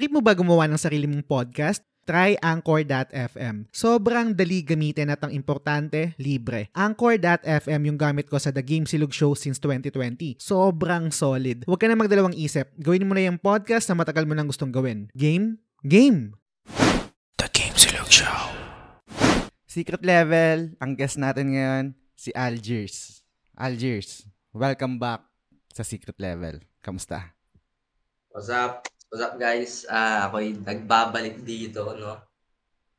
[0.00, 1.84] Trip mo ba gumawa ng sarili mong podcast?
[2.08, 3.68] Try Anchor.fm.
[3.68, 6.72] Sobrang dali gamitin at ang importante, libre.
[6.72, 10.40] Anchor.fm yung gamit ko sa The Game Silog Show since 2020.
[10.40, 11.68] Sobrang solid.
[11.68, 12.72] Huwag ka na magdalawang isip.
[12.80, 15.12] Gawin mo na yung podcast na matagal mo nang gustong gawin.
[15.12, 15.60] Game?
[15.84, 16.32] Game!
[17.36, 18.56] The Game Silog Show.
[19.68, 21.84] Secret level, ang guest natin ngayon,
[22.16, 23.20] si Algiers.
[23.52, 24.24] Algiers,
[24.56, 25.28] welcome back
[25.76, 26.64] sa Secret Level.
[26.80, 27.36] Kamusta?
[28.32, 28.88] What's up?
[29.10, 29.82] What's up guys?
[29.90, 32.22] Ah, ako'y nagbabalik dito, no?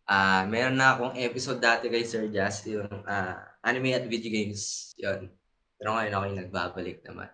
[0.04, 4.92] Ah, meron na akong episode dati kay Sir Jazz, yung ah, anime at video games,
[5.00, 5.32] yun.
[5.80, 7.32] Pero ngayon ako'y nagbabalik naman.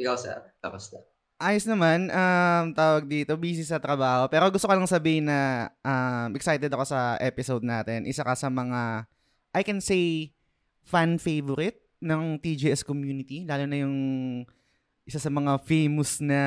[0.00, 0.32] Ikaw, sir,
[0.64, 0.96] kamusta?
[1.36, 4.32] Ayos naman, um, tawag dito, busy sa trabaho.
[4.32, 8.08] Pero gusto ko lang sabihin na um, excited ako sa episode natin.
[8.08, 9.04] Isa ka sa mga,
[9.52, 10.32] I can say,
[10.88, 13.44] fan favorite ng TGS community.
[13.44, 13.96] Lalo na yung
[15.04, 16.40] isa sa mga famous na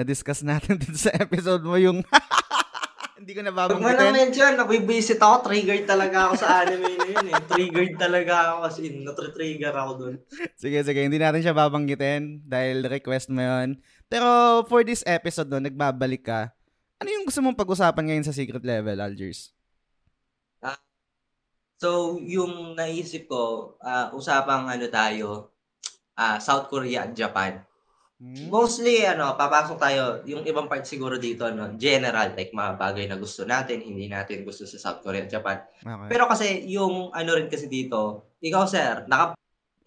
[0.00, 2.00] na-discuss natin dito sa episode mo yung
[3.20, 4.16] hindi ko Pag mo lang nababanggitin.
[4.16, 7.40] mention, nabibisit ako, triggered talaga ako sa anime na yun eh.
[7.44, 10.14] Triggered talaga ako kasi natritrigger ako dun.
[10.56, 11.04] Sige, sige.
[11.04, 13.76] Hindi natin siya babanggitin dahil request mo yun.
[14.08, 16.48] Pero for this episode, no, nagbabalik ka.
[16.96, 19.52] Ano yung gusto mong pag-usapan ngayon sa secret level, Algiers?
[21.80, 25.56] So, yung naisip ko, ah, usapang ano tayo,
[26.12, 27.64] ah, South Korea at Japan.
[28.20, 28.52] Hmm?
[28.52, 33.16] Mostly, ano, papasok tayo, yung ibang part siguro dito, no, general, like mga bagay na
[33.16, 35.64] gusto natin, hindi natin gusto sa South Korea at Japan.
[35.80, 36.08] Okay.
[36.12, 39.32] Pero kasi, yung ano rin kasi dito, ikaw, sir, naka,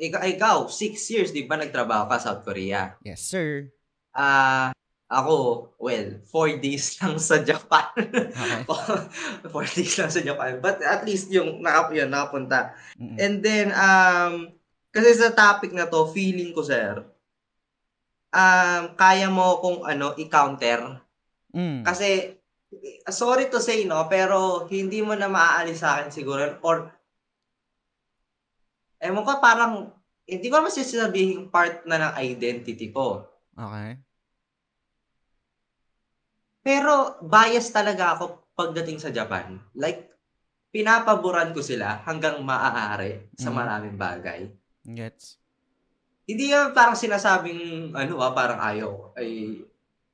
[0.01, 2.97] ikaw, ikaw six years, di ba, nagtrabaho ka sa South Korea?
[3.05, 3.69] yes, sir.
[4.17, 4.73] Ah,
[5.13, 7.93] ako, well, four days lang sa Japan.
[8.33, 8.65] Okay.
[9.53, 10.57] four days lang sa Japan.
[10.57, 12.73] But at least yung nakap yun, nakapunta.
[12.97, 13.21] Mm-mm.
[13.21, 14.57] And then, um,
[14.89, 17.12] kasi sa topic na to, feeling ko, sir,
[18.33, 20.99] um, kaya mo kung ano, i-counter.
[21.53, 21.85] Mm.
[21.85, 22.33] Kasi,
[23.07, 26.57] sorry to say, no, pero hindi mo na maaalis sa akin siguro.
[26.65, 26.89] Or,
[28.97, 29.93] ewan ko, parang,
[30.25, 30.73] hindi ko naman
[31.51, 33.27] part na ng identity ko.
[33.53, 33.99] Okay.
[36.63, 39.59] Pero, bias talaga ako pagdating sa Japan.
[39.75, 40.07] Like,
[40.71, 43.55] pinapaboran ko sila hanggang maaari sa Mhm.
[43.59, 44.41] maraming bagay.
[44.87, 45.42] Gets.
[46.23, 49.59] Hindi yan parang sinasabing, ano ah, parang ayaw, ay,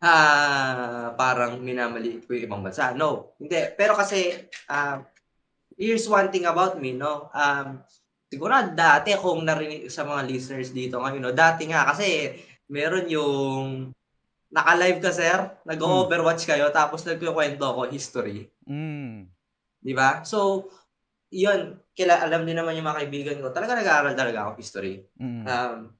[0.01, 2.97] ah, parang minamaliit ko yung ibang bansa.
[2.97, 3.61] No, hindi.
[3.77, 4.33] Pero kasi,
[4.65, 5.05] um,
[5.77, 7.29] here's one thing about me, no?
[7.29, 7.85] Um,
[8.25, 11.33] siguro dati kung narinig sa mga listeners dito ngayon, no?
[11.35, 12.33] Dati nga kasi,
[12.69, 13.93] meron yung,
[14.49, 18.49] naka-live ka, sir, nag-overwatch kayo, tapos nagkukwento ako history.
[18.65, 19.29] Mm.
[19.77, 20.25] Di ba?
[20.25, 20.65] So,
[21.29, 25.05] yun, kila, alam din naman yung mga kaibigan ko, talaga nag-aaral talaga ako history.
[25.21, 25.45] Mm.
[25.45, 25.93] Um,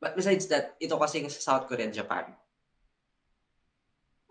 [0.00, 2.32] but besides that, ito kasi sa South Korea and Japan,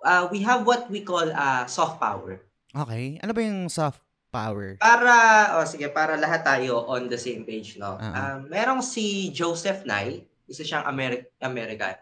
[0.04, 2.42] uh, we have what we call uh, soft power.
[2.74, 3.22] okay.
[3.22, 4.02] Ano ba yung soft
[4.34, 4.78] power?
[4.82, 5.16] Para,
[5.58, 7.98] o oh, sige, para lahat tayo on the same page, no?
[7.98, 8.38] Ah.
[8.38, 11.98] Um, merong si Joseph Nye, isa siyang Ameri- American.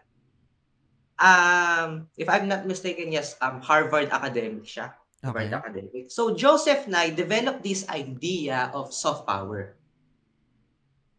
[1.18, 4.94] Um, if I'm not mistaken, yes, um, Harvard academic siya.
[5.18, 5.50] Okay.
[5.50, 6.14] Harvard academic.
[6.14, 9.74] So Joseph Nye developed this idea of soft power.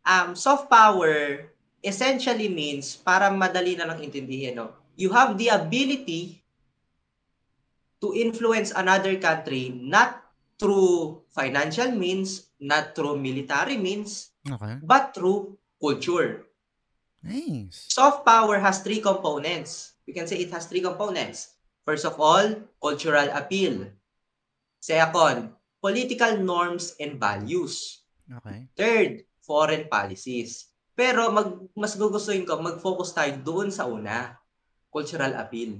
[0.07, 1.51] Um, soft power
[1.84, 4.75] essentially means, para madali na lang intindihin, no?
[5.00, 6.44] you have the ability
[8.03, 10.19] to influence another country not
[10.59, 14.75] through financial means, not through military means, Okay.
[14.84, 16.44] but through culture.
[17.23, 17.88] Nice.
[17.91, 19.96] Soft power has three components.
[20.07, 21.56] We can say it has three components.
[21.88, 22.44] First of all,
[22.84, 23.88] cultural appeal.
[24.79, 28.03] Second, political norms and values.
[28.28, 28.67] Okay.
[28.75, 29.11] Third,
[29.44, 30.69] foreign policies.
[30.99, 34.35] Pero mag, mas gugustuhin ko, mag-focus tayo doon sa una,
[34.91, 35.79] cultural appeal.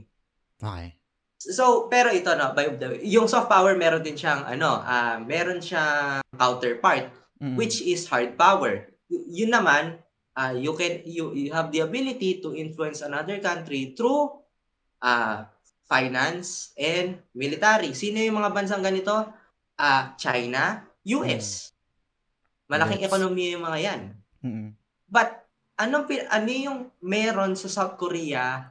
[0.56, 0.96] Okay.
[1.40, 5.20] So, pero ito no, by the way, yung soft power meron din siyang ano, ah
[5.20, 7.56] meron siyang counterpart Mm.
[7.56, 8.92] which is hard power.
[9.08, 9.96] Y- yun naman,
[10.36, 14.28] uh, you can you, you have the ability to influence another country through
[15.00, 15.48] uh,
[15.88, 17.96] finance and military.
[17.96, 19.24] Sino yung mga bansang ganito?
[19.80, 20.84] Ah, China,
[21.16, 21.72] US.
[22.68, 23.08] Malaking Gets.
[23.08, 24.02] ekonomiya yung mga yan.
[24.44, 24.70] Mm.
[25.10, 25.50] But
[25.82, 28.70] anong ano yung meron sa South Korea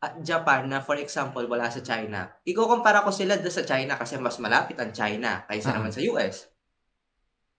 [0.00, 2.32] at Japan na for example wala sa China?
[2.48, 5.74] Ikukumpara ko sila sa China kasi mas malapit ang China kaysa Ah.
[5.76, 6.48] naman sa US.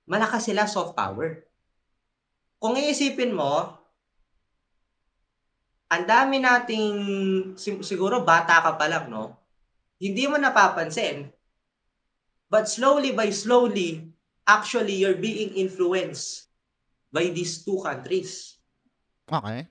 [0.10, 1.46] Malakas sila soft power.
[2.58, 3.78] Kung iisipin mo,
[5.88, 6.96] ang dami nating
[7.54, 9.38] si- siguro bata ka pa lang, no?
[10.02, 11.30] Hindi mo napapansin.
[12.50, 14.10] But slowly by slowly,
[14.48, 16.47] actually you're being influenced
[17.18, 18.62] by these two countries.
[19.26, 19.66] Okay.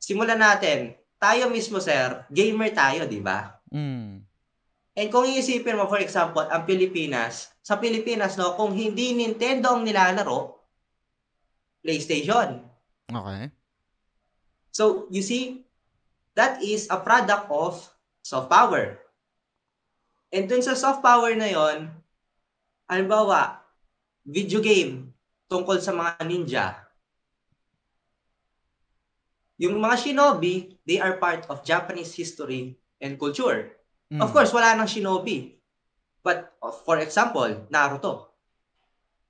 [0.00, 0.96] Simulan natin.
[1.20, 3.60] Tayo mismo, sir, gamer tayo, di ba?
[3.68, 4.24] Mm.
[4.96, 9.84] And kung iisipin mo, for example, ang Pilipinas, sa Pilipinas, no, kung hindi Nintendo ang
[9.84, 10.64] nilalaro,
[11.84, 12.64] PlayStation.
[13.12, 13.52] Okay.
[14.72, 15.68] So, you see,
[16.32, 17.84] that is a product of
[18.24, 18.96] soft power.
[20.32, 21.92] And dun sa soft power na yon,
[22.88, 23.60] halimbawa,
[24.24, 25.07] video game
[25.48, 26.66] tungkol sa mga ninja.
[29.58, 33.74] Yung mga shinobi, they are part of Japanese history and culture.
[34.06, 34.22] Mm.
[34.22, 35.58] Of course, wala nang shinobi.
[36.22, 36.54] But,
[36.86, 38.30] for example, Naruto.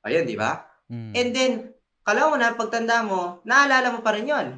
[0.04, 0.68] Ayun, di ba?
[0.92, 1.12] Mm.
[1.16, 1.52] And then,
[2.04, 4.48] kala mo na, pagtanda mo, naalala mo pa rin yon.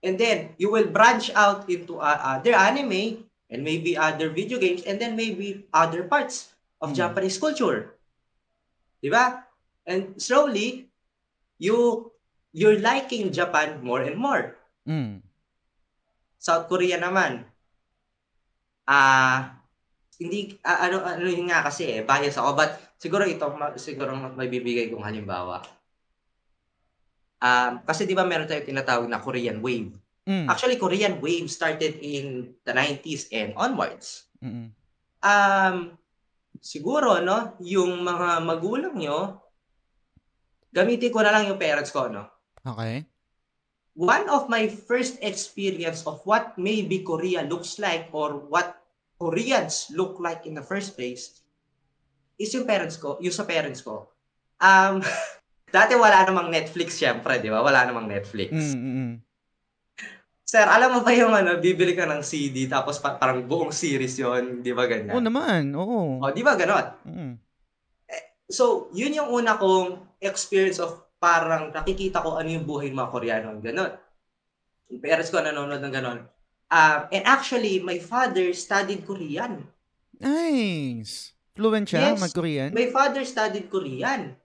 [0.00, 4.80] And then, you will branch out into uh, other anime and maybe other video games
[4.88, 6.96] and then maybe other parts of Mm.
[6.96, 8.00] Japanese culture.
[9.04, 9.49] Di ba?
[9.90, 10.86] And slowly,
[11.58, 12.08] you
[12.54, 14.54] you're liking Japan more and more.
[14.86, 15.26] Mm.
[16.38, 17.42] South Korea naman.
[18.86, 19.60] Ah,
[20.22, 22.70] hindi ah, ano ano yun nga kasi eh, bias ako but
[23.02, 23.44] siguro ito
[23.82, 25.58] siguro may bibigay kong halimbawa.
[27.40, 29.90] Um, kasi 'di ba meron tayong tinatawag na Korean wave.
[30.28, 30.46] Mm.
[30.46, 34.30] Actually, Korean wave started in the 90s and onwards.
[34.38, 34.70] Mm.
[35.24, 35.76] Um,
[36.60, 39.40] siguro no, yung mga magulang nyo
[40.70, 42.26] gamitin ko na lang yung parents ko no.
[42.60, 43.06] Okay.
[44.00, 48.78] one of my first experience of what maybe Korea looks like or what
[49.20, 51.44] Koreans look like in the first place
[52.40, 54.08] is yung parents ko, yung sa parents ko.
[54.56, 55.04] Um,
[55.76, 57.60] dati wala namang Netflix syempre, di ba?
[57.60, 58.48] Wala namang Netflix.
[58.48, 58.80] Mm.
[58.80, 59.12] Mm.
[60.48, 64.18] Sir, alam mo ba yung ano, bibili ka ng CD tapos pa- parang buong series
[64.18, 65.14] yon di ba ganyan?
[65.14, 65.76] Oo naman.
[65.76, 66.18] Oo.
[66.18, 66.86] O, di ba ganon?
[67.04, 67.34] Mm.
[68.50, 73.12] So, yun yung una kong experience of parang nakikita ko ano yung buhay ng mga
[73.12, 73.48] Koreano.
[73.62, 73.92] Ganon.
[74.90, 76.20] Yung parents ko nanonood ng ganon.
[76.70, 79.66] Um, and actually, my father studied Korean.
[80.18, 81.34] Nice.
[81.54, 82.22] Fluent siya Yes.
[82.22, 82.70] mag-Korean?
[82.70, 84.38] My father studied Korean.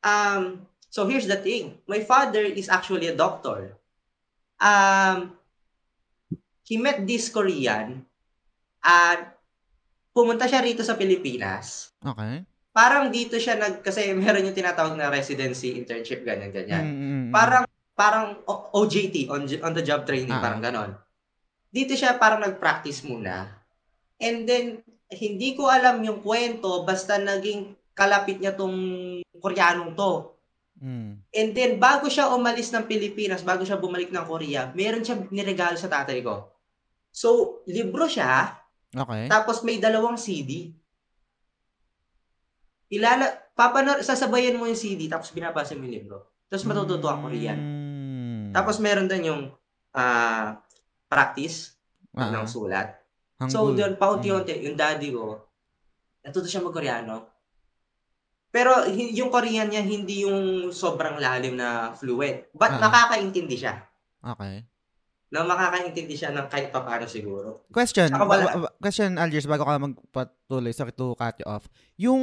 [0.00, 1.76] Um, so here's the thing.
[1.84, 3.76] My father is actually a doctor.
[4.60, 5.36] Um,
[6.64, 8.04] he met this Korean
[8.80, 9.36] at
[10.16, 11.92] pumunta siya rito sa Pilipinas.
[12.00, 12.44] Okay.
[12.80, 16.80] Parang dito siya nag kasi meron yung tinatawag na residency internship ganyan ganyan.
[16.80, 17.28] Mm, mm, mm.
[17.28, 18.26] Parang parang
[18.72, 20.40] OJT on on the job training Ah.
[20.40, 20.90] parang ganon.
[21.68, 23.52] Dito siya parang nag-practice muna.
[24.16, 24.80] And then
[25.12, 28.72] hindi ko alam yung kwento basta naging kalapit niya tong
[29.36, 30.12] Koreanong to.
[30.80, 31.20] Mm.
[31.20, 35.76] And then bago siya umalis ng Pilipinas, bago siya bumalik ng Korea, meron siya niregalo
[35.76, 36.48] sa tatay ko.
[37.12, 38.56] So, libro siya,
[38.90, 39.28] Okay.
[39.28, 40.72] tapos may dalawang CD.
[42.90, 46.16] Ilala, papanor, sasabayan mo yung CD, tapos binabasa mo yung libro.
[46.50, 47.58] Tapos matututo ang Korean.
[47.58, 48.50] Mm.
[48.50, 49.42] Tapos meron din yung
[49.94, 50.58] ah,
[51.06, 51.78] practice
[52.10, 52.98] Ah, ng sulat.
[53.38, 53.54] Hangul.
[53.54, 55.46] So, doon, paunti-unti, yung daddy ko,
[56.26, 57.22] natuto siya mag-Koreano.
[58.50, 62.50] Pero yung Korean niya, hindi yung sobrang lalim na fluent.
[62.50, 62.82] But Ah.
[62.82, 63.78] nakakaintindi siya.
[64.18, 64.66] Okay.
[65.30, 67.62] Na makakaintindi siya ng kahit paano siguro.
[67.70, 68.10] Question.
[68.10, 68.44] Saka wala.
[68.50, 70.74] ba- ba- question, Algiers, bago ka magpatuloy.
[70.74, 71.70] Sorry to cut you off.
[71.94, 72.22] Yung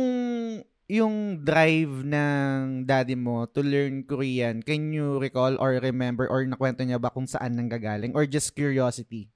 [0.87, 6.83] yung drive ng daddy mo to learn Korean, can you recall or remember or nakwento
[6.83, 8.15] niya ba kung saan nanggagaling?
[8.15, 9.27] Or just curiosity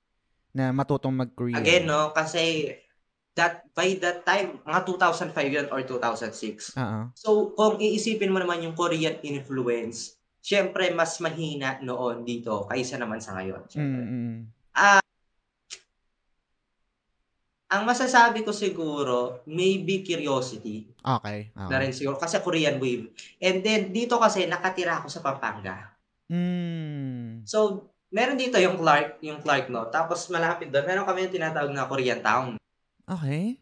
[0.56, 1.60] na matutong mag-Korean?
[1.60, 2.72] Again, no, kasi
[3.36, 6.76] that by that time, mga 2005 yun or 2006.
[6.76, 7.00] Oo.
[7.16, 13.22] So, kung iisipin mo naman yung Korean influence, syempre mas mahina noon dito kaysa naman
[13.22, 13.62] sa ngayon.
[13.70, 14.02] Syempre.
[14.04, 14.38] mm.
[17.72, 21.56] Ang masasabi ko siguro, maybe curiosity Okay.
[21.56, 21.70] okay.
[21.72, 22.20] na rin siguro.
[22.20, 23.16] Kasi Korean wave.
[23.40, 25.96] And then, dito kasi, nakatira ako sa Pampanga.
[26.28, 27.48] Mm.
[27.48, 29.88] So, meron dito yung Clark, yung Clark, no?
[29.88, 32.60] Tapos, malapit doon, meron kami yung tinatawag na Korean Town.
[33.08, 33.56] Okay.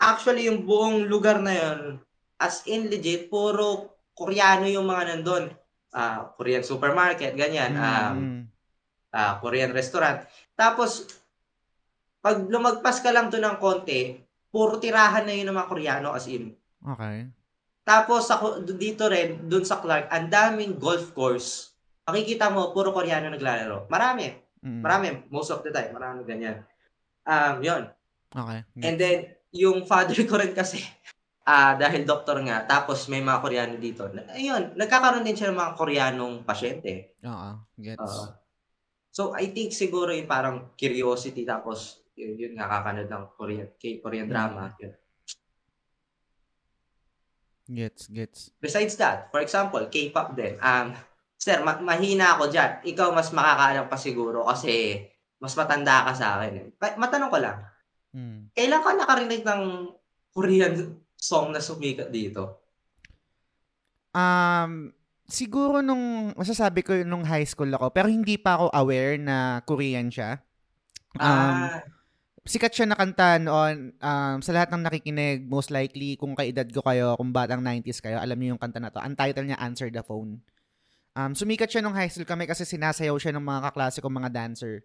[0.00, 2.00] Actually, yung buong lugar na yun,
[2.40, 5.52] as in legit, puro Koreano yung mga nandun.
[5.94, 7.78] Ah, Korean supermarket, ganyan.
[7.78, 8.42] Um, Mm,
[9.14, 10.26] ah, Korean restaurant.
[10.58, 11.06] Tapos,
[12.18, 14.18] pag lumagpas ka lang to ng konti,
[14.50, 16.50] puro tirahan na yun ng mga Koreano as in.
[16.82, 17.30] Okay.
[17.84, 21.76] Tapos ako dito rin, dun sa Clark, ang daming golf course.
[22.08, 23.86] Makikita mo, puro Koreano naglalaro.
[23.92, 24.32] Marami.
[24.64, 24.80] Mm.
[24.80, 25.08] Marami.
[25.28, 25.92] Most of the time.
[25.92, 26.64] Marami ganyan.
[27.28, 27.82] Um, yon
[28.34, 28.60] Okay.
[28.82, 29.18] And then,
[29.54, 30.82] yung father ko rin kasi,
[31.44, 34.08] ah dahil doktor nga, tapos may mga Koreano dito.
[34.32, 37.20] Ayun, nagkakaroon din siya ng mga Koreanong pasyente.
[37.20, 37.50] Oo.
[37.76, 38.00] Gets.
[38.00, 38.26] Oo.
[39.14, 44.00] so, I think siguro yung parang curiosity, tapos yun, yun nga kakanood ng Korean, kay
[44.00, 44.72] Korean drama.
[44.80, 44.94] Yun.
[47.64, 48.02] Gets.
[48.12, 48.40] Gets.
[48.60, 50.56] Besides that, for example, K-pop din.
[50.60, 50.92] Um,
[51.36, 52.80] sir, ma- mahina ako dyan.
[52.84, 55.00] Ikaw mas makakaalam pa siguro kasi
[55.40, 56.52] mas matanda ka sa akin.
[56.56, 56.66] Eh.
[56.96, 57.58] Matanong ko lang,
[58.14, 58.54] Mm.
[58.54, 59.62] kailan ka nakarinig ng
[60.30, 60.74] Korean
[61.24, 62.60] song na sumikat dito?
[64.12, 64.92] Um,
[65.24, 70.12] siguro nung, masasabi ko nung high school ako, pero hindi pa ako aware na Korean
[70.12, 70.44] siya.
[71.16, 71.80] Um, ah,
[72.44, 76.84] sikat siya na kanta noon um, sa lahat ng nakikinig, most likely kung kaedad ko
[76.84, 79.00] kayo, kung batang 90s kayo, alam niyo yung kanta na to.
[79.00, 80.44] Ang title niya, Answer the Phone.
[81.14, 84.30] Um, sumikat siya nung high school kami kasi sinasayaw siya ng mga kaklase kong mga
[84.34, 84.82] dancer.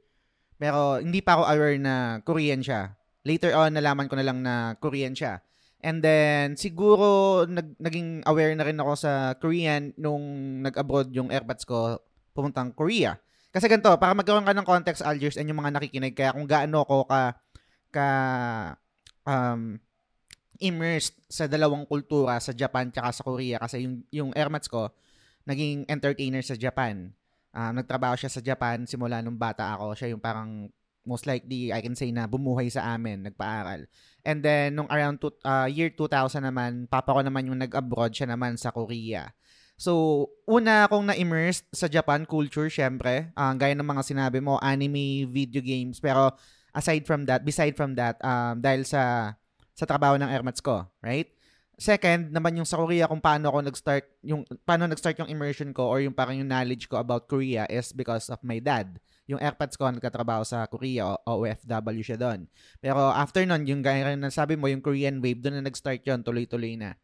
[0.55, 2.93] Pero hindi pa ako aware na Korean siya.
[3.25, 5.41] Later on, nalaman ko na lang na Korean siya.
[5.79, 11.63] And then, siguro, nag, naging aware na rin ako sa Korean nung nag-abroad yung airpods
[11.63, 12.03] ko
[12.35, 13.15] pumuntang Korea.
[13.49, 16.83] Kasi ganito, para magkaroon ka ng context, Algiers, and yung mga nakikinig, kaya kung gaano
[16.83, 17.33] ko ka,
[17.89, 18.09] ka,
[19.23, 19.79] um,
[20.59, 24.91] immersed sa dalawang kultura, sa Japan tsaka sa Korea, kasi yung, yung airmats ko,
[25.47, 27.09] naging entertainer sa Japan.
[27.49, 29.97] Um, nagtrabaho siya sa Japan simula nung bata ako.
[29.97, 30.69] Siya yung parang
[31.07, 33.87] most likely I can say na bumuhay sa amin, nagpaaral.
[34.23, 38.31] And then nung around two, uh, year 2000 naman, papa ko naman yung nag-abroad siya
[38.31, 39.31] naman sa Korea.
[39.79, 43.31] So, una akong na-immersed sa Japan culture, syempre.
[43.31, 46.03] Uh, gaya ng mga sinabi mo, anime, video games.
[46.03, 46.35] Pero
[46.75, 49.33] aside from that, beside from that, um, dahil sa
[49.71, 51.31] sa trabaho ng airmats ko, right?
[51.79, 55.87] Second, naman yung sa Korea kung paano ako nag-start, yung paano nag-start yung immersion ko
[55.87, 58.99] or yung parang yung knowledge ko about Korea is because of my dad.
[59.29, 62.49] Yung airpads ko, nagkatrabaho sa Korea, OFW siya doon.
[62.81, 66.25] Pero after nun, yung gaya na sabi mo, yung Korean wave, doon na nag-start yun,
[66.25, 66.97] tuloy-tuloy na.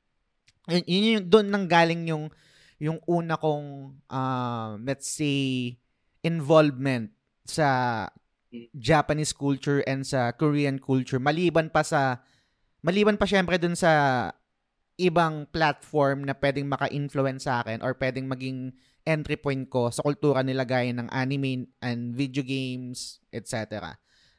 [0.65, 2.33] Yun, yun yung, doon nang galing yung,
[2.81, 5.77] yung una kong, uh, let's say,
[6.25, 7.13] involvement
[7.45, 8.09] sa
[8.73, 11.21] Japanese culture and sa Korean culture.
[11.21, 12.25] Maliban pa sa,
[12.81, 14.33] maliban pa syempre dun sa
[14.95, 18.71] ibang platform na pwedeng maka-influence sa akin or pwedeng maging
[19.05, 23.93] entry point ko sa kultura nila gaya ng anime and video games, etc.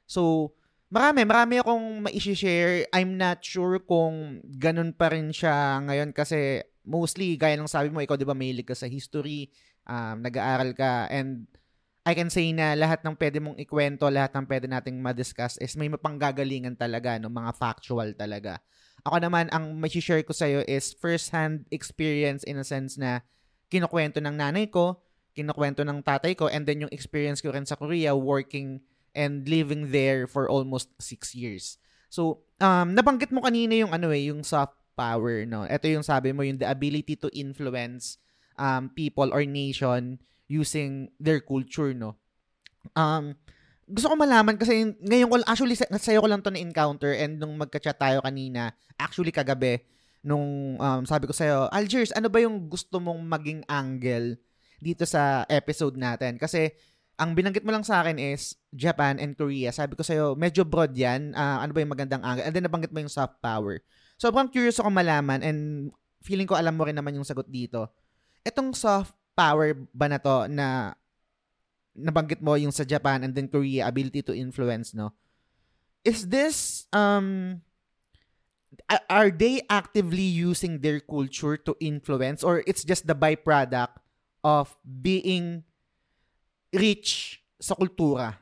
[0.05, 0.53] So,
[0.91, 2.91] marami, marami akong ma-share.
[2.91, 8.03] I'm not sure kung ganun pa rin siya ngayon kasi mostly, gaya ng sabi mo,
[8.03, 9.51] ikaw di ba mahilig ka sa history,
[9.87, 11.47] um, nag-aaral ka, and
[12.07, 15.75] I can say na lahat ng pwede mong ikwento, lahat ng pwede nating ma-discuss is
[15.75, 17.27] may mapanggagalingan talaga, no?
[17.27, 18.63] mga factual talaga.
[19.03, 23.27] Ako naman, ang may share ko sa'yo is first-hand experience in a sense na
[23.71, 25.01] kinukwento ng nanay ko,
[25.37, 28.81] kinukwento ng tatay ko, and then yung experience ko rin sa Korea working
[29.17, 31.81] and living there for almost six years.
[32.09, 35.69] So, um, nabanggit mo kanina yung ano eh, yung soft power, no?
[35.69, 38.17] Ito yung sabi mo, yung the ability to influence
[38.57, 42.17] um, people or nation using their culture, no?
[42.97, 43.37] Um,
[43.87, 47.99] gusto ko malaman kasi ngayon ko, actually, sa'yo ko lang to na-encounter and nung magka-chat
[47.99, 49.85] tayo kanina, actually kagabi,
[50.27, 54.35] nung um, sabi ko sa'yo, Algiers, ano ba yung gusto mong maging angle
[54.83, 56.35] dito sa episode natin?
[56.35, 56.75] Kasi,
[57.17, 59.71] ang binanggit mo lang sa akin is Japan and Korea.
[59.71, 61.33] Sabi ko sa'yo, medyo broad yan.
[61.33, 62.45] Uh, ano ba yung magandang angle?
[62.45, 63.81] And then nabanggit mo yung soft power.
[64.19, 65.61] Sobrang curious ako malaman and
[66.21, 67.89] feeling ko alam mo rin naman yung sagot dito.
[68.45, 70.97] Itong soft power ba na to na
[71.97, 75.17] nabanggit mo yung sa Japan and then Korea ability to influence no
[76.05, 77.61] is this um
[79.09, 83.95] are they actively using their culture to influence or it's just the byproduct
[84.45, 85.65] of being
[86.75, 88.39] rich sa kultura?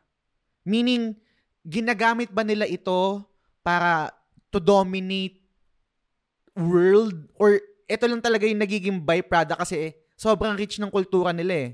[0.64, 1.16] Meaning
[1.64, 3.24] ginagamit ba nila ito
[3.64, 4.12] para
[4.52, 5.40] to dominate
[6.56, 7.28] world?
[7.36, 11.70] Or ito lang talaga yung nagiging byproduct kasi sobrang rich ng kultura nila eh.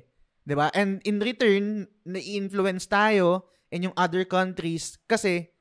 [0.47, 0.73] 'Di ba?
[0.75, 5.55] And in return, na-influence tayo in yung other countries kasi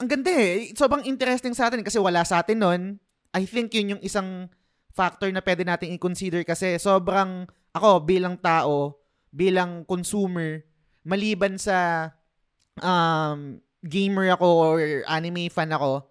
[0.00, 0.72] ang ganda eh.
[0.72, 2.82] Sobrang interesting sa atin kasi wala sa atin nun.
[3.32, 4.48] I think yun yung isang
[4.92, 9.00] factor na pwede nating i-consider kasi sobrang ako bilang tao,
[9.32, 10.60] bilang consumer,
[11.02, 12.12] maliban sa
[12.76, 14.76] um, gamer ako or
[15.08, 16.04] anime fan ako,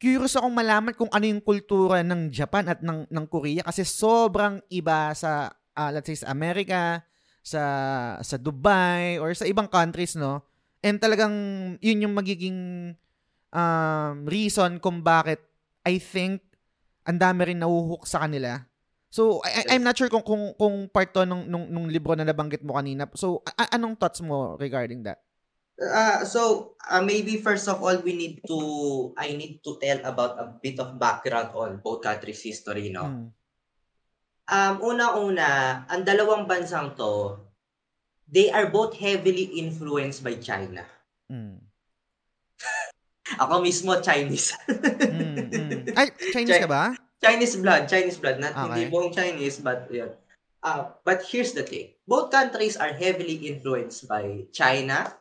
[0.00, 4.64] curious akong malaman kung ano yung kultura ng Japan at ng, ng Korea kasi sobrang
[4.72, 7.04] iba sa uh, let's say sa Amerika,
[7.44, 7.62] sa
[8.24, 10.40] sa Dubai or sa ibang countries no.
[10.84, 11.34] And talagang
[11.80, 12.92] yun yung magiging
[13.48, 15.40] um, reason kung bakit
[15.80, 16.44] I think
[17.08, 18.60] ang dami rin nahuhook sa kanila.
[19.08, 22.26] So I, I'm not sure kung kung kung part to nung, nung nung libro na
[22.26, 23.06] nabanggit mo kanina.
[23.14, 25.24] So a- anong thoughts mo regarding that?
[25.78, 28.58] Uh, so uh, maybe first of all we need to
[29.18, 33.06] I need to tell about a bit of background on both countries history no.
[33.06, 33.26] Hmm.
[34.44, 37.43] Um, una-una, ang dalawang bansang to,
[38.28, 40.84] they are both heavily influenced by China.
[41.30, 41.60] Mm.
[43.42, 44.52] Ako mismo Chinese.
[44.68, 45.96] mm, mm.
[45.96, 46.92] Ay, Chinese ka ba?
[47.24, 48.36] Chinese blood, Chinese blood.
[48.36, 48.60] Not okay.
[48.68, 50.12] hindi buong Chinese, but yun.
[50.64, 51.92] Uh, but here's the thing.
[52.08, 55.12] Both countries are heavily influenced by China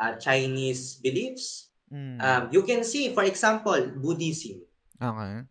[0.00, 1.72] uh, Chinese beliefs.
[1.92, 2.16] Mm.
[2.20, 4.64] Um, you can see, for example, Buddhism.
[4.96, 5.44] okay.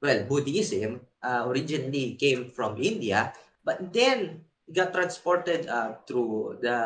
[0.00, 6.78] Well, Buddhism uh, originally came from India, but then got transported uh, through the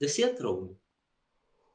[0.00, 0.72] the Silk Road.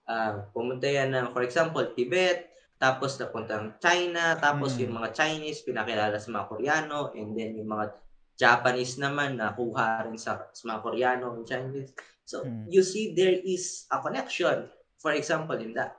[0.08, 4.80] Uh, pumunta yan ng, for example, Tibet, tapos napuntang China, tapos Mm.
[4.88, 7.92] yung mga Chinese pinakilala sa mga Koreano, and then yung mga
[8.38, 11.92] Japanese naman nakuha rin sa, sa mga Koreano and Chinese.
[12.24, 12.70] So, Mm.
[12.70, 14.70] you see there is a connection.
[14.98, 15.94] For example, in that.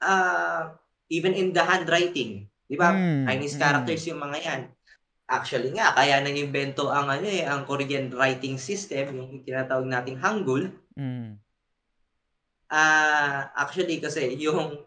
[0.00, 0.74] Uh,
[1.10, 2.94] even in the handwriting, di ba?
[2.94, 3.60] Mm, Chinese mm.
[3.60, 4.60] characters yung mga yan.
[5.30, 10.18] Actually nga, kaya nang invento ang ano eh, ang Korean writing system, yung tinatawag nating
[10.18, 10.74] Hangul.
[10.98, 11.38] Mm.
[12.66, 14.82] Ah, actually kasi yung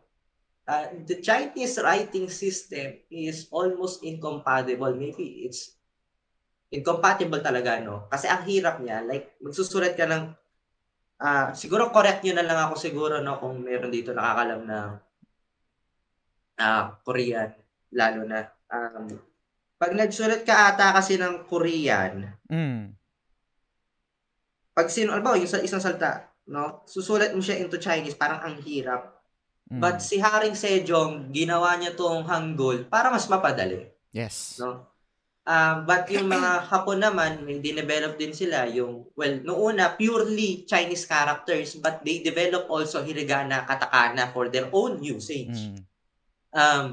[0.67, 4.91] ah, the Chinese writing system is almost incompatible.
[4.91, 5.79] Maybe it's
[6.75, 8.11] incompatible talaga, no?
[8.11, 10.27] Kasi ang hirap niya, like, magsusulat ka ng,
[11.23, 14.89] ah, siguro correct nyo na lang ako siguro, no, kung meron dito nakakalam ng
[16.59, 17.55] ah, Korean,
[17.95, 18.43] lalo na.
[18.67, 19.32] Um,
[19.83, 22.95] pag nagsulat ka ata kasi ng Korean, Mm.
[24.71, 28.39] pag sino, alam mo, yung sa isang salta, no, susulat mo siya into Chinese, parang
[28.39, 29.11] ang hirap.
[29.67, 29.83] Mm.
[29.83, 33.91] But si Haring Sejong, ginawa niya tong Hangul para mas mapadali.
[34.15, 34.55] yes.
[34.63, 34.87] No?
[35.43, 40.63] Um, but yung mga Hapon naman, may dinevelop din sila yung, well, noong una, purely
[40.63, 45.75] Chinese characters, but they develop also hiragana, katakana for their own usage.
[45.75, 45.83] Mm.
[46.55, 46.85] Um,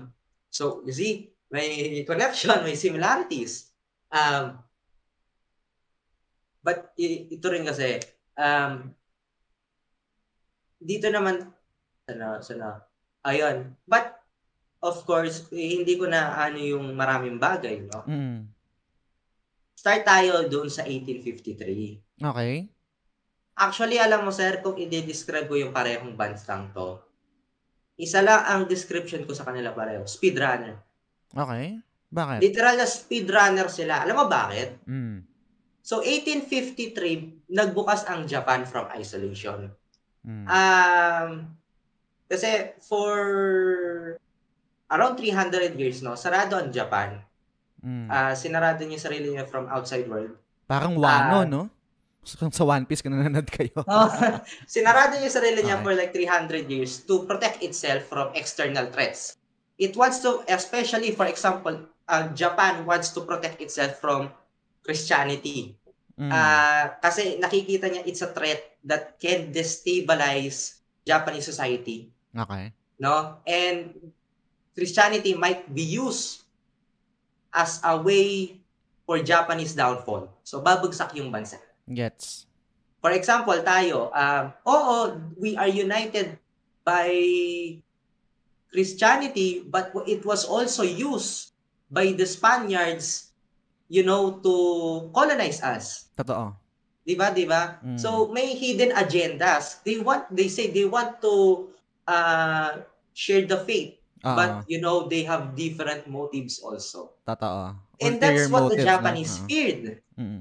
[0.51, 3.75] so, you see, may connection, may similarities.
[4.11, 4.59] Um,
[6.63, 7.99] but ito rin kasi,
[8.39, 8.95] um,
[10.81, 11.51] dito naman,
[12.07, 12.69] sana, sana,
[13.27, 13.75] ayun.
[13.85, 14.15] But,
[14.81, 18.07] of course, eh, hindi ko na ano yung maraming bagay, no?
[18.07, 18.49] Mm.
[19.77, 22.21] Start tayo doon sa 1853.
[22.21, 22.69] Okay.
[23.57, 27.01] Actually, alam mo, sir, kung i-describe ko yung parehong bansang to,
[28.01, 30.81] isa lang ang description ko sa kanila pareho, speedrunner.
[31.31, 31.79] Okay.
[32.11, 32.39] Bakit?
[32.43, 34.03] Literal na speedrunner sila.
[34.03, 34.83] Alam mo bakit?
[34.87, 35.23] Mm.
[35.81, 39.71] So, 1853, nagbukas ang Japan from isolation.
[40.27, 40.45] Mm.
[40.45, 41.31] Um,
[42.27, 43.15] kasi for
[44.91, 47.23] around 300 years, no, sarado ang Japan.
[47.81, 48.07] Mm.
[48.11, 50.37] Ah, sinarado niya sarili niya from outside world.
[50.69, 51.63] Parang Wano, ah, no?
[52.21, 53.81] Kung sa One Piece ka nanonood kayo.
[54.69, 55.85] sinarado niya sarili niya Okay.
[55.89, 59.40] for like 300 years to protect itself from external threats.
[59.81, 64.29] It wants to, especially for example, uh, Japan wants to protect itself from
[64.85, 65.81] Christianity.
[66.21, 66.29] Mm.
[66.29, 72.77] Ah, kasi nakikita niya it's a threat that can destabilize Japanese society, okay.
[73.01, 73.41] no?
[73.49, 73.97] And
[74.77, 76.45] Christianity might be used
[77.57, 78.61] as a way
[79.09, 80.29] for Japanese downfall.
[80.45, 81.57] So babagsak yung bansa.
[81.89, 82.45] Gets.
[83.01, 84.97] For example, tayo, um, oo,
[85.41, 86.37] we are united
[86.85, 87.09] by
[88.71, 91.53] Christianity, but it was also used
[91.91, 93.35] by the Spaniards,
[93.91, 94.55] you know, to
[95.11, 96.11] colonize us.
[96.15, 96.55] Totoo.
[97.03, 97.83] Di ba, di ba?
[97.83, 97.99] Mm.
[97.99, 99.83] So may hidden agendas.
[99.83, 101.67] They want they say they want to
[102.07, 104.37] uh share the faith, Oo.
[104.37, 107.19] but you know they have different motives also.
[107.27, 107.75] Totoo.
[108.01, 108.91] And that's what the motives, no?
[108.95, 109.47] Japanese Oo.
[109.51, 109.85] feared.
[110.15, 110.41] Mm.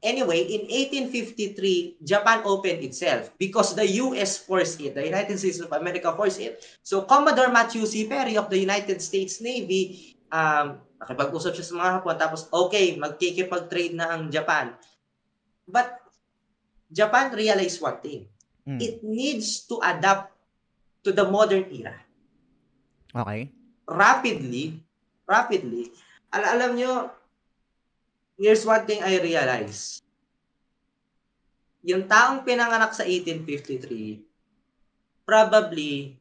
[0.00, 4.96] Anyway, in 1853, Japan opened itself because the US forced it.
[4.96, 6.64] The United States of America forced it.
[6.80, 8.08] So Commodore Matthew C.
[8.08, 13.92] Perry of the United States Navy, um, nakipag-usap siya sa mga Hapon, tapos okay, magkikipag-trade
[13.92, 14.72] na ang Japan.
[15.68, 16.00] But
[16.88, 18.24] Japan realized one thing.
[18.64, 18.80] Mm.
[18.80, 20.32] It needs to adapt
[21.04, 21.96] to the modern era.
[23.12, 23.52] Okay.
[23.84, 24.80] Rapidly,
[25.28, 25.92] rapidly.
[26.32, 27.19] Al- alam nyo,
[28.40, 30.00] here's one thing I realize.
[31.84, 34.24] Yung taong pinanganak sa 1853,
[35.28, 36.16] probably,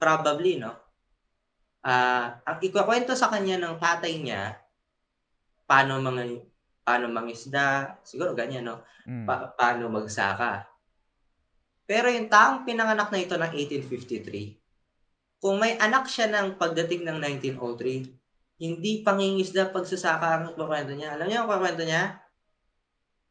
[0.00, 0.72] probably, no?
[1.84, 4.56] Ah, ang ikukwento sa kanya ng tatay niya,
[5.68, 6.48] paano mga
[6.84, 8.84] paano mangisda, siguro ganyan, no?
[9.04, 9.24] Mm.
[9.28, 10.64] Pa- paano magsaka.
[11.84, 17.16] Pero yung taong pinanganak na ito ng 1853, kung may anak siya ng pagdating ng
[17.16, 18.19] 1903,
[18.60, 21.16] hindi pangingisda pagsasaka ang kwento niya.
[21.16, 22.20] Alam niyo ang kwento niya?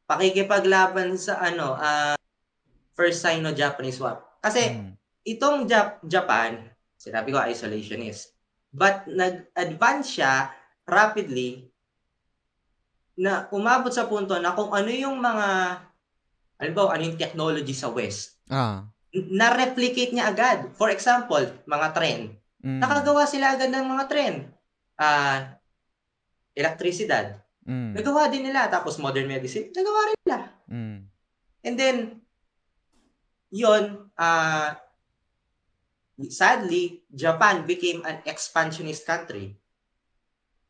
[0.10, 2.18] Pakikipaglaban sa ano, ah,
[2.98, 4.18] First Sino-Japanese War.
[4.42, 4.92] Kasi Mm.
[5.24, 6.66] itong Jap- Japan,
[6.98, 8.34] sinabi ko isolationist,
[8.74, 10.50] but nag-advance siya
[10.84, 11.70] rapidly
[13.14, 15.48] na umabot sa punto na kung ano yung mga,
[16.58, 18.90] alam ba, ano yung technology sa West, Ah.
[19.14, 20.74] na-replicate niya agad.
[20.74, 22.20] For example, mga tren.
[22.66, 22.82] Mm.
[22.82, 24.36] Nakagawa sila agad ng mga tren.
[25.00, 25.56] Ah,
[26.52, 27.40] elektrisidad.
[27.64, 27.96] Mm.
[27.96, 28.68] Nagawa din nila.
[28.68, 30.40] Tapos modern medicine, nagawa rin nila.
[30.68, 30.98] Mm.
[31.64, 31.98] And then,
[33.48, 34.76] yun, ah,
[36.28, 39.56] sadly, Japan became an expansionist country.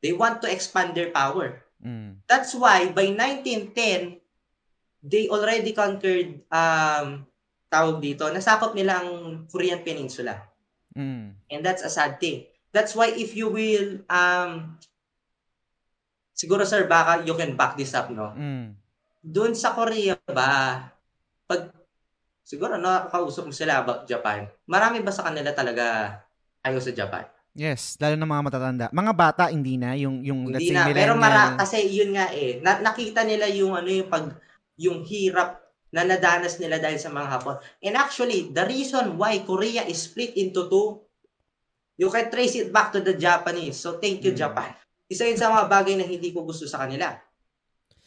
[0.06, 1.66] They want to expand their power.
[1.82, 2.22] Mm.
[2.30, 4.22] That's why by 1910,
[5.02, 7.26] they already conquered, um,
[7.72, 9.10] tawag dito, nasakop nila ang
[9.50, 10.38] Korean Peninsula.
[10.94, 11.34] Mm.
[11.50, 12.46] And that's a sad thing.
[12.70, 14.78] That's why if you will, um,
[16.38, 18.32] siguro sir, baka you can back this up, no?
[18.38, 18.78] Mm.
[19.20, 20.86] Doon sa Korea ba,
[21.50, 21.74] pag,
[22.46, 26.18] siguro nakakausap mo sila about Japan, marami ba sa kanila talaga
[26.64, 27.26] ayaw sa Japan?
[27.58, 28.86] Yes, lalo ng mga matatanda.
[28.94, 31.20] Mga bata hindi na yung yung let's Hindi say na, pero millennial.
[31.20, 34.32] mara, kasi yun nga eh, na, nakita nila yung ano yung pag,
[34.80, 37.58] yung hirap na nadanas nila dahil sa mga Hapon.
[37.82, 41.02] And actually, the reason why Korea is split into two,
[42.00, 43.76] you can trace it back to the Japanese.
[43.76, 44.40] So thank you, Mm.
[44.40, 44.72] Japan.
[45.12, 47.12] Isa yun sa mga bagay na hindi ko gusto sa kanila.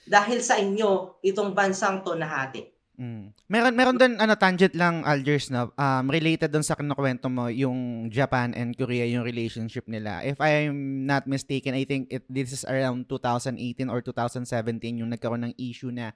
[0.09, 2.73] Dahil sa inyo, itong bansang to nahati.
[2.97, 3.33] Mm.
[3.49, 5.73] Meron meron doon ano tangent lang Algers no.
[5.81, 10.21] Um related doon sa kinukuwento mo yung Japan and Korea yung relationship nila.
[10.25, 15.51] If I'm not mistaken, I think it this is around 2018 or 2017 yung nagkaroon
[15.51, 16.13] ng issue na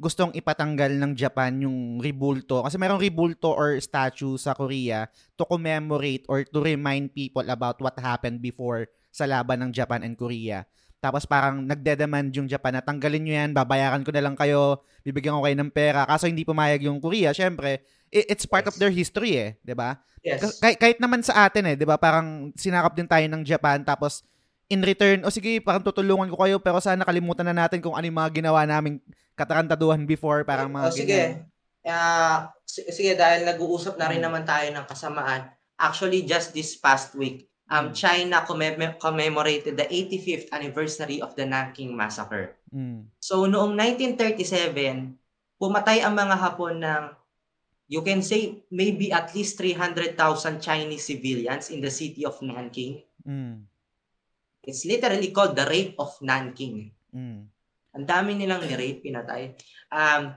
[0.00, 5.04] gustong ipatanggal ng Japan yung ribulto kasi merong ribulto or statue sa Korea
[5.36, 10.16] to commemorate or to remind people about what happened before sa laban ng Japan and
[10.16, 10.64] Korea.
[11.00, 15.36] Tapos parang nagdedemand yung Japan na tanggalin nyo yan, babayaran ko na lang kayo, bibigyan
[15.36, 16.04] ko kayo ng pera.
[16.04, 18.80] Kaso hindi pumayag yung Korea, syempre, it's part of Yes.
[18.80, 19.96] their history eh, 'di ba?
[20.20, 20.40] Yes.
[20.40, 21.96] Ka- kahit, kahit naman sa atin eh, 'di ba?
[21.96, 24.20] Parang sinakap din tayo ng Japan tapos
[24.70, 28.06] in return, o sige, parang tutulungan ko kayo pero sana kalimutan na natin kung ano
[28.06, 29.02] yung mga ginawa naming
[29.34, 31.06] katarantaduhan before, parang mga Oh, sige.
[31.10, 32.48] ganyan.
[32.70, 34.26] Si- sige, dahil nag-uusap na rin Mm.
[34.30, 35.50] naman tayo ng kasamaan.
[35.74, 37.94] Actually, just this past week, um, Mm.
[37.98, 42.54] China commem- commemorated the 85th anniversary of the Nanking Massacre.
[42.70, 43.10] Mm.
[43.18, 45.18] So, noong 1937,
[45.58, 47.04] pumatay ang mga Hapon ng,
[47.90, 53.02] you can say, maybe at least 300,000 Chinese civilians in the city of Nanking.
[53.26, 53.66] Mm.
[54.60, 56.92] It's literally called the Rape of Nanking.
[57.10, 57.48] Mm.
[57.90, 59.56] Ang dami nilang ni-rape, pinatay.
[59.90, 60.30] Um,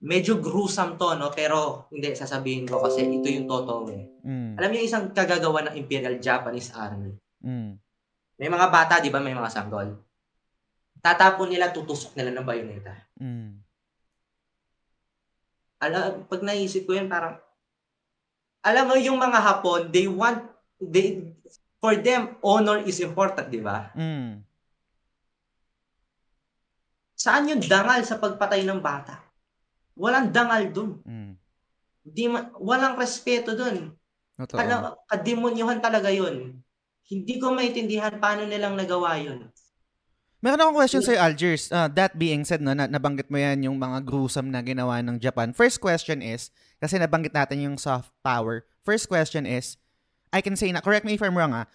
[0.00, 1.28] medyo gruesome to, no?
[1.34, 4.04] Pero hindi, sasabihin ko kasi ito yung totoo eh.
[4.24, 4.56] Mm.
[4.56, 7.12] Alam niyo isang kagagawa ng Imperial Japanese Army.
[7.44, 7.76] Mm.
[8.40, 9.20] May mga bata, di ba?
[9.20, 9.92] May mga sanggol.
[11.00, 12.96] Tatapon nila, tutusok nila ng bayoneta.
[13.20, 13.60] Mm.
[15.80, 17.36] Alam, pag naisip ko yun, parang,
[18.64, 20.44] alam mo, yung mga Hapon, they want,
[20.80, 21.32] they,
[21.80, 23.88] for them, honor is important, di ba?
[23.96, 24.44] Mm.
[27.16, 29.20] Saan yung dangal sa pagpatay ng bata?
[29.96, 30.92] Walang dangal dun.
[31.04, 31.32] Mm.
[32.04, 33.96] Di ma- walang respeto dun.
[34.36, 34.56] Totoo.
[34.56, 36.60] Alam, kademonyuhan talaga yun.
[37.08, 39.48] Hindi ko maintindihan paano nilang nagawa yun.
[40.40, 41.68] Meron akong question sa'yo, Algiers.
[41.68, 45.20] Uh, that being said, no, na, nabanggit mo yan yung mga gruesome na ginawa ng
[45.20, 45.52] Japan.
[45.52, 46.48] First question is,
[46.80, 48.64] kasi nabanggit natin yung soft power.
[48.80, 49.76] First question is,
[50.30, 51.66] I can say na, correct me if I'm wrong ah,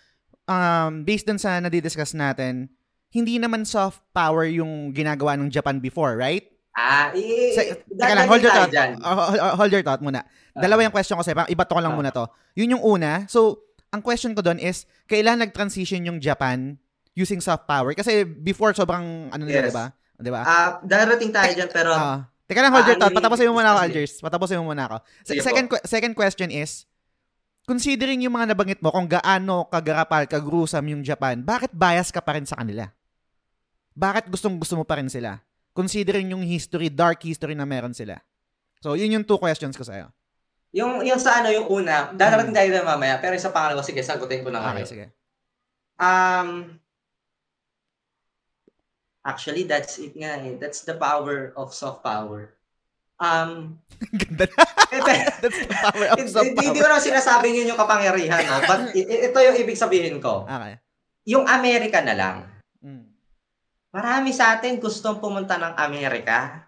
[0.47, 2.71] um, based dun sa nadidiscuss natin,
[3.09, 6.43] hindi naman soft power yung ginagawa ng Japan before, right?
[6.71, 8.67] Ah, i- Sa, teka lang, hold your thought.
[8.69, 8.99] dyan.
[8.99, 10.27] Uh, uh, hold your thought muna.
[10.51, 11.35] Dalawa yung question ko sa'yo.
[11.37, 11.99] Parang ibato ko lang Ah.
[11.99, 12.27] muna to.
[12.53, 13.23] Yun yung una.
[13.27, 16.75] So, ang question ko doon is, kailan nag-transition yung Japan
[17.13, 17.95] using soft power?
[17.95, 19.71] Kasi before, sobrang, ano nila, Yes.
[19.71, 19.85] di ba?
[20.15, 20.41] Di ba?
[20.43, 22.27] Ah, darating tayo dyan, pero Ah.
[22.43, 23.11] teka lang, hold your Ah, thought.
[23.11, 24.13] yung Patapusin mo muna ako, Algiers.
[24.19, 24.97] Patapusin mo muna ako.
[25.23, 26.83] Se- second, second question is,
[27.65, 32.37] considering yung mga nabanggit mo, kung gaano kagarapal, kagruesome yung Japan, bakit bias ka pa
[32.37, 32.89] rin sa kanila?
[33.97, 35.41] Bakit gustong gusto mo pa rin sila?
[35.75, 38.21] Considering yung history, dark history na meron sila.
[38.79, 40.13] So, yun yung two questions ko sa'yo.
[40.75, 44.03] yung, yung sa ano, yung una, darating tayo dyan mamaya, pero yung sa pangalawa, sige,
[44.03, 44.71] sagutin ko na nga.
[44.75, 44.91] Okay, kayo.
[44.91, 45.05] sige.
[45.95, 46.49] Um,
[49.23, 50.59] actually, that's it nga eh.
[50.59, 52.54] That's the power of soft power.
[53.15, 53.79] Um,
[54.11, 54.63] Ganda na.
[55.39, 58.59] That's the power of soft hindi, hindi ko na sinasabing yun yung kapangyarihan, no?
[58.63, 60.43] But i- i- ito yung ibig sabihin ko.
[60.43, 60.75] Okay.
[61.25, 62.37] Yung Amerika na lang.
[62.83, 63.07] Mm.
[63.95, 66.67] Marami sa atin gustong pumunta ng Amerika.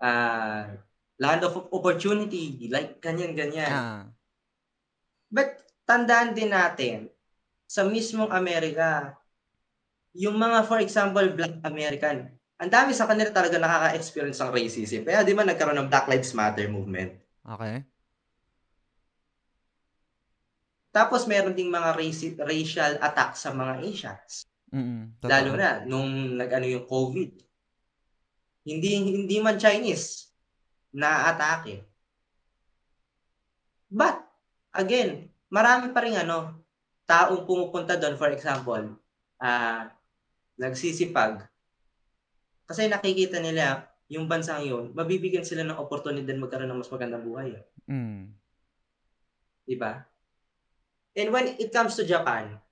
[0.00, 0.72] Ah,
[1.20, 3.68] land of opportunity, like ganyan-ganyan.
[3.68, 4.02] Ah.
[5.28, 7.12] But tandaan din natin,
[7.68, 9.14] sa mismong Amerika,
[10.16, 15.00] yung mga, for example, Black American, ang dami sa kanila talaga nakaka-experience ng racism.
[15.08, 17.16] Kaya di ba nagkaroon ng Black Lives Matter movement?
[17.40, 17.80] Okay.
[20.92, 24.44] Tapos meron ding mga raci- racial attack sa mga Asians.
[24.70, 25.30] Totoo.
[25.32, 27.30] Lalo na nung nag-ano yung COVID.
[28.68, 30.28] Hindi hindi man Chinese
[30.92, 31.80] na atake.
[33.88, 34.20] But
[34.76, 36.60] again, marami pa rin ano
[37.08, 38.94] taong pumupunta doon for example,
[39.42, 39.90] ah
[40.60, 41.49] nagsisipag
[42.70, 47.58] kasi nakikita nila yung bansang yun, mabibigyan sila ng oportunidad magkaroon ng mas magandang buhay.
[47.90, 48.30] Mm.
[49.66, 50.06] Di ba?
[51.18, 52.62] And when it comes to Japan,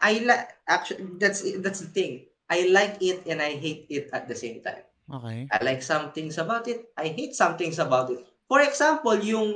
[0.00, 2.24] I like actually that's that's the thing.
[2.48, 4.88] I like it and I hate it at the same time.
[5.12, 5.44] Okay.
[5.52, 6.88] I like some things about it.
[6.96, 8.24] I hate some things about it.
[8.48, 9.52] For example, yung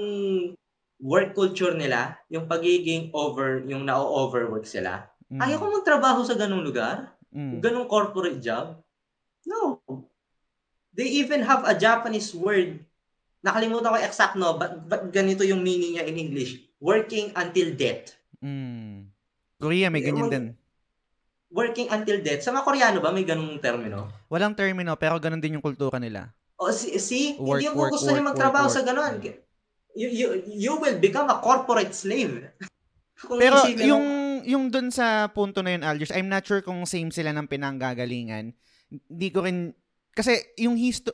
[1.01, 5.09] work culture nila, yung pagiging over, yung na-overwork sila.
[5.33, 5.41] Mm.
[5.41, 7.14] Ayaw ko magtrabaho sa ganung lugar.
[7.35, 7.59] Mm.
[7.59, 8.79] Ganung corporate job.
[9.45, 9.83] No.
[10.95, 12.79] They even have a Japanese word.
[13.45, 16.63] Nakalimutan ko exact no, but, but ganito yung meaning niya in English.
[16.79, 18.15] Working until death.
[18.39, 19.11] Mm.
[19.59, 20.47] Korea may ganyan din.
[21.51, 22.47] Working until death.
[22.47, 24.09] Sa mga Koreano ba may ganung termino?
[24.31, 26.31] Walang termino pero ganun din yung kultura nila.
[26.55, 28.89] O si, see, Work, hindi mo work, gusto niya work, magtrabaho work, sa work.
[28.95, 29.15] ganon.
[29.95, 32.47] You, you, you will become a corporate slave.
[33.27, 37.11] Kung Pero yung yung dun sa punto na yun, Algiers, I'm not sure kung same
[37.11, 38.53] sila ng pinanggagalingan.
[38.89, 39.73] Hindi ko rin
[40.15, 41.11] kasi yung histo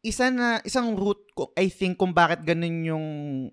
[0.00, 3.06] isa na isang root ko I think kung bakit ganun yung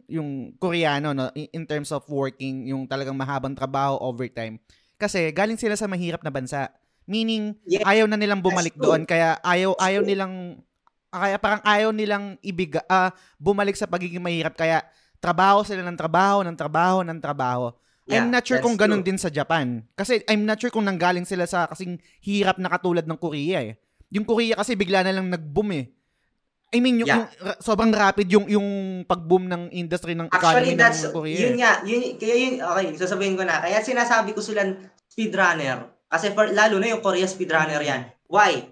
[0.08, 4.56] yung Koreano no in, terms of working yung talagang mahabang trabaho overtime
[4.96, 6.72] kasi galing sila sa mahirap na bansa
[7.04, 8.96] meaning Yes, ayaw na nilang bumalik that's true.
[8.96, 10.10] doon kaya ayaw That's ayaw true.
[10.10, 10.34] nilang
[11.12, 14.88] kaya parang ayaw nilang ibiga ah, bumalik sa pagiging mahirap kaya
[15.20, 17.76] trabaho sila ng trabaho ng trabaho ng trabaho
[18.08, 19.08] Yeah, I'm not sure kung ganun true.
[19.12, 19.84] din sa Japan.
[19.94, 23.76] Kasi I'm not sure kung nanggaling sila sa kasing hirap na katulad ng Korea eh.
[24.16, 25.86] Yung Korea kasi bigla na lang nag-boom eh.
[26.72, 27.28] I mean, yung, Yeah.
[27.28, 28.68] yung ra- sobrang rapid yung yung
[29.04, 31.36] pag-boom ng industry ng Actually, economy that's, ng Korea.
[31.36, 31.60] yun eh.
[31.60, 33.60] nga, yun, kaya yun, okay, sasabihin ko na.
[33.60, 34.76] Kaya sinasabi ko silang
[35.08, 35.92] speedrunner.
[36.08, 38.08] Kasi for, lalo na yung Korea speedrunner yan.
[38.32, 38.72] Why?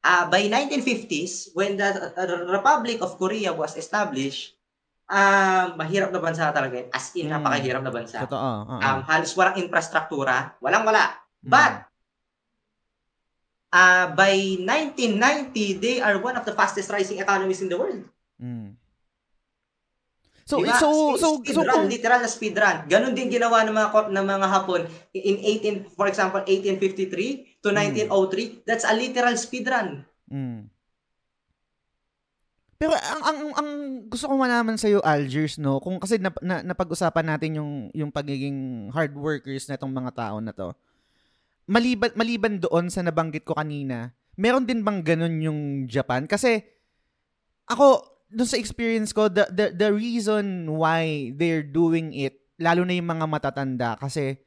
[0.00, 4.53] Ah, by 1950s, when the uh, Republic of Korea was established,
[5.06, 6.80] ah mahirap na bansa talaga.
[6.80, 6.88] yun.
[6.90, 7.36] As in, Mm.
[7.36, 8.24] napakahirap na bansa.
[8.24, 8.40] Totoo.
[8.64, 8.76] oo.
[8.80, 10.56] Um, halos walang infrastruktura.
[10.58, 11.12] Walang wala.
[11.40, 11.50] Mm.
[11.50, 11.72] But,
[13.70, 18.00] ah by 1990, they are one of the fastest rising economies in the world.
[18.38, 18.78] Mm.
[20.44, 20.76] So, Diba?
[20.76, 22.84] so, so, speed so, run, kung, literal na speed run.
[22.84, 24.82] Ganon din ginawa ng mga ng mga Hapon
[25.16, 27.80] in 18 for example 1853 to Hmm.
[27.80, 28.60] 1903.
[28.68, 30.04] That's a literal speed run.
[30.28, 30.68] Mm.
[32.84, 33.68] Pero ang ang ang
[34.12, 38.12] gusto ko malaman sa iyo Algiers no, kung kasi nap, na, napag-usapan natin yung yung
[38.12, 40.76] pagiging hard workers na itong mga tao na to.
[41.64, 46.28] Maliban maliban doon sa nabanggit ko kanina, meron din bang ganun yung Japan?
[46.28, 46.60] Kasi
[47.72, 53.00] ako doon sa experience ko, the, the the reason why they're doing it, lalo na
[53.00, 54.44] yung mga matatanda kasi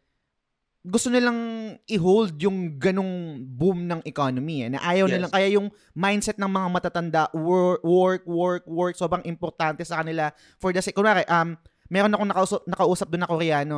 [0.88, 1.36] gusto nilang
[1.84, 4.70] i-hold yung ganong boom ng economy eh.
[4.72, 5.14] Na ayaw Yes.
[5.20, 10.32] nilang, kaya yung mindset ng mga matatanda, work, work, work, work, sobrang importante sa kanila
[10.56, 10.96] for the sake.
[10.96, 11.60] Kunwari, um,
[11.92, 13.78] meron akong nakausap, nakausap doon na Koreano.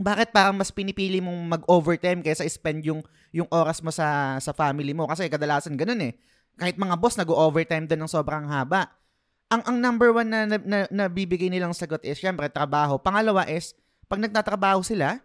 [0.00, 4.96] Bakit parang mas pinipili mong mag-overtime kaysa spend yung yung oras mo sa sa family
[4.96, 5.04] mo?
[5.04, 6.16] Kasi kadalasan ganun eh.
[6.56, 8.88] Kahit mga boss nag-overtime din ng sobrang haba.
[9.52, 12.96] Ang ang number one na, na, na, na bibigay nilang sagot is syempre trabaho.
[12.96, 13.76] Pangalawa is
[14.08, 15.20] pag nagtatrabaho sila,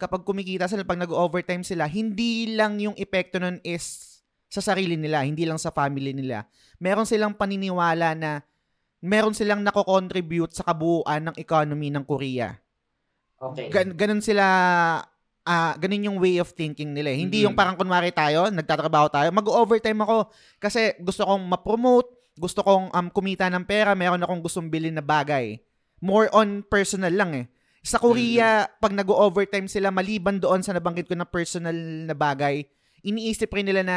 [0.00, 4.16] kapag kumikita sila, pag nag-overtime sila, hindi lang yung epekto nun is
[4.48, 6.48] sa sarili nila, hindi lang sa family nila.
[6.80, 8.40] Meron silang paniniwala na
[8.98, 12.56] meron silang nako-contribute sa kabuuan ng economy ng Korea.
[13.38, 13.68] Okay.
[13.70, 14.44] Gan- ganun sila
[15.40, 17.12] ah ganun yung way of thinking nila.
[17.12, 17.18] eh.
[17.20, 17.44] Hindi Mhm.
[17.48, 23.08] yung parang kunwari tayo, nagtatrabaho tayo, mag-overtime ako kasi gusto kong ma-promote, gusto kong um,
[23.08, 25.60] kumita ng pera, meron akong gustong bilhin na bagay.
[26.00, 27.46] More on personal lang eh.
[27.80, 31.72] Sa Korea, pag nag-overtime sila, maliban doon sa nabanggit ko na personal
[32.04, 32.68] na bagay,
[33.00, 33.96] iniisip rin nila na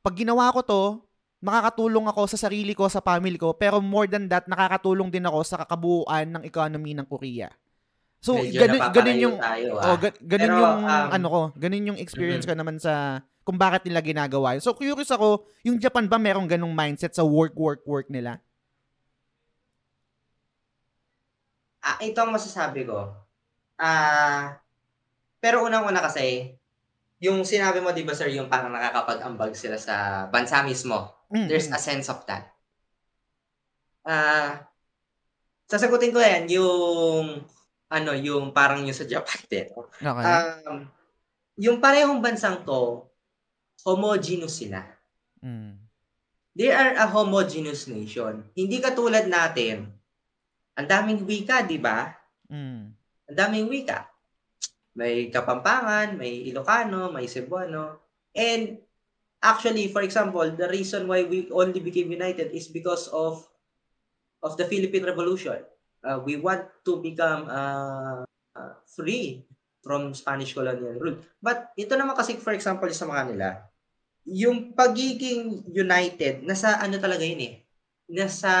[0.00, 0.82] pag ginawa ko to,
[1.44, 5.44] makakatulong ako sa sarili ko, sa family ko, pero more than that, nakakatulong din ako
[5.44, 7.52] sa kakabuuan ng economy ng Korea.
[8.22, 9.86] So, Medyo ganun, ganun yung, tayo, ah.
[9.92, 12.50] oh, ga- ganun Pero, yung, um, ano ko, ganun yung experience mhm.
[12.50, 14.54] ko naman sa, kung bakit nila ginagawa.
[14.62, 18.38] So, curious ako, yung Japan ba merong ganung mindset sa work, work, work nila?
[21.82, 23.10] Ah, ito ang masasabi ko.
[23.74, 24.62] Ah,
[25.42, 26.54] pero unang-una kasi,
[27.18, 31.10] yung sinabi mo, di ba sir, yung parang nakakapag-ambag sila sa bansa mismo.
[31.34, 32.54] Mm, There's a sense of that.
[34.06, 34.70] Ah,
[35.66, 37.42] sasagutin ko yan, yung,
[37.90, 39.68] ano, yung parang yung sa Japan din.
[39.98, 40.24] Okay.
[40.26, 40.86] Um,
[41.58, 43.06] yung parehong bansang to,
[43.82, 44.86] homogeneous sila.
[45.42, 45.82] Mm.
[46.52, 48.44] They are a homogeneous nation.
[48.52, 49.88] Hindi katulad natin.
[50.78, 52.08] Ang daming wika, di ba?
[52.48, 52.92] Mm.
[53.28, 54.08] Ang daming wika.
[54.96, 58.00] May Kapampangan, may Ilocano, may Cebuano.
[58.32, 58.80] And
[59.40, 63.44] actually, for example, the reason why we only became united is because of
[64.42, 65.60] of the Philippine Revolution.
[66.02, 68.26] Uh, we want to become uh,
[68.58, 69.46] uh, free
[69.82, 71.18] from Spanish colonial rule.
[71.38, 73.48] But ito naman kasi, for example, sa mga nila,
[74.26, 77.54] yung pagiging united, nasa ano talaga yun eh.
[78.12, 78.52] Nasa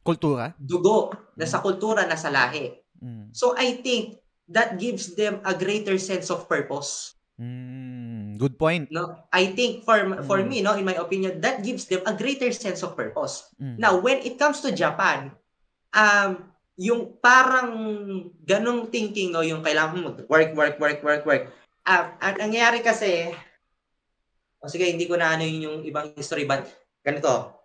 [0.00, 0.56] Kultura?
[0.56, 2.72] dugo, nasa kultura, nasa lahi.
[2.96, 3.36] Mm.
[3.36, 4.16] So I think
[4.48, 7.12] that gives them a greater sense of purpose.
[7.36, 8.40] Mm.
[8.40, 8.88] Good point.
[8.88, 10.48] No, I think for for Mm.
[10.48, 13.44] me, no, in my opinion, that gives them a greater sense of purpose.
[13.60, 13.76] Mm.
[13.76, 15.36] Now, when it comes to Japan,
[15.92, 16.48] um,
[16.80, 17.68] yung parang
[18.40, 21.44] ganong thinking, no, yung kailangan mo mag-work, work, work, work, work.
[21.84, 23.28] Ah, ang nangyayari kasi,
[24.60, 26.64] o sige, hindi ko na ano yun yung ibang history, but
[27.04, 27.59] ganito,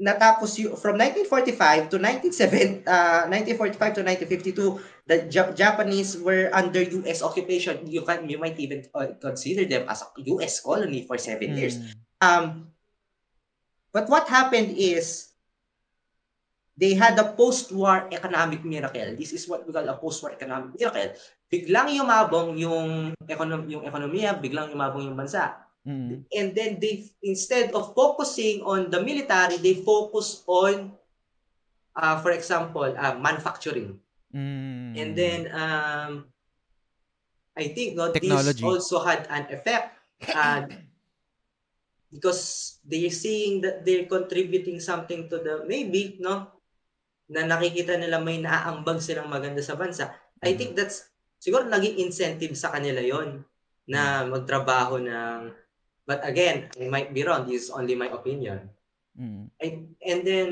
[0.00, 6.80] natapos yung, from 1945 to 1970, uh, 1945 to 1952, the Ja- Japanese were under
[7.04, 7.20] U.S.
[7.20, 7.84] occupation.
[7.84, 10.64] You can, you might even uh, consider them as a U.S.
[10.64, 11.76] colony for seven years.
[11.76, 11.92] Mm.
[12.24, 12.44] Um,
[13.92, 15.30] but what happened is
[16.80, 19.12] they had a post-war economic miracle.
[19.20, 21.12] This is what we call a post-war economic miracle.
[21.52, 25.60] Biglang yumabong yung ekonom yung ekonomiya, biglang yumabong yung bansa.
[25.86, 26.28] Mm.
[26.28, 30.92] And then they instead of focusing on the military, they focus on
[31.96, 33.98] uh, for example, uh, manufacturing.
[34.30, 34.92] Mm.
[34.94, 36.12] And then um
[37.56, 38.62] I think no, this Technology.
[38.64, 39.98] also had an effect
[40.32, 40.64] uh,
[42.12, 46.46] because they're seeing that they're contributing something to the maybe no
[47.30, 50.10] na nakikita nila may naaambag silang maganda sa bansa.
[50.42, 53.42] I think that's siguro naging incentive sa kanila yon
[53.86, 55.50] na magtrabaho ng
[56.06, 57.48] but again, I might be wrong.
[57.48, 58.70] This is only my opinion.
[59.18, 59.50] Mm.
[59.60, 60.48] And, and then,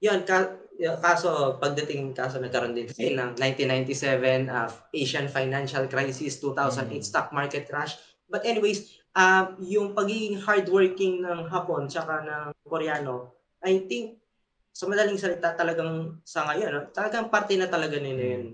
[0.00, 0.56] yun, ka,
[1.02, 7.02] kaso, pagdating, kaso nagkaroon din kasi ng 1997 uh, Asian financial crisis, 2008 Mm.
[7.02, 7.98] stock market crash.
[8.30, 13.34] But anyways, uh, yung pagiging hardworking ng Hapon tsaka ng Koreano,
[13.64, 14.22] I think,
[14.70, 18.44] sa madaling salita talagang sa ngayon, no, talagang parte na talaga nila yun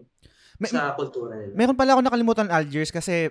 [0.56, 1.52] May- sa kultura nila.
[1.52, 3.28] Meron pala ako nakalimutan, Algiers, kasi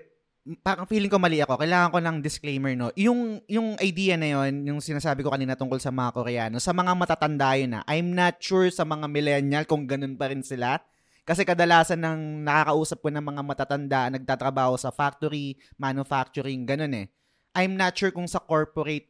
[0.60, 1.56] parang feeling ko mali ako.
[1.56, 2.92] Kailangan ko ng disclaimer, no?
[3.00, 6.92] Yung, yung idea na yon yung sinasabi ko kanina tungkol sa mga Koreano, sa mga
[7.00, 10.84] matatanda yun na, I'm not sure sa mga millennial kung ganun pa rin sila.
[11.24, 17.08] Kasi kadalasan ng nakakausap ko ng mga matatanda, nagtatrabaho sa factory, manufacturing, ganun eh.
[17.56, 19.08] I'm not sure kung sa corporate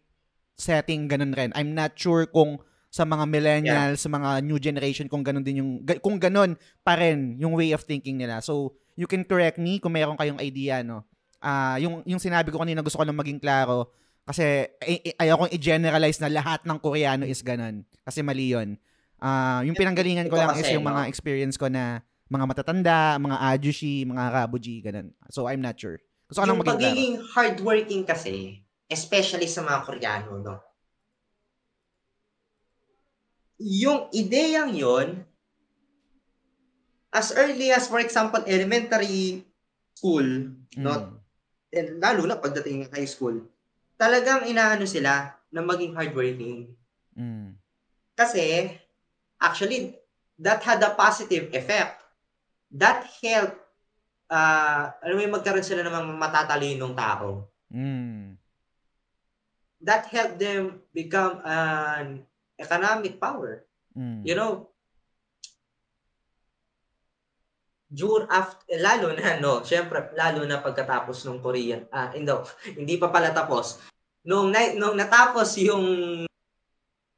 [0.53, 1.49] setting ganun rin.
[1.57, 2.61] I'm not sure kung
[2.93, 6.53] sa mga millennials, sa mga new generation kung ganun din yung kung ganun
[6.85, 8.37] pa rin yung way of thinking nila.
[8.45, 11.01] So, you can correct me kung meron kayong idea, no?
[11.43, 13.91] Ah, yung yung sinabi ko kanina gusto ko lang maging klaro
[14.23, 18.79] kasi ay, ay- i-generalize na lahat ng Koreano is ganun kasi mali 'yon.
[19.19, 20.91] Ah, yung pinanggalingan ko Ito lang kasi, is yung no?
[20.95, 25.13] mga experience ko na mga matatanda, mga ajushi, mga rabuji, ganun.
[25.29, 26.01] So, I'm not sure.
[26.27, 26.79] Gusto ko lang maging klaro.
[26.81, 30.55] pagiging hardworking kasi, especially sa mga Koreano, no?
[33.63, 35.23] Yung ideyang yon
[37.13, 39.45] as early as, for example, elementary
[39.93, 40.25] school,
[40.75, 40.91] no?
[40.91, 40.99] Mm.
[40.99, 41.22] And
[41.73, 43.41] lalo na pagdating ng high school,
[43.97, 46.69] talagang inaano sila na maging hardworking.
[47.17, 47.57] Mm.
[48.13, 48.69] Kasi,
[49.41, 49.97] actually,
[50.37, 52.01] that had a positive effect.
[52.73, 53.57] That helped,
[54.29, 57.49] uh, alam mo yung magkaroon sila ng mga matatalinong tao.
[57.73, 58.37] Mm.
[59.81, 62.25] That helped them become an
[62.57, 63.65] economic power.
[63.93, 64.25] Mm.
[64.25, 64.72] You know,
[67.93, 72.33] dur after, lalo na, no, syempre, lalo na pagkatapos ng Korean, ah, hindi,
[72.73, 73.77] hindi pa pala tapos.
[74.25, 75.85] Nung, na, nung natapos yung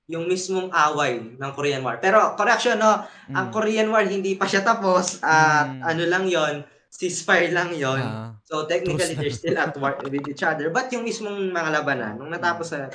[0.05, 1.97] yung mismong away ng Korean War.
[1.97, 3.53] Pero, correction, no, ang Mm.
[3.55, 5.81] Korean War hindi pa siya tapos at Mm.
[5.81, 6.53] ano lang yon
[6.93, 8.38] ceasefire lang yon Ah.
[8.45, 10.69] So technically they're still at war with each other.
[10.69, 12.85] But yung mismong mga labanan, nung natapos sa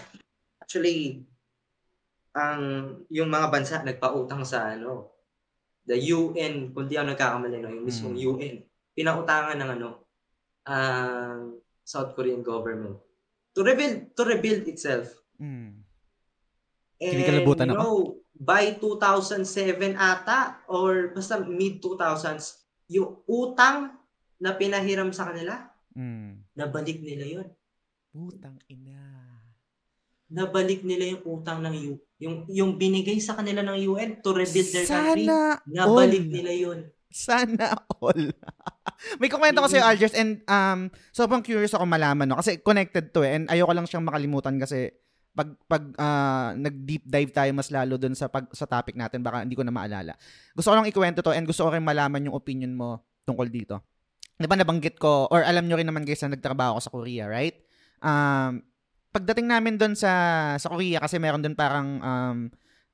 [0.63, 1.27] actually
[2.31, 2.61] ang
[3.11, 5.11] yung mga bansa nagpautang sa ano
[5.91, 8.27] the UN, kung di ako nagkakamali no, yung mismong Mm.
[8.31, 8.55] UN,
[8.95, 9.91] pinautangan ng ano
[10.63, 12.95] ang South Korean government
[13.51, 15.11] to rebuild to rebuild itself.
[15.43, 15.83] Mm.
[17.01, 17.75] And you ako.
[17.75, 17.97] know,
[18.39, 23.99] by 2007 ata or basta mid 2000s, yung utang
[24.39, 26.47] na pinahiram sa kanila, Mm.
[26.55, 27.49] nabalik nila yon
[28.15, 29.27] Putang ina.
[30.31, 34.69] Nabalik nila yung utang ng U yung yung binigay sa kanila ng UN to rebuild
[34.71, 35.25] their country.
[35.25, 36.31] Sana Nabalik all.
[36.31, 36.79] nila yun.
[37.09, 37.67] Sana
[37.99, 38.31] all.
[39.21, 39.91] May kukwento ko sa'yo, Mm.
[39.91, 42.37] Algers, and um, sobrang curious ako malaman, no?
[42.37, 44.93] Kasi connected to eh, and ayoko lang siyang makalimutan kasi
[45.31, 49.41] pag pag ah, nag-deep dive tayo mas lalo dun sa pag sa topic natin, baka
[49.43, 50.13] hindi ko na maalala.
[50.53, 53.81] Gusto ko lang ikwento to and gusto ko rin malaman yung opinion mo tungkol dito.
[54.37, 57.25] Di ba nabanggit ko, or alam nyo rin naman guys na nagtrabaho ako sa Korea,
[57.29, 57.57] right?
[58.01, 58.65] Um,
[59.11, 60.13] pagdating namin doon sa
[60.57, 62.39] sa Korea kasi meron doon parang um,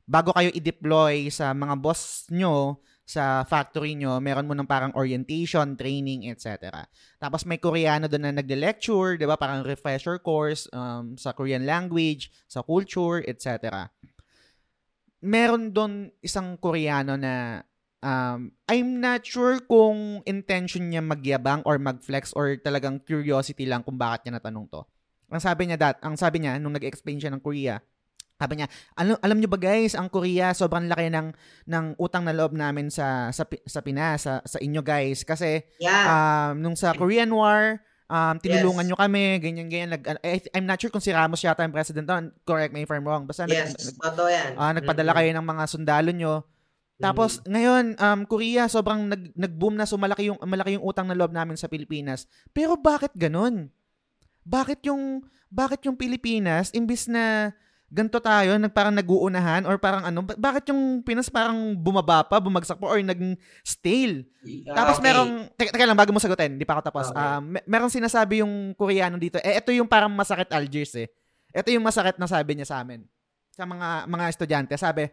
[0.09, 5.79] bago kayo i-deploy sa mga boss nyo sa factory nyo, meron mo ng parang orientation,
[5.79, 6.83] training, etc.
[7.23, 9.39] Tapos may Koreano doon na nagle-lecture, 'di ba?
[9.39, 13.87] Parang refresher course um, sa Korean language, sa culture, etc.
[15.23, 17.63] Meron doon isang Koreano na
[18.03, 23.95] um, I'm not sure kung intention niya magyabang or magflex or talagang curiosity lang kung
[23.95, 24.83] bakit niya natanong to.
[25.27, 27.83] Ang sabi niya dat, ang sabi niya nung nag-explain siya ng Korea,
[28.37, 31.33] sabi niya, alam, alam niyo ba guys, ang Korea sobrang laki ng
[31.67, 36.05] ng utang na loob namin sa sa, sa Pinas, sa, sa inyo guys kasi Yeah.
[36.53, 38.93] um, nung sa Korean War, um, tinulungan Yes.
[38.93, 39.91] nyo kami, ganyan, ganyan.
[39.97, 42.29] Nag, I, I'm not sure kung si Ramos yata yung president doon.
[42.45, 43.25] Correct me if I'm wrong.
[43.25, 44.53] Basta yes, nag, totoo yan.
[44.55, 46.35] ah, nagpadala kayo ng mga sundalo nyo.
[46.97, 51.17] Tapos ngayon, um, Korea, sobrang nag, nag-boom na so malaki yung, malaki yung utang na
[51.17, 52.25] loob namin sa Pilipinas.
[52.53, 53.69] Pero bakit ganun?
[54.47, 57.51] Bakit yung, bakit yung Pilipinas, imbis na
[57.87, 62.43] ganito tayo, nag, parang nag-uunahan or parang ano, ba- bakit yung Pinas parang bumaba pa,
[62.43, 64.27] bumagsak pa or naging stale?
[64.71, 65.07] Ah, Tapos okay.
[65.07, 67.07] merong, teka, teka lang, bago mo sagutin, hindi pa ako tapos.
[67.11, 67.19] Okay.
[67.19, 71.11] Um, mer- merong sinasabi yung Koreano dito, eh, ito yung parang masakit Algiers eh.
[71.55, 73.07] Ito yung masakit na sabi niya sa amin.
[73.55, 75.07] Sa mga mga estudyante, sabi,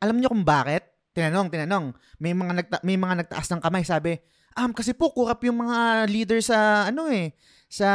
[0.00, 0.88] alam niyo kung bakit?
[1.12, 1.86] Tinanong, tinanong.
[2.18, 4.16] May mga nagta- may mga nagtaas ng kamay, sabi,
[4.56, 7.36] um, kasi po kurap yung mga leader sa ano eh,
[7.70, 7.90] sa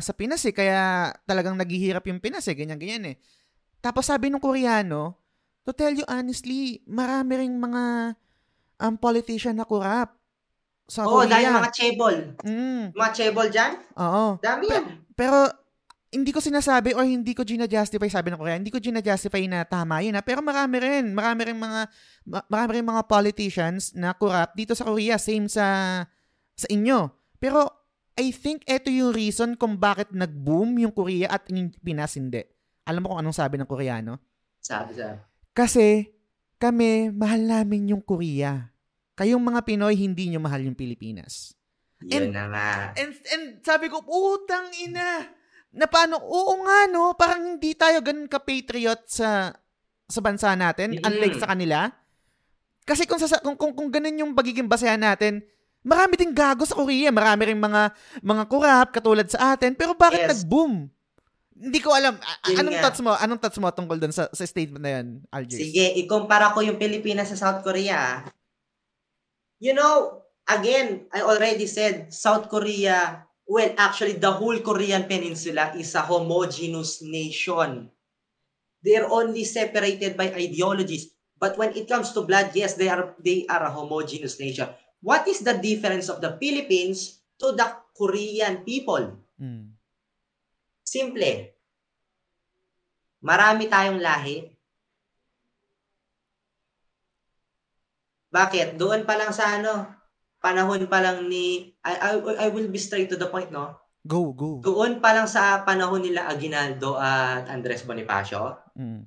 [0.00, 3.16] sa Pinas eh, kaya talagang naghihirap yung Pinas eh, ganyan ganyan eh.
[3.78, 5.20] Tapos sabi nung Koreano,
[5.62, 8.16] to tell you honestly, marami ring mga
[8.80, 10.16] um, politician na kurap
[10.84, 11.36] sa Oo, Korea.
[11.36, 12.16] dahil mga chebol.
[12.40, 14.40] Mm, Mga chebol dyan, oo.
[14.40, 14.84] dami yan.
[15.12, 15.52] Pero
[16.08, 20.00] hindi ko sinasabi or hindi ko gina-justify sabi ng Korea, hindi ko gina-justify na tama
[20.00, 20.22] yun ha.
[20.22, 21.80] Pero marami rin, marami rin mga
[22.24, 25.66] ma- marami rin mga politicians na corrupt dito sa Korea, same sa
[26.54, 27.10] sa inyo.
[27.36, 27.83] Pero
[28.14, 32.46] I think ito yung reason kung bakit nag-boom yung Korea at yung Pinas hindi.
[32.86, 34.22] Alam mo kung anong sabi ng Koreano?
[34.62, 35.18] Sabi sabi.
[35.50, 36.08] Kasi
[36.56, 38.70] kami, mahal namin yung Korea.
[39.14, 41.54] Kayong mga Pinoy, hindi nyo mahal yung Pilipinas.
[42.02, 42.70] Yun And- na nga.
[42.98, 45.26] And, and sabi ko, utang ina.
[45.74, 49.50] Na paano, oo nga no, parang hindi tayo ganun ka-patriot sa
[50.04, 51.02] sa bansa natin, Mm.
[51.02, 51.90] unlike sa kanila.
[52.84, 55.40] Kasi kung, sa, kung, kung, kung ganun yung pagiging basehan natin,
[55.84, 57.12] marami ding gago sa Korea.
[57.12, 59.76] Marami ring mga, mga kurap katulad sa atin.
[59.76, 60.30] Pero bakit Yes.
[60.40, 60.88] nag-boom?
[61.54, 62.18] Hindi ko alam.
[62.18, 62.82] A- Yun anong nga.
[62.82, 63.12] thoughts mo?
[63.14, 65.60] Anong thoughts mo tungkol dun sa, sa statement na yun, Algiers?
[65.62, 68.26] Sige, ikumpara ko yung Pilipinas sa South Korea.
[69.60, 75.94] You know, again, I already said, South Korea, well, actually, the whole Korean Peninsula is
[75.94, 77.88] a homogeneous nation.
[78.82, 81.08] They're only separated by ideologies.
[81.38, 84.68] But when it comes to blood, yes, they are they are a homogeneous nation.
[85.04, 89.20] What is the difference of the Philippines to the Korean people?
[89.36, 89.76] Mm.
[90.80, 91.52] Simple.
[93.20, 94.48] Marami tayong lahi.
[98.32, 98.80] Bakit?
[98.80, 99.84] Doon pa lang sa ano,
[100.40, 102.10] panahon pa lang ni, I, I,
[102.44, 103.76] I will be straight to the point, no?
[104.04, 104.60] Go, go.
[104.64, 109.06] Doon pa lang sa panahon nila Aguinaldo at Andres Bonifacio, Mm.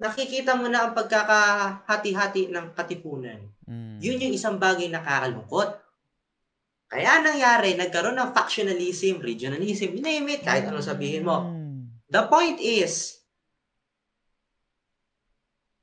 [0.00, 3.36] nakikita mo na ang pagkakahati-hati ng katipunan.
[3.70, 4.02] Mm.
[4.02, 5.78] Yun yung isang bagay na kakalungkot.
[6.90, 11.46] Kaya nangyari, nagkaroon ng factionalism, regionalism, you name it, kahit anong sabihin mo.
[11.46, 11.86] Mm.
[12.10, 13.22] The point is,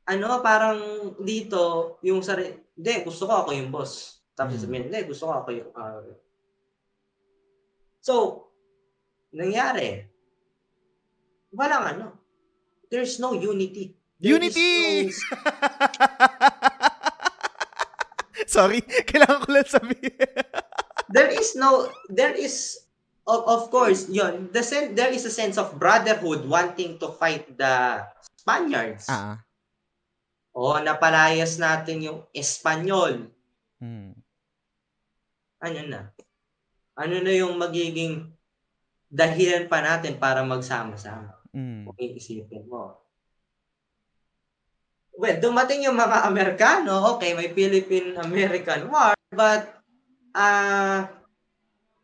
[0.04, 0.80] ano, parang
[1.24, 4.20] dito, yung sa, hindi, gusto ko ako yung boss.
[4.36, 4.64] Tapos Mm.
[4.68, 6.04] sabihin, hindi, gusto ko ako yung, ah,
[8.04, 8.14] so,
[9.32, 10.04] nangyari,
[11.56, 12.06] walang ano,
[12.92, 13.96] there's no unity.
[14.20, 15.08] There Unity!
[15.08, 15.14] no-
[18.56, 20.16] Sorry, kailangan ko lang sabihin.
[21.16, 22.80] there is no, there is,
[23.28, 27.44] of, of course, yun, the sen- there is a sense of brotherhood wanting to fight
[27.60, 28.04] the
[28.40, 29.08] Spaniards.
[29.12, 29.44] ah.
[30.58, 33.30] O, napalayas natin yung Espanyol.
[33.78, 34.18] Mm.
[35.62, 36.02] Ano na?
[36.98, 38.34] Ano na yung magiging
[39.06, 41.38] dahilan pa natin para magsama-sama?
[41.54, 41.86] Mm.
[41.86, 43.07] Kung iisipin mo.
[45.18, 49.66] Well, dumating yung mga Amerikano, okay, may Philippine-American War, but,
[50.38, 51.10] ah,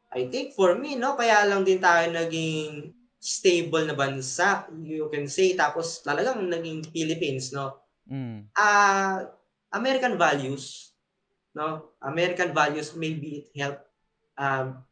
[0.10, 2.90] I think for me, no, kaya lang din tayo naging
[3.22, 7.86] stable na bansa, you can say, tapos talagang naging Philippines, no?
[8.04, 8.52] Mm.
[8.60, 9.32] uh,
[9.72, 10.92] American values,
[11.56, 11.96] no?
[12.04, 13.80] American values, maybe it help.
[14.36, 14.84] Um,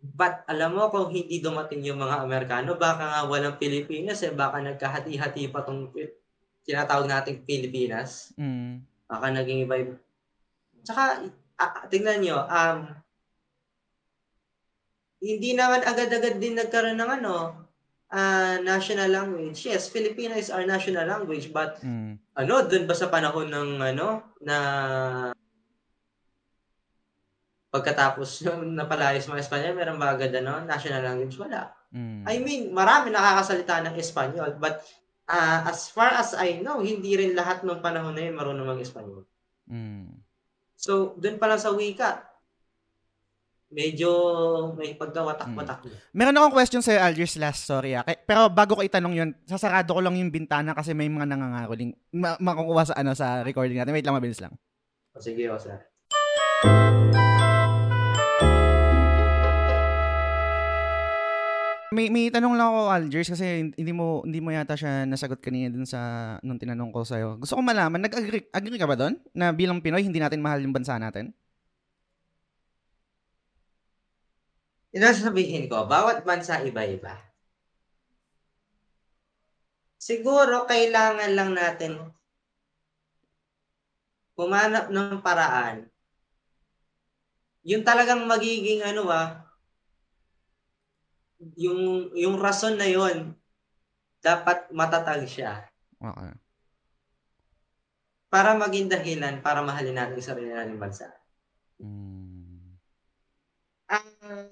[0.00, 4.64] but alam mo kung hindi dumating yung mga Amerikano, baka nga walang Pilipinas eh, baka
[4.64, 5.92] nagkahati-hati pa tong
[6.68, 8.36] tinatawag nating Pilipinas.
[8.36, 8.84] Mm.
[9.08, 9.96] Baka naging iba yung...
[10.84, 11.24] Tsaka,
[11.56, 12.78] ah, tingnan nyo, um,
[15.24, 17.64] hindi naman agad-agad din nagkaroon ng ano,
[18.12, 19.64] ah, national language.
[19.64, 22.20] Yes, Filipino is our national language, but Mm.
[22.36, 24.56] ano, dun ba sa panahon ng ano, na
[27.72, 31.40] pagkatapos yung napalayas mga Espanyol, meron ba agad ano, national language?
[31.40, 31.72] Wala.
[31.96, 32.22] Mm.
[32.28, 34.84] I mean, marami nakakasalita ng Espanyol, but
[35.28, 38.80] ah, as far as I know, hindi rin lahat ng panahon na yun marunong mag
[38.80, 39.28] Espanyol.
[39.68, 40.24] Mm.
[40.74, 42.24] So, dun pa lang sa wika,
[43.68, 44.10] medyo
[44.72, 45.84] may pagkawatak-watak.
[45.84, 45.96] na.
[46.16, 47.92] Meron akong question sa'yo, Algiers, last story.
[47.92, 48.04] Ah.
[48.04, 51.92] Pero bago ko itanong yun, sasarado ko lang yung bintana kasi may mga nangangaroling.
[52.16, 53.92] Ma- makukuha sa, ano, sa recording natin.
[53.92, 54.56] Wait lang, mabilis lang.
[55.12, 55.76] O sige, o sir.
[61.88, 65.72] May, may tanong lang ako, Algiers, kasi hindi mo hindi mo yata siya nasagot kanina
[65.72, 67.40] dun sa nung tinanong ko sa'yo.
[67.40, 69.16] Gusto ko malaman, nag-agree agree ka ba doon?
[69.32, 71.32] Na bilang Pinoy, hindi natin mahal yung bansa natin?
[74.92, 77.16] Yun ang sabihin ko, bawat bansa iba-iba.
[79.96, 81.92] Siguro kailangan lang natin
[84.36, 85.88] humanap ng paraan.
[87.64, 89.47] Yung talagang magiging ano ba,
[91.54, 93.34] yung yung rason na yon
[94.18, 95.62] dapat matatag siya
[95.98, 96.30] Okay.
[98.30, 101.10] para maging dahilan para mahalin natin yung sarili nating bansa.
[101.82, 102.78] Mm.
[103.88, 104.46] Ah,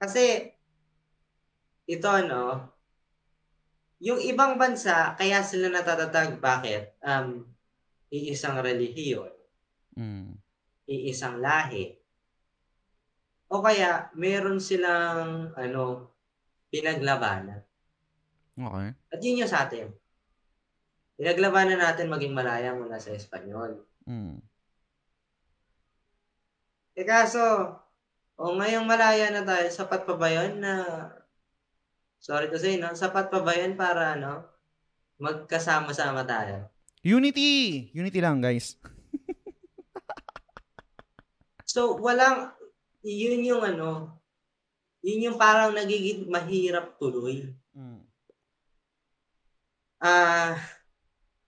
[0.00, 0.54] kasi
[1.88, 2.72] ito ano,
[4.00, 6.94] yung ibang bansa kaya sila natatatag bakit?
[7.00, 7.48] Um
[8.12, 9.32] iisang relihiyon,
[9.96, 10.36] Mm.
[10.86, 11.96] iisang lahi.
[13.46, 16.10] O kaya meron silang ano
[16.70, 17.62] pinaglabanan.
[18.56, 18.88] Okay.
[19.12, 19.92] At yun yung sa atin.
[21.16, 23.80] Pinaglabanan natin maging malaya mula sa Espanyol.
[24.04, 24.40] Mm.
[26.96, 27.76] Eh kaso,
[28.36, 30.74] o ngayong malaya na tayo, sapat pa ba yun na,
[32.20, 32.92] sorry to say, no?
[32.92, 34.44] Sapat pa ba yun para, ano,
[35.20, 36.68] magkasama-sama tayo?
[37.04, 37.88] Unity!
[37.92, 38.76] Unity lang, guys.
[41.66, 42.56] So, walang,
[43.06, 44.18] yun yung ano,
[45.06, 47.54] yun yung parang nagiging mahirap tuloy.
[47.70, 48.02] Mm.
[50.02, 50.58] Ah,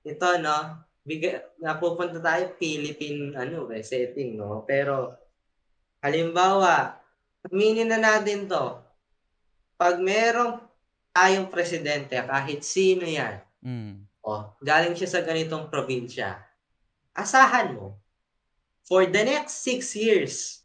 [0.07, 0.59] ito, no?
[1.03, 4.63] Biga, napupunta tayo Philippine, ano, eh, setting, no?
[4.63, 5.17] Pero,
[5.99, 6.97] halimbawa,
[7.49, 8.79] aminin na natin to.
[9.75, 10.63] Pag merong
[11.11, 14.07] tayong presidente, kahit sino yan, Mm.
[14.23, 16.39] oh, galing siya sa ganitong probinsya,
[17.11, 17.99] asahan mo,
[18.87, 20.63] for the next six years,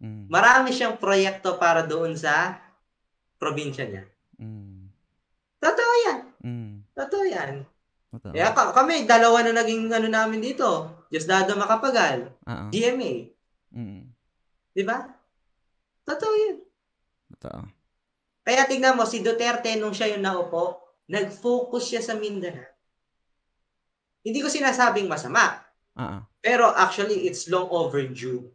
[0.00, 0.32] Mm.
[0.32, 2.56] marami siyang proyekto para doon sa
[3.36, 4.04] probinsya niya.
[4.40, 4.88] Mm.
[5.60, 6.18] Totoo yan.
[6.40, 6.72] Mm.
[6.96, 7.52] Totoo yan.
[8.10, 8.32] Totoo.
[8.32, 10.88] Kaya ka- kami, dalawa na naging ano namin dito.
[11.12, 12.66] Diosdado Makapagal, Oo.
[12.72, 13.28] GMA.
[13.76, 14.08] Mm.
[14.72, 15.04] Di ba?
[16.08, 16.56] Totoo yun.
[17.36, 17.60] Totoo.
[18.40, 20.80] Kaya tignan mo, si Duterte, nung siya yung naupo,
[21.12, 22.66] nag-focus siya sa Mindanao.
[24.24, 25.60] Hindi ko sinasabing masama.
[26.00, 26.18] Oo.
[26.40, 28.48] Pero actually, it's long overdue.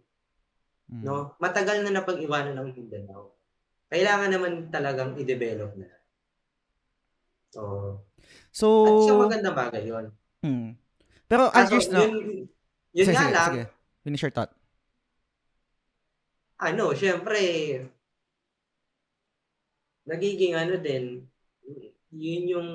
[0.85, 1.01] Mm.
[1.01, 1.33] No?
[1.37, 3.33] Matagal na napag-iwanan ng Mindanao.
[3.89, 5.89] Kailangan naman talagang i-develop na.
[7.49, 7.61] So,
[8.51, 10.05] So, at siya magandang bagay yun.
[10.41, 10.69] mm.
[11.25, 11.99] Pero, Kaso, Algiers, no?
[12.05, 12.13] yun,
[12.93, 13.63] yun sige, nga sige, lang, sige.
[14.05, 14.51] Finish your thought.
[16.55, 17.41] ano, syempre,
[20.05, 21.25] nagiging ano din,
[22.13, 22.69] yun yung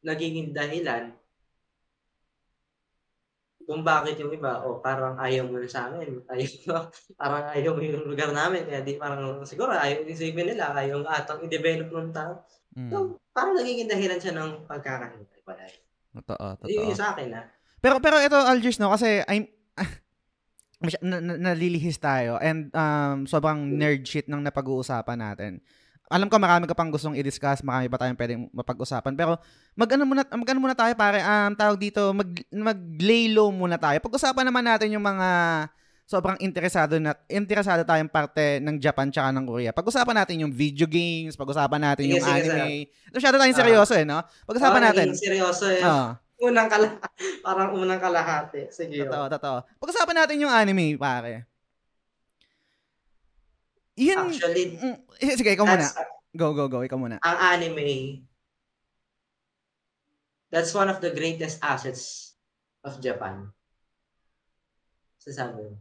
[0.00, 1.12] nagiging dahilan
[3.72, 7.80] kung bakit yung iba, o parang ayaw mo na sa amin, ayaw, parang ayaw mo
[7.80, 12.44] yung lugar namin, kaya di parang siguro ayaw isipin nila, ayaw atang i-develop ng tao.
[12.76, 12.92] Mm.
[12.92, 15.64] So, parang nagiging dahilan siya ng pagkakahintay pala.
[16.20, 16.68] Totoo, totoo.
[16.68, 17.48] Yun yung sa akin, ha?
[17.80, 19.48] Pero pero ito Algiers no kasi I'm
[21.02, 25.52] na, na, nalilihis tayo and um sobrang nerd shit ng napag-uusapan natin.
[26.12, 29.16] Alam ko marami ka pang gustong i-discuss, marami pa tayong pwedeng mapag-usapan.
[29.16, 29.40] Pero
[29.72, 33.96] mag-ano muna, mag-ano muna tayo pare, um, tawag dito, mag, mag-lay low muna tayo.
[34.04, 35.28] Pag-usapan naman natin yung mga
[36.04, 39.72] sobrang interesado na interesado tayong parte ng Japan tsaka ng Korea.
[39.72, 42.68] Pag-usapan natin yung video games, pag-usapan natin Sige, yung sige, anime.
[43.08, 44.20] Masyado tayong seryoso eh, no?
[44.44, 45.06] Pag-usapan Parang natin.
[45.16, 45.80] seryoso eh.
[45.80, 46.20] Ah.
[46.42, 47.00] Unang kala
[47.46, 48.68] parang unang kalahati.
[48.68, 49.08] Sige.
[49.08, 49.56] Totoo, totoo.
[49.80, 51.48] Pag-usapan natin yung anime, pare.
[54.02, 54.96] Yun, Actually, mm,
[55.38, 55.86] sige, ikaw muna.
[56.34, 57.22] Go, go, go, ikaw muna.
[57.22, 58.26] ang anime,
[60.50, 62.34] that's one of the greatest assets
[62.82, 63.54] of Japan.
[65.22, 65.78] Sasabi mo.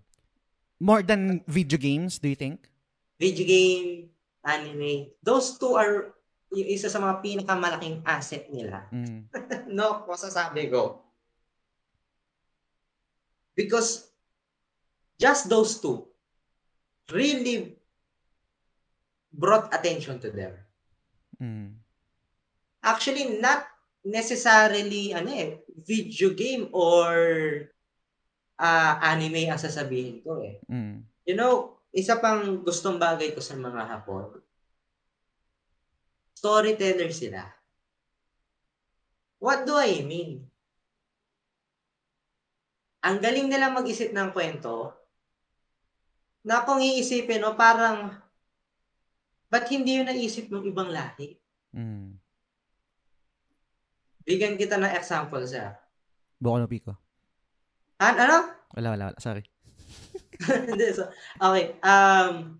[0.81, 2.69] More than video games, do you think?
[3.17, 4.13] Video game,
[4.45, 6.13] anime, those two are
[6.51, 8.85] yung isa sa mga pinakamalaking asset nila.
[8.93, 9.29] Mm.
[9.77, 11.01] no, masasabi ko.
[13.55, 14.09] Because
[15.21, 16.11] just those two
[17.13, 17.80] really
[19.31, 20.53] brought attention to them.
[21.41, 21.79] Mm.
[22.83, 23.65] Actually, not
[24.03, 27.09] necessarily ano eh, video game or
[28.61, 30.61] ah, anime ang sasabihin ko eh.
[30.69, 31.01] Mm.
[31.25, 34.37] You know, isa pang gustong bagay ko sa mga Hapon,
[36.37, 37.43] storyteller sila.
[39.41, 40.45] What do I mean?
[43.01, 44.93] Ang galing nila mag-isip ng kwento
[46.45, 48.20] na kung iisipin, o parang,
[49.51, 51.35] ba't hindi yun naisip ng ibang lahi?
[51.75, 52.15] Mm.
[54.23, 55.75] Bigyan kita ng example sa
[56.39, 56.95] Buko no Pico.
[58.01, 58.37] An ano?
[58.73, 59.19] Wala, wala, wala.
[59.19, 59.43] Sorry.
[61.37, 61.65] Okay.
[61.85, 62.57] Um,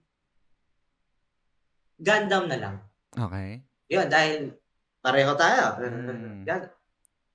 [1.98, 2.76] Gundam na lang.
[3.10, 3.66] Okay.
[3.89, 4.54] Yun, dahil
[5.02, 5.82] pareho tayo.
[5.82, 6.46] Mm.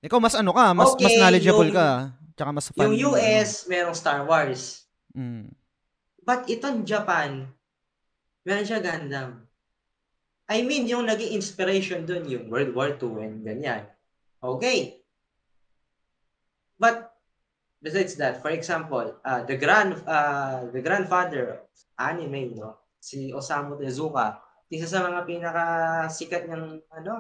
[0.07, 1.89] Ikaw mas ano ka, mas mas Okay, knowledgeable yung- ka.
[2.37, 2.85] Tsaka mas fan.
[2.85, 4.87] Yung US, merong Star Wars.
[5.17, 5.51] Mm.
[6.23, 7.49] But itong Japan,
[8.43, 9.46] meron siya Gundam.
[10.47, 13.83] I mean, yung naging inspiration dun, yung World War II and ganyan.
[14.39, 15.03] Okay.
[16.79, 17.11] But,
[17.83, 21.67] besides that, for example, uh, the grand uh, the grandfather of
[21.99, 22.79] anime, no?
[23.03, 24.39] si Osamu Tezuka,
[24.71, 27.15] isa sa mga pinakasikat ng ano,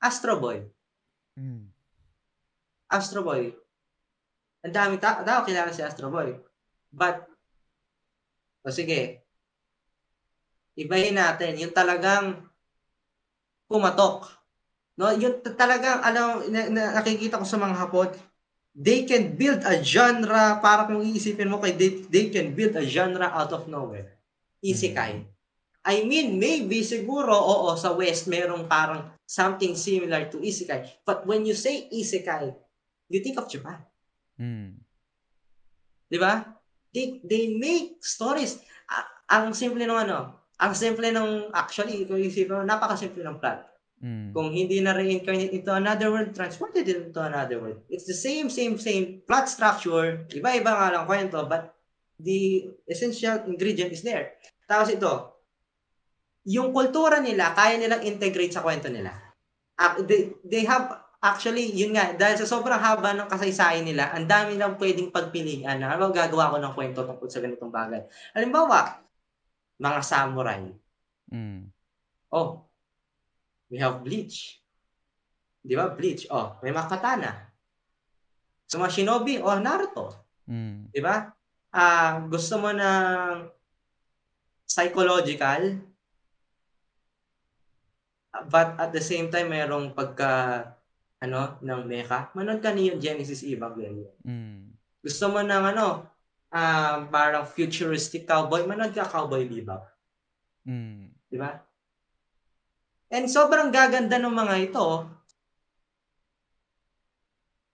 [0.00, 0.60] Astro Boy.
[1.36, 1.72] Mm.
[2.92, 3.52] Astro Boy.
[4.64, 6.36] Ang dami ta- tao kilala si Astro Boy.
[6.92, 7.24] But,
[8.64, 9.25] o sige,
[10.76, 12.36] ibahin natin, yung talagang
[13.66, 14.30] pumatok.
[14.96, 18.08] No, yung talagang, alam, na, na, nakikita ko sa mga hapon,
[18.76, 22.84] they can build a genre, para kung iisipin mo kay they, they can build a
[22.84, 24.16] genre out of nowhere.
[24.60, 25.24] Isekai.
[25.86, 31.04] I mean, maybe siguro, oo, sa West, merong parang something similar to Isekai.
[31.04, 32.52] But when you say Isekai,
[33.08, 33.80] you think of Japan.
[34.36, 34.80] Mm.
[36.10, 36.42] Di ba?
[36.90, 38.58] They, they make stories.
[38.88, 43.60] A- ang simple ng ano, ang simple ng, actually, kung isipin mo, napakasimple ng plot.
[44.00, 44.32] Mm.
[44.32, 47.80] Kung hindi na reincarnate into another world, transported into another world.
[47.88, 50.28] It's the same, same, same plot structure.
[50.32, 51.72] Iba-iba nga lang kwento, but
[52.20, 54.36] the essential ingredient is there.
[54.64, 55.12] Tapos ito,
[56.48, 59.12] yung kultura nila, kaya nilang integrate sa kwento nila.
[59.76, 60.88] Ac- They, they have,
[61.20, 65.80] actually, yun nga, dahil sa sobrang haba ng kasaysayan nila, ang dami lang pwedeng pagpilian
[65.80, 68.04] na, ano gagawa ko ng kwento tungkol sa ganitong bagay.
[68.32, 69.05] Halimbawa,
[69.76, 70.64] mga samurai.
[71.32, 71.68] Mm.
[72.32, 72.64] Oh,
[73.68, 74.60] we have Bleach.
[75.66, 75.90] Di ba?
[75.90, 76.30] Bleach.
[76.30, 77.32] Oh, may mga katana.
[78.66, 80.14] Sa mga shinobi, oh, Naruto.
[80.46, 80.90] Mm.
[80.90, 81.26] Di ba?
[81.74, 83.50] Ah, gusto mo ng
[84.66, 85.82] psychological,
[88.50, 90.62] but at the same time, mayroong pagka,
[91.22, 92.30] ano, ng mecha.
[92.36, 94.12] Manood ka niyo Genesis Evangelion.
[94.22, 94.74] Mm.
[95.02, 96.15] Gusto mo ng ano,
[96.56, 99.84] um, parang futuristic cowboy, manood ka Cowboy Bebop.
[100.64, 101.12] Mm.
[101.28, 101.52] Di ba?
[103.12, 104.86] And sobrang gaganda ng mga ito.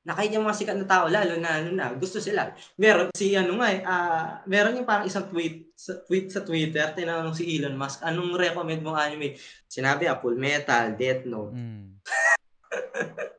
[0.03, 2.51] Nakita yung mga sikat na tao, lalo na, ano na, gusto sila.
[2.74, 6.83] Meron si, ano nga eh, ah, meron yung parang isang tweet, sa, tweet sa Twitter,
[6.91, 9.39] tinanong si Elon Musk, anong recommend mong anime?
[9.70, 11.55] Sinabi, ah, Full Metal, Death Note.
[11.55, 12.03] Mm.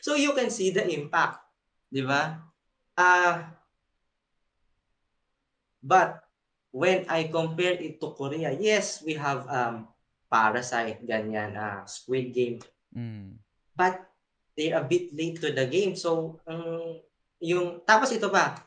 [0.00, 1.44] So you can see the impact.
[1.92, 2.40] Di ba?
[2.96, 3.59] Ah,
[5.82, 6.22] but,
[6.70, 9.90] when I compare it to Korea, yes, we have um,
[10.30, 12.58] Parasite, ganyan, ah, Squid Game,
[12.90, 13.38] Mm.
[13.78, 14.02] but
[14.58, 15.94] they're a bit late to the game.
[15.94, 16.98] So, ang
[17.38, 18.58] yung, tapos ito pa,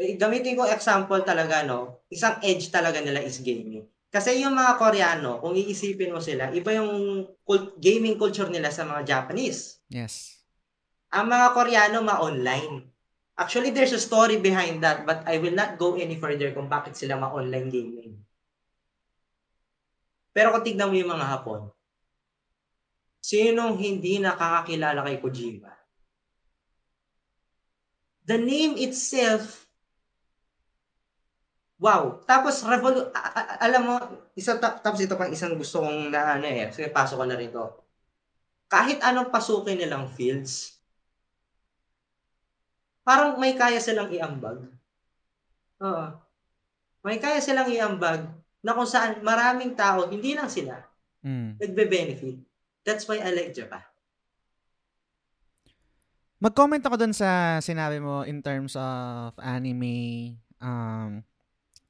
[0.00, 3.84] eh, gamitin ko example talaga, no, isang edge talaga nila is gaming.
[4.08, 8.88] Kasi yung mga Koreano, kung iisipin mo sila, iba yung cult- gaming culture nila sa
[8.88, 9.84] mga Japanese.
[9.92, 10.40] Yes.
[11.12, 12.88] Ang mga Koreano, ma-online.
[13.42, 16.92] Actually, there's a story behind that, but I will not go any further kung bakit
[16.98, 18.12] sila ma-online gaming.
[20.34, 21.60] Pero kung tignan mo yung mga Hapon,
[23.28, 25.70] sinong hindi nakakakilala kay Kojima?
[28.26, 29.66] The name itself,
[31.78, 32.22] wow.
[32.26, 33.10] Tapos, revolu-
[33.62, 33.94] alam mo,
[34.38, 37.38] isa, ta- tapos ito pang isang gusto kong na, ano eh, sige, pasok ko na
[37.38, 37.62] rito.
[38.68, 40.77] Kahit anong pasukin nilang fields,
[43.08, 44.68] parang may kaya silang iambag.
[45.80, 46.06] Oo.
[47.00, 48.28] May kaya silang iambag
[48.60, 50.76] na kung saan maraming tao, hindi lang sila,
[51.24, 51.56] Mm.
[51.56, 52.36] nagbe-benefit.
[52.84, 53.80] That's why I like Japan.
[56.38, 61.24] Mag-comment ako dun sa sinabi mo in terms of anime, um,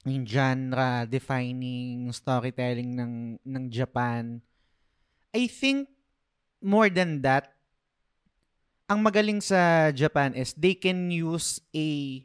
[0.07, 3.15] yung genre, defining storytelling ng,
[3.45, 4.41] ng Japan.
[5.35, 5.91] I think
[6.65, 7.58] more than that,
[8.89, 12.21] ang magaling sa Japan is they can use a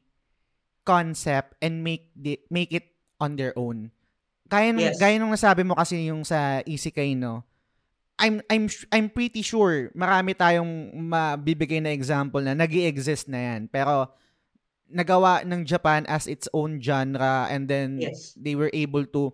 [0.84, 3.92] concept and make the, make it on their own.
[4.48, 5.00] Kaya nung, Yes.
[5.00, 7.44] gaya nung nasabi mo kasi yung sa Isekai, no?
[8.16, 13.66] I'm I'm I'm pretty sure marami tayong mabibigay na example na nag exist na yan.
[13.68, 14.14] Pero
[14.86, 18.38] nagawa ng Japan as its own genre and then Yes.
[18.38, 19.34] they were able to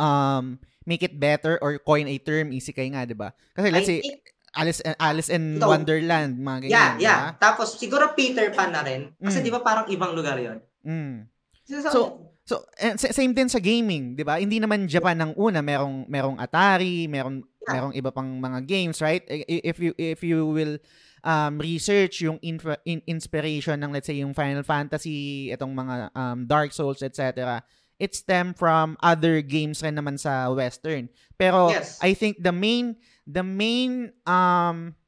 [0.00, 0.56] um
[0.88, 3.36] make it better or coin a term isekai nga, 'di ba?
[3.52, 5.66] Kasi let's I say think- Alice Alice in Ito.
[5.66, 7.20] Wonderland, mga ganyan, yeah, yeah.
[7.30, 7.38] ba?
[7.38, 9.14] Tapos siguro Peter Pan na rin.
[9.14, 9.24] Mm.
[9.24, 10.58] Kasi di ba parang ibang lugar yon.
[10.82, 11.30] Mm.
[11.64, 12.00] So, So,
[12.40, 14.42] So, and sa- same din sa gaming, 'di ba?
[14.42, 17.72] Hindi naman Japan ng una, merong merong Atari, merong Yeah.
[17.78, 19.22] merong iba pang mga games, right?
[19.28, 20.82] If you if you will
[21.22, 26.38] um research yung infra- in- inspiration ng let's say yung Final Fantasy, itong mga um
[26.42, 27.62] Dark Souls, etc.
[28.00, 31.06] It stem from other games rin naman sa western.
[31.36, 32.00] Pero Yes.
[32.00, 32.96] I think the main
[33.30, 34.98] the main um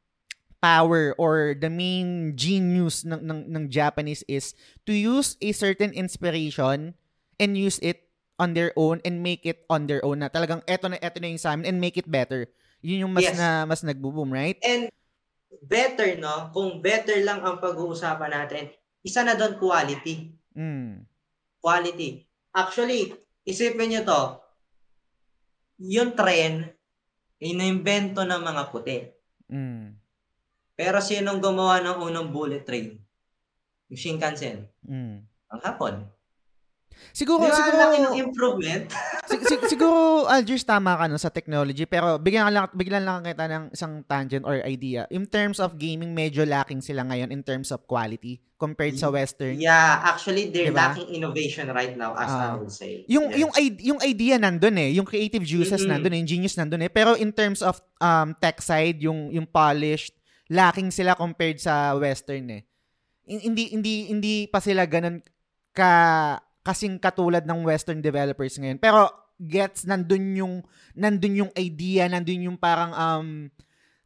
[0.62, 4.54] power or the main genius ng, ng, ng Japanese is
[4.86, 6.94] to use a certain inspiration
[7.42, 8.06] and use it
[8.38, 11.34] on their own and make it on their own na talagang eto na eto na
[11.34, 12.46] yung sa amin and make it better.
[12.78, 13.38] Yun yung mas Yes.
[13.38, 14.58] na mas nagbo-boom, right?
[14.62, 14.90] and
[15.66, 16.50] better, no?
[16.54, 18.72] Kung better lang ang pag-uusapan natin,
[19.04, 20.32] isa na doon quality.
[20.56, 21.04] Mm.
[21.60, 22.26] Quality.
[22.54, 23.12] Actually,
[23.46, 24.22] isipin nyo to,
[25.82, 26.70] yung trend,
[27.42, 28.98] inimbento ng mga puti.
[29.50, 29.98] Mm.
[30.78, 32.94] Pero sinong gumawa ng unang bullet train?
[33.90, 34.70] Yung Shinkansen.
[34.86, 35.26] Mm.
[35.26, 36.06] Ang hapon.
[37.10, 38.84] Siguro Di ba, siguro ang laki ng improvement?
[39.30, 43.44] sig- sig- siguro Algiers tama ka no sa technology pero bigyan lang bigyan lang kita
[43.46, 45.04] ng isang tangent or idea.
[45.08, 49.58] In terms of gaming medyo lacking sila ngayon in terms of quality compared sa western.
[49.58, 50.94] yeah, actually, they're Diba?
[50.94, 52.54] lacking innovation right now, as Ah.
[52.54, 53.02] I would say.
[53.06, 53.42] Yung Yes.
[53.42, 53.50] yung
[53.82, 55.90] yung idea nandun eh, yung creative juices Mm-mm.
[55.92, 56.88] nandun eh, yung genius nandun eh.
[56.88, 60.14] Pero in terms of um tech side, yung yung polished,
[60.46, 62.62] lacking sila compared sa western eh.
[63.22, 65.18] Hin- Hindi hindi hindi pa sila ganun
[65.72, 65.90] ka
[66.62, 68.78] kasing katulad ng western developers ngayon.
[68.78, 69.10] Pero
[69.42, 70.54] gets nandun yung
[70.94, 73.28] nandun yung idea, nandun yung parang um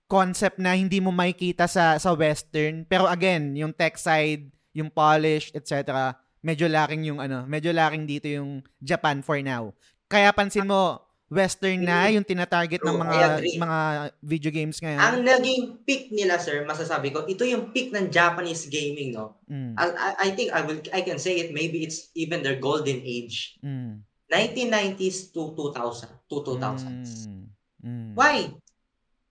[0.06, 2.88] concept na hindi mo makikita sa sa western.
[2.88, 6.12] Pero again, yung tech side, yung polish, etc.
[6.40, 9.74] Medyo lacking yung ano, medyo lacking dito yung Japan for now.
[10.06, 13.58] Kaya pansin mo western na yung tinatarget ng True, mga I agree.
[13.58, 13.78] mga
[14.22, 15.00] video games ngayon.
[15.02, 19.34] Ang naging peak nila, sir, masasabi ko, ito yung peak ng Japanese gaming, no?
[19.50, 19.86] Mm, I,
[20.22, 23.58] I, think I will I can say it maybe it's even their golden age.
[23.58, 27.30] mm, 1990s to 2000 to 2000s.
[27.30, 27.42] mm,
[27.82, 28.50] mm, Why?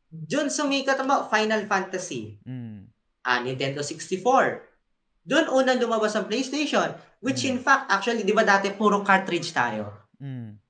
[0.08, 2.88] Doon sumikat ang mga Final Fantasy, mm,
[3.24, 4.64] ah, Nintendo 64.
[5.24, 7.56] Doon unang lumabas ang PlayStation, which Mm.
[7.56, 10.12] in fact, actually, di ba dati puro cartridge tayo?
[10.16, 10.65] mm,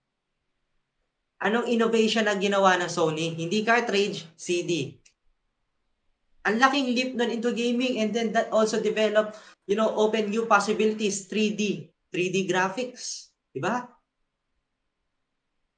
[1.43, 3.36] Anong innovation na ginawa ng Sony?
[3.36, 4.95] Hindi cartridge, CD.
[6.45, 10.45] Ang laking leap nun into gaming and then that also developed, you know, open new
[10.45, 13.33] possibilities, 3D, 3D graphics.
[13.49, 13.89] Diba?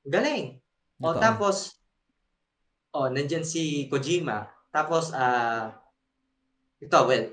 [0.03, 0.60] Galing.
[0.99, 1.78] O tapos,
[2.91, 4.49] oh, nandyan si Kojima.
[4.74, 5.78] Tapos, ah,
[6.82, 7.26] ito, well,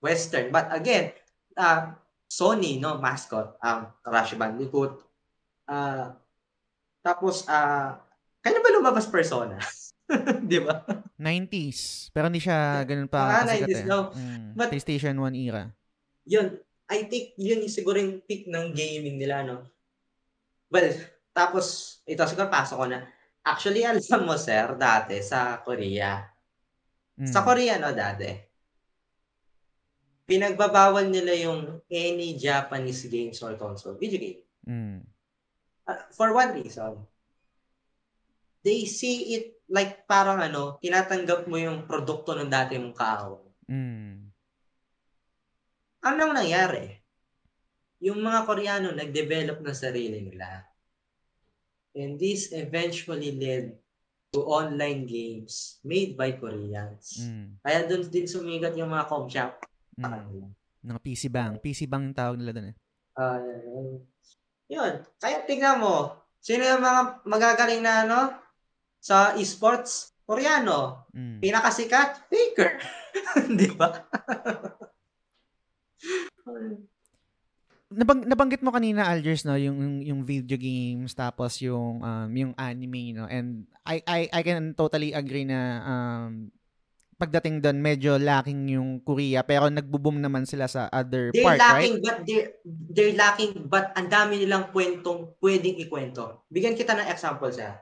[0.00, 0.52] Western.
[0.52, 1.16] But again,
[1.56, 1.96] ah,
[2.30, 5.00] Sony, no, mascot, ang Crash Bandicoot.
[5.66, 6.19] Ah,
[7.00, 8.00] tapos, ah,
[8.40, 9.56] kailan ba lumabas Persona?
[10.50, 10.82] Di ba?
[11.16, 12.10] 90s.
[12.10, 13.86] Pero hindi siya ganun pa Ah, kasikat 90s eh.
[13.86, 14.00] daw.
[14.10, 15.70] Mm, But- PlayStation 1 era.
[16.24, 16.58] Yun,
[16.90, 19.62] I think yun yung siguro yung peak ng gaming nila, no?
[20.66, 20.90] Well,
[21.30, 23.06] tapos, ito siguro pasok ko na.
[23.40, 26.20] Actually, alam mo, sir, dati sa Korea.
[27.16, 28.28] Mm, Sa Korea, no, dati.
[30.24, 34.40] Pinagbabawal nila yung any Japanese games or console, video game.
[34.62, 34.98] mm,
[35.84, 37.00] Uh, for one reason.
[38.60, 43.46] They see it like parang ano, tinatanggap mo yung produkto ng dati mong kaaway.
[43.70, 44.12] mm,
[46.00, 46.96] Anong nangyari?
[48.00, 50.64] Yung mga Koreano nag-develop ng sarili nila.
[51.92, 53.76] And this eventually led
[54.30, 57.20] to online games made by Koreans.
[57.20, 59.60] mm, Kaya doon din sumigat yung mga com shop.
[59.96, 60.48] mm.
[60.80, 61.52] Mga PC bang.
[61.60, 62.76] PC bang yung tawag nila doon eh.
[63.20, 64.00] Uh,
[64.70, 65.02] yun.
[65.18, 68.20] Kaya tingnan mo, sino yung mga magagaling na ano
[69.02, 70.14] sa esports?
[70.30, 71.10] Koreano.
[71.10, 71.42] Mm.
[71.42, 72.30] Pinakasikat?
[72.30, 72.78] Faker.
[73.58, 74.06] Di ba?
[77.90, 82.54] Nabang, nabanggit mo kanina Algers no yung yung, yung video games tapos yung um yung
[82.54, 86.54] anime no and I I I can totally agree na um
[87.20, 92.00] pagdating doon medyo lacking yung Korea pero nagbo-boom naman sila sa other They're part lacking
[92.00, 92.04] right?
[92.08, 96.48] but they're, they're lacking but ang dami nilang kwentong pwedeng ikwento.
[96.48, 97.76] Bigyan kita ng example sa.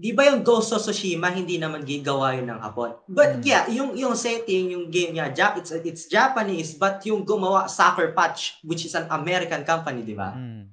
[0.00, 2.96] Di ba yung Ghost of Tsushima hindi naman gigawa yun ng Hapon?
[3.04, 7.66] But yeah, yung yung setting, yung game niya, Jap, it's it's Japanese but yung gumawa
[7.66, 10.32] Sucker Punch which is an American company, di ba?
[10.32, 10.72] Mm.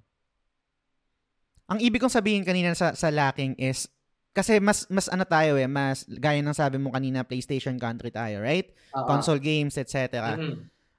[1.67, 3.91] ang ibig kong sabihin kanina sa, sa lacking is,
[4.37, 8.37] kasi mas, mas ano tayo eh, mas, gaya ng sabi mo kanina, PlayStation country tayo,
[8.37, 8.69] right?
[8.93, 9.09] Oo.
[9.09, 10.37] Console games, etc.
[10.37, 10.53] Mhm.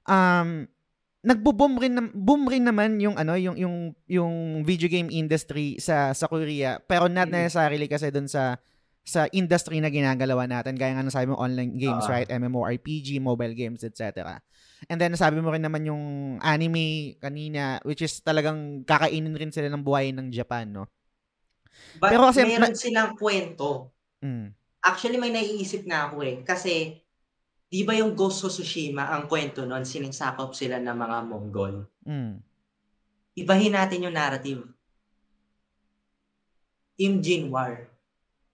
[0.09, 0.67] um
[1.19, 3.75] nagbo-boom rin boom rin naman yung ano yung yung
[4.07, 8.55] yung video game industry sa sa Korea pero not necessarily kasi dun sa
[9.03, 12.13] sa industry na ginagalawa natin gaya nga ng sabi mo online games Oo.
[12.15, 14.39] right MMORPG mobile games etc
[14.87, 16.03] and then sabi mo rin naman yung
[16.39, 20.87] anime kanina which is talagang kakainin rin sila ng buhay ng Japan no
[21.99, 23.91] But Pero kasi meron silang kwento.
[24.23, 24.55] mm.
[24.79, 26.39] Actually, may naiisip na ako eh.
[26.47, 26.95] Kasi,
[27.67, 31.83] di ba yung Ghost of Tsushima, ang kwento nun, sinisakop sila ng mga Mongol.
[32.07, 32.39] Mm.
[33.35, 34.63] Ibahin natin yung narrative.
[36.95, 37.91] Team Jin War.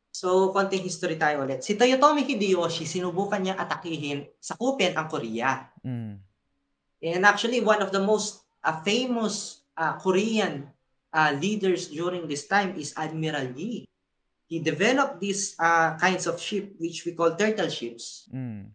[0.10, 1.62] So, konting history tayo ulit.
[1.62, 5.70] Si Toyotomi Hideyoshi, sinubukan niya atakihin, sakupin ang Korea.
[5.86, 6.18] Mm.
[7.06, 10.72] And actually, one of the most uh, famous uh, Korean
[11.16, 13.88] uh, leaders during this time is Admiral Yi.
[14.46, 18.28] He developed these uh, kinds of ship which we call turtle ships.
[18.30, 18.70] Mm.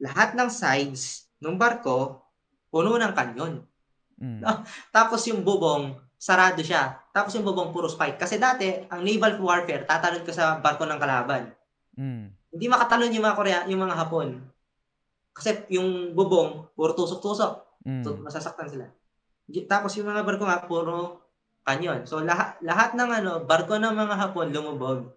[0.00, 2.22] Lahat ng sides ng barko,
[2.70, 3.60] puno ng kanyon.
[4.16, 4.40] Mm.
[4.94, 7.02] Tapos yung bubong, sarado siya.
[7.12, 8.16] Tapos yung bubong, puro spike.
[8.16, 11.52] Kasi dati, ang naval warfare, tatalon ka sa barko ng kalaban.
[11.98, 12.32] Mm.
[12.54, 14.28] Hindi makatalon yung mga Korea, yung mga Hapon.
[15.36, 17.84] Kasi yung bubong, puro tusok-tusok.
[17.84, 18.02] Mm.
[18.06, 18.86] So, masasaktan sila.
[19.68, 21.21] Tapos yung mga barko nga, puro
[21.62, 22.04] kanyon.
[22.04, 25.14] So, lahat, lahat ng ano, barko ng mga Hapon lumubog.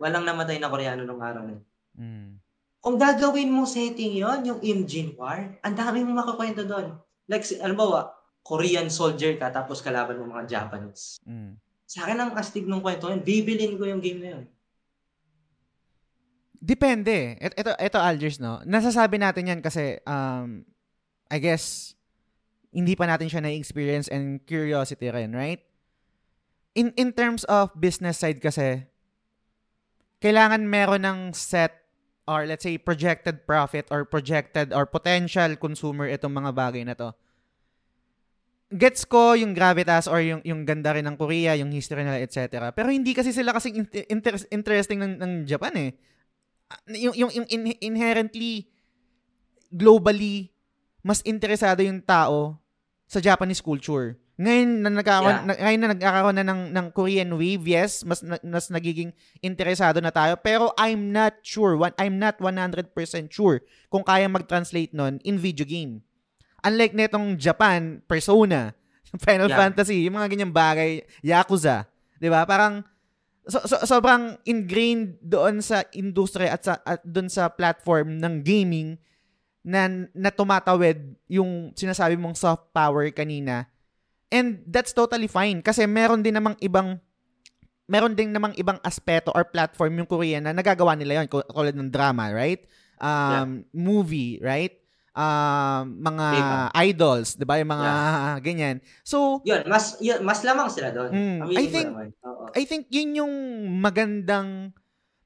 [0.00, 1.60] Walang namatay na Koreano nung araw na.
[1.94, 2.40] Mm.
[2.84, 7.00] Kung gagawin mo setting yon yung Imjin War, ang dami mong makakwento doon.
[7.24, 8.12] Like, si- alam mo ba,
[8.44, 11.16] Korean soldier ka, tapos kalaban mo mga Japanese.
[11.24, 11.56] Mm.
[11.88, 14.44] Sa akin, ang astig ng kwento yun, bibilin ko yung game na yun.
[16.64, 17.36] Depende.
[17.40, 18.60] Et- Ito, ito Algers, no?
[18.64, 20.64] Nasasabi natin yan kasi, um,
[21.28, 21.92] I guess,
[22.74, 25.62] hindi pa natin siya na-experience and curiosity rin, right?
[26.74, 28.86] In, in terms of business side kasi,
[30.18, 31.86] kailangan meron ng set
[32.24, 37.12] or let's say projected profit or projected or potential consumer itong mga bagay na to.
[38.74, 42.72] Gets ko yung gravitas or yung yung ganda rin ng Korea, yung history nila, etc.
[42.74, 43.70] Pero hindi kasi sila kasi
[44.10, 45.90] inter- interesting ng, ng Japan eh
[46.70, 48.72] Ah, yung yung, yung in- inherently
[49.68, 50.48] globally
[51.04, 52.56] mas interesado yung tao
[53.04, 54.16] sa Japanese culture.
[54.34, 55.46] Ngayon na nagkakaroon Yeah.
[55.46, 60.02] na, ngayon na nagkakaroon na ng ng Korean wave, yes, mas na- mas nagiging interesado
[60.02, 62.90] na tayo, pero I'm not sure, one, I'm not 100%
[63.30, 66.02] sure kung kaya mag-translate nun in video game.
[66.66, 68.74] Unlike netong Japan, Persona,
[69.22, 69.60] Final Yeah.
[69.60, 70.90] Fantasy, yung mga ganyang bagay,
[71.22, 71.86] Yakuza,
[72.18, 72.42] 'di ba?
[72.42, 72.82] Parang
[73.46, 78.98] so, so- sobrang ingrained doon sa industry at sa at doon sa platform ng gaming
[79.62, 83.70] na na tumatawid yung sinasabi mong soft power kanina.
[84.32, 86.98] And that's totally fine kasi meron din namang ibang
[87.84, 91.92] meron din namang ibang aspeto or platform yung Korean na nagagawa nila yon tulad ng
[91.92, 92.64] drama, right?
[92.96, 94.72] Um movie, right?
[95.14, 96.58] Um mga Diba?
[96.74, 97.60] idols, 'di ba?
[97.60, 97.90] Yung mga
[98.46, 98.76] ganyan.
[99.04, 101.10] So, Yun, mas, yun, mas lamang sila doon.
[101.12, 101.94] Mm, I think-.
[102.54, 103.34] I think yun yung
[103.78, 104.72] magandang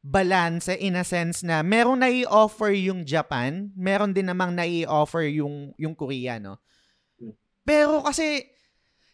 [0.02, 5.26] balance in a sense na meron na i-offer yung Japan, meron din namang na i-offer
[5.28, 6.56] yung yung Korea, no?
[7.20, 7.34] Hmm.
[7.62, 8.48] Pero kasi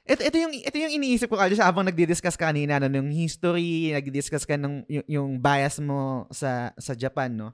[0.05, 3.92] ito, ito yung ito yung iniisip ko kasi habang nagdi-discuss ka kanina no, yung history,
[3.96, 7.50] nagdi-discuss ka ng yung, yung bias mo sa sa Japan, no?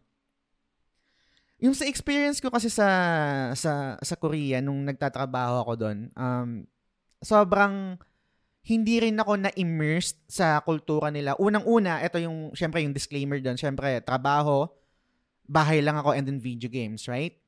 [1.61, 2.88] Yung sa experience ko kasi sa
[3.55, 6.66] sa sa Korea nung nagtatrabaho ako doon, um
[7.20, 8.01] sobrang
[8.66, 11.32] hindi rin ako na-immersed sa kultura nila.
[11.40, 14.68] Unang-una, ito yung, syempre yung disclaimer doon, syempre, trabaho,
[15.48, 17.40] bahay lang ako and then video games, right?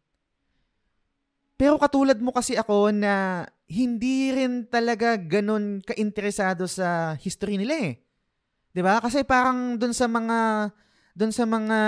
[1.60, 7.92] Pero katulad mo kasi ako na hindi rin talaga ganun ka-interesado sa history nila eh.
[8.76, 9.00] 'Di ba?
[9.00, 10.68] Kasi parang doon sa mga
[11.16, 11.78] doon sa mga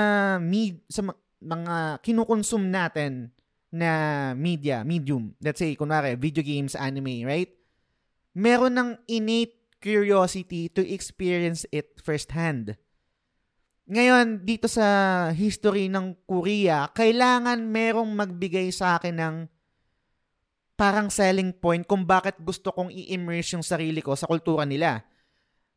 [0.41, 1.05] med, sa
[1.45, 3.29] mga kinukonsum natin
[3.69, 3.91] na
[4.33, 5.37] media, medium.
[5.45, 7.53] Let's say kunwari video games, anime, right?
[8.33, 12.79] Meron ng innate curiosity to experience it firsthand.
[13.85, 19.37] Ngayon, dito sa history ng Korea, kailangan merong magbigay sa akin ng
[20.75, 25.07] parang selling point kung bakit gusto kong i-immerse yung sarili ko sa kultura nila.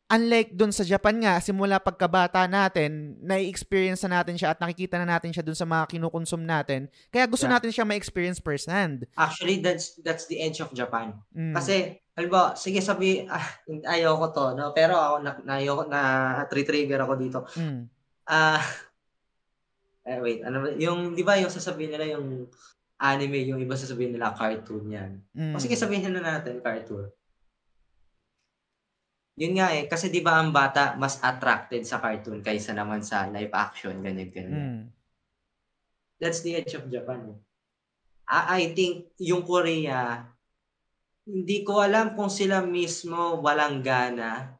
[0.08, 5.04] Unlike dun sa Japan nga, simula pagkabata natin, na-experience na natin siya at nakikita na
[5.04, 6.88] natin siya dun sa mga kinukonsum natin.
[7.12, 7.60] Kaya gusto Yeah.
[7.60, 9.04] natin siya ma-experience firsthand.
[9.20, 11.12] Actually, that's that's the edge of Japan.
[11.36, 11.52] Mm.
[11.52, 13.44] Kasi, halimbawa, sige sabi, ah,
[13.84, 14.72] ayaw ko to, no?
[14.72, 16.00] Pero ako, na, na, ayoko, na
[16.48, 17.38] trigger ako dito.
[17.60, 17.84] Mm.
[18.24, 18.64] Ah,
[20.08, 20.72] eh, wait, ano?
[20.80, 22.48] Yung, di ba yung sasabihin nila yung
[22.98, 25.12] anime, yung iba sasabihin nila cartoon yan.
[25.30, 25.54] Mm.
[25.54, 27.06] O sige, sabihin na natin cartoon.
[29.38, 33.30] Yun nga eh, kasi di ba ang bata mas attracted sa cartoon kaysa naman sa
[33.30, 34.58] live action, ganyan, ganyan.
[34.58, 34.82] Mm.
[36.18, 37.30] That's the edge of Japan.
[37.30, 37.38] eh.
[38.26, 40.26] I, I think yung Korea,
[41.22, 44.58] hindi ko alam kung sila mismo walang gana.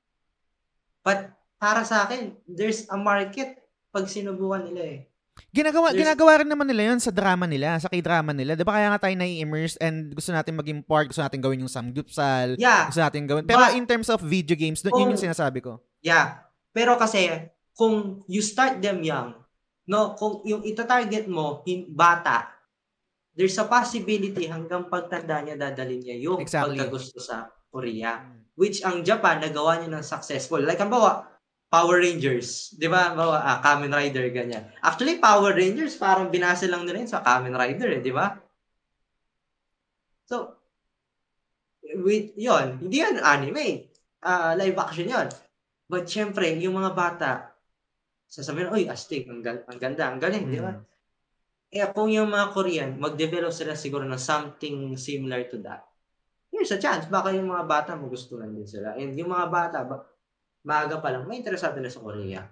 [1.02, 3.58] But para sa akin, there's a market
[3.90, 5.00] pag sinubukan nila eh.
[5.48, 8.52] Ginagawa, There's- ginagawa rin naman nila yun sa drama nila, sa k-drama nila.
[8.52, 11.72] Di ba kaya nga tayo nai-immerse and gusto natin maging part, gusto natin gawin yung
[11.72, 13.44] samgupsal, Yeah, gusto natin gawin.
[13.44, 15.80] Pero But- in terms of video games, dun- yun yung Kung- sinasabi ko.
[16.00, 16.44] yeah.
[16.70, 17.26] Pero kasi,
[17.72, 19.34] kung you start them young,
[19.86, 22.50] no, kung yung ita-target mo, hin- bata,
[23.32, 26.74] there's a possibility hanggang pagtanda niya dadalhin niya yung Exactly.
[26.76, 28.20] pagkagusto sa Korea.
[28.52, 30.58] Which ang Japan, nagawa niya ng successful.
[30.58, 31.22] Like, ang bawa,
[31.68, 32.72] Power Rangers.
[32.72, 33.12] Di ba?
[33.12, 34.72] Bawa, ah, Kamen Rider, ganyan.
[34.80, 38.32] Actually, Power Rangers, parang binase lang nila yun sa Kamen Rider, eh, di ba?
[40.24, 40.56] So,
[41.84, 43.92] with, yon hindi yan anime.
[44.24, 45.28] Ah, live action yon
[45.88, 47.30] But syempre, yung mga bata,
[48.28, 50.72] sasabihin, oy, astig, ang, gal- ang ganda, ang galing, di ba?
[50.76, 50.84] Mm.
[51.68, 55.84] Eh, kung yung mga Korean, mag-develop sila siguro ng something similar to that,
[56.48, 57.04] there's a chance.
[57.08, 58.96] Baka yung mga bata magustuhan din sila.
[58.96, 60.00] And yung mga bata, ba,
[60.68, 62.44] maaga pa lang, may interesado na sa Korea.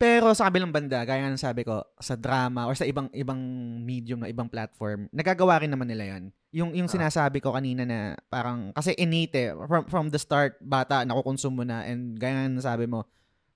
[0.00, 3.36] Pero sa kabilang banda, gaya nga ng sabi ko, sa drama or sa ibang ibang
[3.84, 6.32] medium na ibang platform, nagagawa rin naman nila 'yon.
[6.56, 6.94] Yung yung Ah.
[6.96, 11.84] sinasabi ko kanina na parang kasi innate eh, from, from the start bata nakukonsumo na
[11.84, 13.04] and gaya nga ng sabi mo,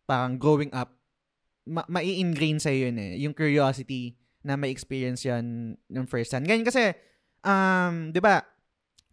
[0.04, 0.92] parang growing up
[1.64, 4.12] ma- mai-ingrain sa yun eh, yung curiosity
[4.44, 6.44] na may experience yan ng first hand.
[6.44, 6.92] Ganyan kasi
[7.40, 8.44] um, 'di ba?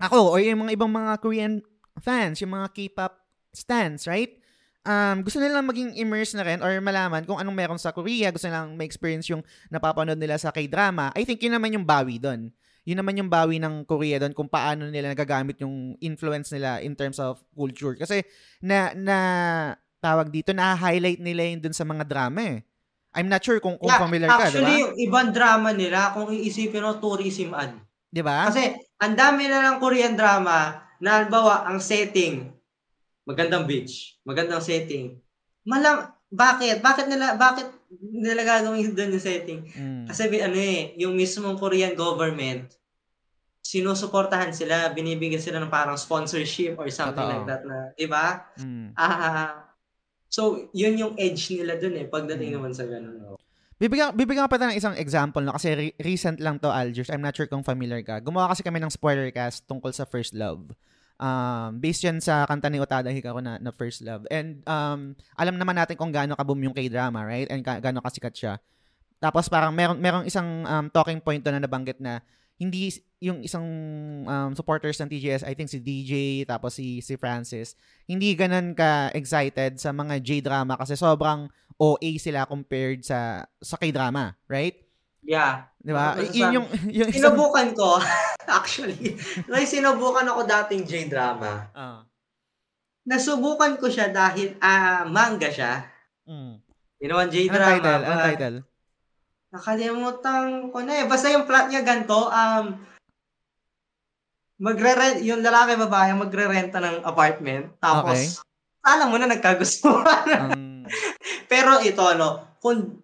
[0.04, 1.64] Ako or yung mga ibang mga Korean
[2.02, 3.14] fans, yung mga K-pop
[3.54, 4.41] stans, right?
[4.86, 8.49] um, gusto nilang maging immersed na rin or malaman kung anong meron sa Korea, gusto
[8.49, 12.49] nilang ma-experience yung napapanood nila sa K-drama, I think yun naman yung bawi doon.
[12.82, 16.97] Yun naman yung bawi ng Korea doon kung paano nila nagagamit yung influence nila in
[16.97, 17.93] terms of culture.
[17.93, 18.26] Kasi
[18.58, 19.18] na, na
[20.02, 22.60] tawag dito, na-highlight nila yun doon sa mga drama eh.
[23.12, 24.82] I'm not sure kung, kung Yeah, familiar ka, di Actually, ba?
[24.88, 27.76] yung ibang drama nila, kung iisipin mo, tourism ad.
[28.08, 28.47] Di ba?
[28.47, 32.54] Kasi, ang dami na ng Korean drama na, halimbawa, ang setting,
[33.26, 35.18] magandang beach, magandang setting.
[35.66, 36.80] Malam, bakit?
[36.80, 39.68] Bakit nila, bakit nila gagawin doon yung setting?
[39.76, 40.06] Mm.
[40.08, 42.72] Kasi ano eh, yung mismong Korean government,
[43.62, 47.34] sinusuportahan sila, binibigyan sila ng parang sponsorship or something Totoo.
[47.36, 48.47] like that na, di ba?
[48.58, 48.95] Mm.
[48.95, 49.74] Ah,
[50.32, 52.58] so, yun yung edge nila dun eh, pagdating Mm.
[52.58, 53.36] naman sa ganun.
[53.82, 55.58] Bibigyan, bibigyan pa tayo ng isang example no?
[55.58, 57.10] kasi re- recent lang to Algiers.
[57.10, 58.22] I'm not sure kung familiar ka.
[58.22, 60.70] Gumawa kasi kami ng spoiler cast tungkol sa First Love.
[61.22, 64.26] Um, based yan sa kanta ni Otada Hikaru na, na First Love.
[64.34, 67.45] And um, alam naman natin kung gaano kaboom yung K-drama, right?
[67.53, 68.53] And ka- gaano kasikat siya.
[69.22, 72.26] Tapos parang meron merong isang um, talking point doon na nabanggit na
[72.57, 72.89] hindi
[73.22, 73.65] yung isang
[74.26, 77.78] um, supporters ng TGS, I think si DJ, tapos si si Francis,
[78.09, 84.38] hindi ganun ka excited sa mga J-drama kasi sobrang OA sila compared sa sa K-drama,
[84.49, 84.78] right?
[85.26, 85.70] Yeah.
[85.82, 86.14] 'Di ba?
[86.14, 86.68] Ano yun yung
[87.02, 87.98] yung isang Sinubukan ko,
[88.62, 89.18] actually,
[89.50, 91.68] may sinubukan ako dating J-drama.
[91.74, 92.06] Ah.
[93.10, 95.90] Nasubukan ko siya dahil ah manga siya.
[96.30, 96.62] Mm.
[97.02, 97.82] You know, Anong J-drama.
[97.82, 98.02] title?
[98.06, 98.58] Anong but title?
[99.52, 101.06] Nakalimutan ko na eh.
[101.10, 102.66] Basta yung plot niya ganito, um,
[104.62, 107.74] magre yung lalaki babae magre-renta ng apartment.
[107.82, 108.40] Tapos,
[108.86, 110.26] alam mo na nagkagustuhan.
[110.30, 110.86] Ang
[111.52, 113.02] Pero ito, ano, kung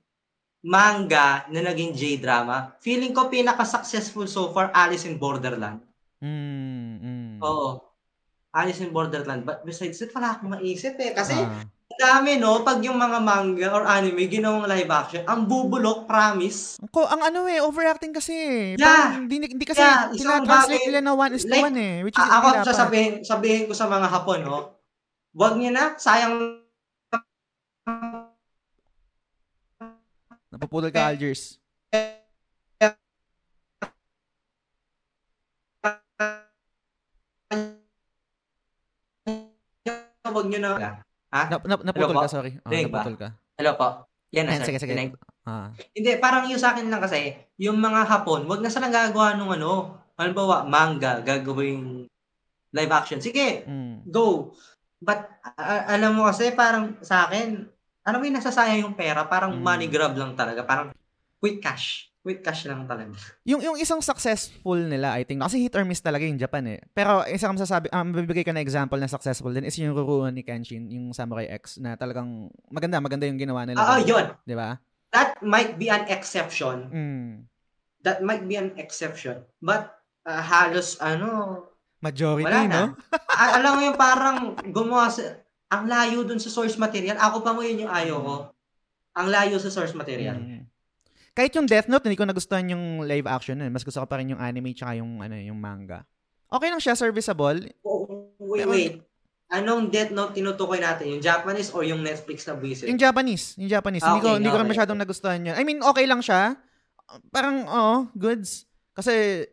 [0.68, 5.80] manga na naging J-drama, feeling ko pinaka-successful so far, Alice in Borderland.
[6.20, 7.34] mm, mm.
[7.40, 7.80] Oo.
[8.52, 9.46] Alice in Borderland.
[9.46, 11.14] But besides it, wala akong maisip eh.
[11.14, 11.62] Kasi, Ah.
[11.94, 12.62] dami, no?
[12.62, 16.82] Pag yung mga manga or anime, ginawang live action, ang bubulok, promise.
[16.90, 18.34] Ko, ang ano eh, overacting kasi.
[18.76, 18.82] Yeah.
[18.82, 21.96] Parang hindi, hindi kasi, Yeah, tina-translate nila na one is to like, one eh.
[22.02, 24.60] Which is, ako, sasabihin, sabihin ko sa mga Hapon, no?
[25.32, 26.66] Wag niyo na, sayang
[30.58, 31.62] Napuputol ka, Algiers.
[40.28, 41.02] wag niyo na.
[41.30, 41.42] Ha?
[41.54, 42.34] Nap, nap, naputol Hello ka, po?
[42.34, 42.52] sorry.
[42.66, 43.06] Oh, Dinig ba?
[43.06, 43.28] naputol ka.
[43.54, 43.88] Hello po.
[44.34, 44.94] Yan na, Ayan, sige, sige.
[45.48, 45.70] Ah.
[45.94, 49.54] Hindi, parang yung sa akin lang kasi, yung mga Hapon, wag na silang gagawa nung
[49.54, 52.10] ano, halimbawa, manga, gagawing
[52.74, 53.22] live action.
[53.22, 54.10] Sige, Mm.
[54.10, 54.52] go.
[54.98, 57.70] But, a- alam mo kasi, parang sa akin,
[58.08, 59.62] alam mo yung nasasayang yung pera, parang Mm.
[59.62, 60.96] money grab lang talaga, parang
[61.38, 62.08] quick cash.
[62.24, 63.16] Quick cash lang talaga.
[63.48, 66.80] Yung yung isang successful nila, I think, kasi hit or miss talaga yung Japan eh.
[66.92, 70.44] Pero isang masasabi, um, bibigay ka na example na successful din is yung Rurouni ni
[70.44, 73.80] Kenshin, yung Samurai X na talagang maganda, maganda yung ginawa nila.
[73.80, 74.08] Ah, ah, doon.
[74.12, 74.26] yun.
[74.44, 74.76] 'Di ba?
[75.16, 76.92] That might be an exception.
[76.92, 77.32] Mm.
[78.04, 79.48] That might be an exception.
[79.60, 79.88] But,
[80.24, 81.64] ah, halos, ano,
[81.98, 82.78] Majority, Wala na.
[82.78, 82.86] no?
[83.34, 84.38] Alam mo yung parang
[84.70, 85.34] gumawa sa...
[85.68, 87.20] Ang layo dun sa source material.
[87.20, 88.36] Ako pa yun yung ayaw ko.
[89.18, 90.40] Ang layo sa source material.
[90.40, 90.64] Mm.
[91.38, 93.70] Kahit yung Death Note, hindi ko nagustuhan yung live action nun.
[93.70, 96.02] Mas gusto ko pa rin yung anime tsaka yung, ano, yung manga.
[96.50, 97.68] Okay lang siya, serviceable.
[97.86, 98.96] Oh, wait, Pero- wait.
[99.48, 101.08] Anong Death Note tinutukoy natin?
[101.08, 102.92] Yung Japanese or yung Netflix na buwisit?
[102.92, 103.56] Yung Japanese.
[103.56, 104.04] Yung Japanese.
[104.04, 104.74] Ah, hindi ko, okay, hindi ko rin okay.
[104.76, 105.56] masyadong nagustuhan yun.
[105.56, 106.60] I mean, okay lang siya.
[107.32, 108.68] Parang, oh, goods.
[108.92, 109.48] Kasi,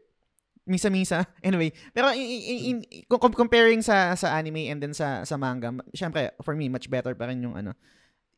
[0.65, 1.25] misa-misa.
[1.47, 5.37] Anyway, pero i- i- i- i- kung comparing sa sa anime and then sa sa
[5.37, 7.73] manga, ma- syempre, for me, much better pa rin yung ano.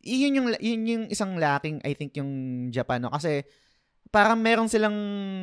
[0.03, 2.31] Yun yung, yun yung isang lacking, I think, yung
[2.71, 3.11] Japan, no?
[3.11, 3.43] Kasi,
[4.07, 4.95] parang meron silang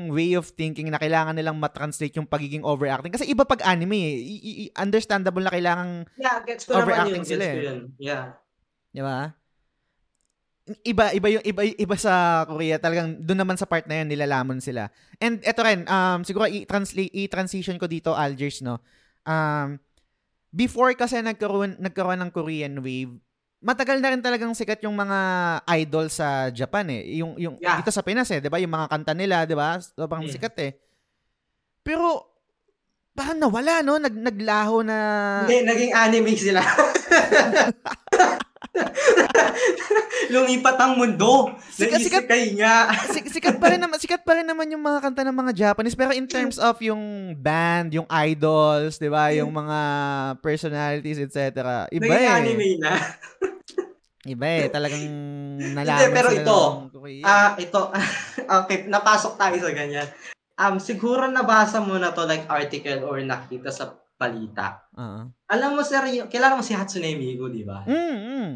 [0.07, 3.11] way of thinking na kailangan nilang matranslate yung pagiging overacting.
[3.11, 4.15] Kasi iba pag anime eh.
[4.15, 7.19] I- i- understandable na kailangan Yeah, gets ko naman Overacting yun.
[7.19, 7.63] Gets sila ko eh.
[7.67, 7.79] yun.
[7.99, 8.25] Yeah.
[8.89, 9.19] Di ba?
[10.63, 12.79] Iba, iba yung, iba, iba sa Korea.
[12.79, 14.87] Talagang doon naman sa part na yun, nilalamon sila.
[15.19, 18.79] And eto rin, um, siguro i-translate, i-transition ko dito, Algiers, no?
[19.27, 19.75] Um,
[20.55, 23.11] before kasi nagkaroon, nagkaroon ng Korean wave,
[23.59, 25.19] matagal na rin talagang sikat yung mga
[25.83, 27.11] idol sa Japan eh.
[27.19, 27.83] Yung, yung, Yeah.
[27.83, 28.55] dito sa Pinas eh, di ba?
[28.55, 29.75] Yung mga kanta nila, di ba?
[29.83, 30.31] Sobrang Mm.
[30.31, 30.71] sikat eh.
[31.83, 32.23] Pero,
[33.11, 33.99] parang nawala, no?
[33.99, 34.97] Nag, naglaho na...
[35.43, 36.63] Hindi, naging anime sila.
[40.33, 41.53] Lumipat ang mundo.
[41.69, 42.89] Sikat- sikat- Naisikay nga.
[43.13, 45.97] Sik- sikat pa rin naman sikat pa rin naman yung mga kanta ng mga Japanese
[45.97, 49.79] pero in terms of yung band, yung idols, 'di ba, yung mga
[50.41, 51.85] personalities, etc.
[51.93, 52.33] Iba Naging eh.
[52.33, 52.93] anime na.
[54.23, 55.03] Iba eh, talagang
[55.75, 56.59] nalaman Hindi, pero ito.
[57.27, 57.91] Ah, ito.
[58.63, 60.07] okay, napasok tayo sa ganyan.
[60.55, 64.87] Um, siguro nabasa mo na to like article or nakita sa balita.
[64.95, 65.29] Oo.
[65.49, 67.83] Alam mo sir, yung, kilala mo si Hatsune Miku, di ba?
[67.83, 68.51] Mm, mm,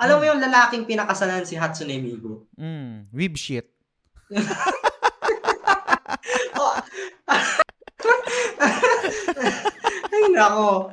[0.00, 2.46] Alam mo yung lalaking pinakasalan si Hatsune Miku?
[2.56, 3.12] mm.
[3.12, 3.68] Weeb shit.
[6.56, 6.74] Oh.
[10.12, 10.92] Ay, nako.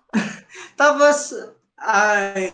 [0.80, 1.34] Tapos,
[1.80, 2.52] ay,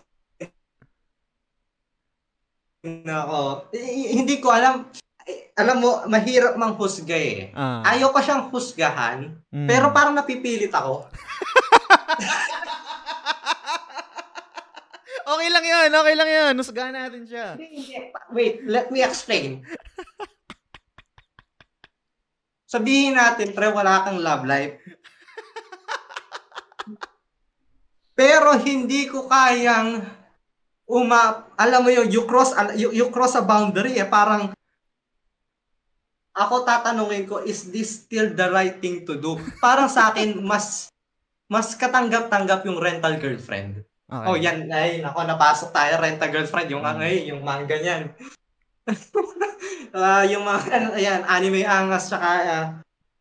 [2.83, 3.69] nako.
[3.73, 4.87] Hindi ko alam.
[5.23, 7.53] Eh, Alam mo, mahirap mang husga eh.
[7.53, 7.85] Ah.
[7.85, 9.67] Ayaw ko siyang husgahan, Mm.
[9.69, 11.07] pero parang napipilit ako.
[15.23, 16.53] Okay lang 'yun, okay lang 'yun.
[16.53, 17.55] Nusgahan natin siya.
[18.29, 19.63] Wait, let me explain.
[22.67, 24.75] Sabihin natin, pre, wala kang love life.
[28.19, 30.01] Pero hindi ko kayang
[30.89, 34.51] uma, alam mo yun, you cross, you, you cross a boundary eh, parang
[36.33, 39.37] ako tatanungin ko, is this still the right thing to do?
[39.61, 40.89] Parang sa akin, mas
[41.47, 43.85] mas katanggap-tanggap yung rental girlfriend.
[44.09, 44.25] Okay.
[44.25, 44.69] Oh, yan.
[44.73, 46.01] Ay, nako, napasok tayo.
[46.01, 46.69] Rent a girlfriend.
[46.73, 48.09] Yung, ano, eh, yung manga niyan.
[49.93, 52.65] Ah, yung mga, ano, ayan, anime angas, tsaka, ah,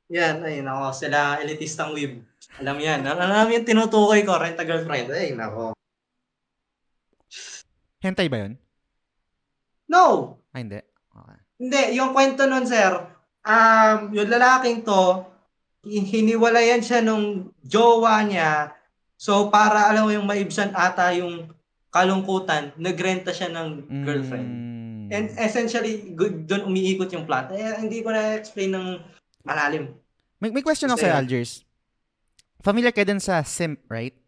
[0.08, 2.24] yan, ay, nako, sila elitistang weeb.
[2.64, 3.04] Alam yan.
[3.04, 5.12] Alam, yung tinutukoy ko, rent a girlfriend.
[5.12, 5.76] Ay, nako.
[8.02, 8.58] Hentai ba 'yun?
[9.86, 10.36] No!
[10.50, 10.82] Ah, hindi.
[11.62, 12.90] Hindi, yung kwento nun, sir,
[13.46, 15.22] um, yung lalaking to,
[15.86, 18.74] hin- hiniwalayan siya nung jowa niya.
[19.14, 21.46] So, para, alam mo, yung maibsan ata yung
[21.94, 24.48] kalungkutan, nagrenta siya ng girlfriend.
[24.50, 25.06] Mm.
[25.12, 27.54] And essentially, doon umiikot yung plot.
[27.54, 28.86] Eh, hindi ko na-explain ng
[29.46, 29.94] malalim.
[30.42, 31.62] may, may question ako sa Algiers.
[32.58, 34.18] Familiar ka din sa simp, right?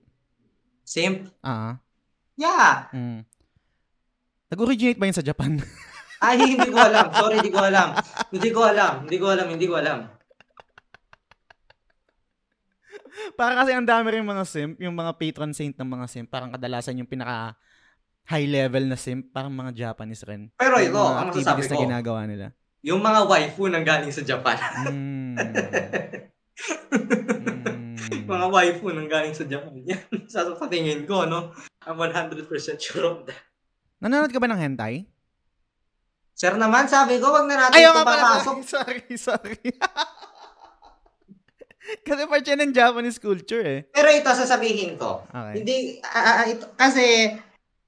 [0.86, 1.34] Simp?
[1.42, 1.82] Ah.
[2.38, 2.86] Yeah!
[2.94, 3.26] Mm.
[4.54, 5.58] Nag-originate ba yun sa Japan?
[6.24, 7.06] Ay, hindi ko alam.
[7.12, 7.88] Sorry, hindi ko alam.
[8.32, 8.92] Hindi ko alam.
[9.04, 9.46] Hindi ko alam.
[9.52, 9.98] Hindi ko alam.
[13.38, 16.50] Parang kasi ang dami rin mga simp, yung mga patron saint ng mga simp, parang
[16.50, 17.54] kadalasan yung pinaka
[18.26, 20.50] high level na simp, parang mga Japanese rin.
[20.58, 22.46] Pero ito, ang masasabi activities na ko, ginagawa nila.
[22.84, 24.58] yung mga waifu nang galing sa Japan.
[24.90, 25.34] Mm.
[25.40, 25.54] Mm.
[28.34, 29.78] mga waifu nang galing sa Japan.
[29.88, 31.54] Yan, sa sa tingin ko, no?
[31.88, 32.44] I'm 100%
[32.80, 33.40] sure of that.
[34.04, 35.08] Nanonood ka ba ng hentai?
[36.34, 38.56] Sir naman, sabi ko, wag na natin Ayaw ito papasok.
[38.66, 39.70] Sorry, sorry.
[42.06, 43.80] kasi part yan ng Japanese culture eh.
[43.94, 45.22] Pero ito, sasabihin ko.
[45.30, 45.62] Okay.
[45.62, 47.30] Hindi, ah, ito, kasi,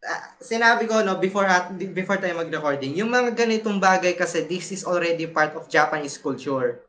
[0.06, 4.70] ah, sinabi ko, no, before, at, before tayo mag-recording, yung mga ganitong bagay kasi, this
[4.70, 6.86] is already part of Japanese culture.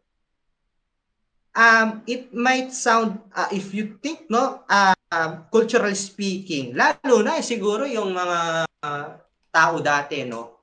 [1.58, 7.42] Um, it might sound, ah, if you think, no, ah, um, culturally speaking, lalo na
[7.42, 9.18] eh, siguro yung mga ah,
[9.50, 10.57] tao dati, no,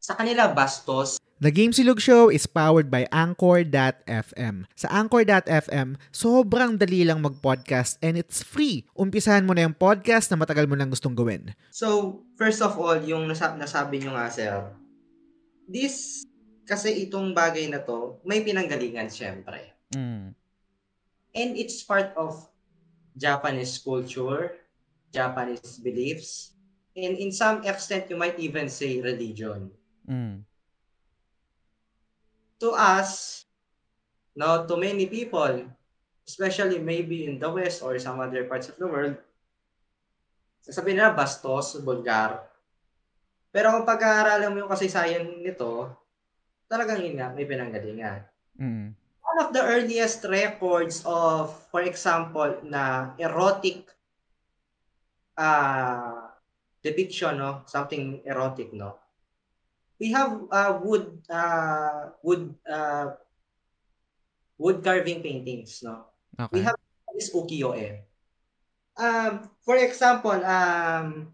[0.00, 4.68] sa kanila bastos, The Game Silog Show is powered by Anchor.fm.
[4.76, 8.84] Sa Anchor.fm, sobrang dali lang mag-podcast and it's free.
[8.92, 11.56] Umpisahan mo na yung podcast na matagal mo nang gustong gawin.
[11.72, 14.52] So, first of all, yung nasa- nasabi nyo nga, sir,
[15.64, 16.28] this,
[16.68, 19.64] kasi itong bagay na to, may pinanggalingan, syempre.
[19.96, 20.36] Mm.
[21.32, 22.36] And it's part of
[23.16, 24.60] Japanese culture,
[25.08, 26.52] Japanese beliefs,
[26.92, 29.72] and in some extent, you might even say religion.
[30.08, 30.44] Mm.
[32.60, 33.44] To us,
[34.36, 35.64] no, to many people,
[36.28, 39.16] especially maybe in the West or some other parts of the world,
[40.62, 42.46] sasabihin nila bastos, vulgar.
[43.50, 45.90] Pero kung pag-aaralan mo yung kasaysayan nito,
[46.70, 48.22] talagang yun nga, may pinanggalingan.
[48.54, 48.94] Mm.
[49.26, 53.90] One of the earliest records of, for example, na erotic
[55.34, 56.30] uh,
[56.78, 57.66] depiction, no?
[57.66, 58.98] Something erotic, no?
[60.00, 63.20] We have uh, wood uh, wood uh,
[64.56, 66.08] wood carving paintings, no?
[66.40, 66.48] Okay.
[66.56, 66.76] We have
[67.12, 68.00] this ukiyo-e.
[68.96, 71.32] Um, for example, um,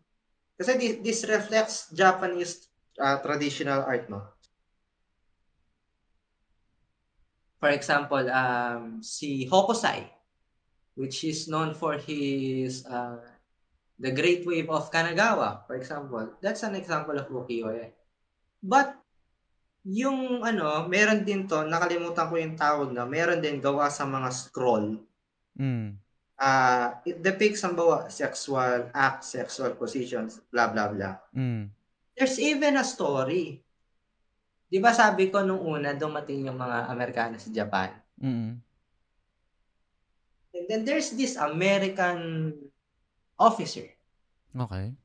[0.59, 4.23] kasi this, this reflects Japanese uh, traditional art, no?
[7.59, 10.07] For example, um, si Hokusai,
[10.95, 13.19] which is known for his uh,
[13.99, 16.37] the Great Wave of Kanagawa, for example.
[16.43, 17.96] That's an example of ukiyo-e.
[18.67, 18.99] But
[19.87, 24.35] yung ano, meron din to, nakalimutan ko yung tawag na, meron din gawa sa mga
[24.35, 24.99] scroll.
[25.55, 25.95] Mm.
[26.37, 31.15] Uh, it depicts sambawa, sexual act, sexual positions, blah, blah, blah.
[31.31, 31.71] Mm.
[32.19, 33.63] There's even a story.
[34.67, 37.95] Di ba sabi ko nung una, dumating yung mga Amerikano sa Japan.
[38.19, 38.59] Mm.
[40.57, 42.53] And then there's this American
[43.39, 43.87] officer.
[44.51, 44.99] Okay.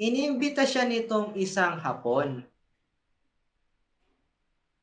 [0.00, 2.40] Inimbita siya nitong isang Hapon.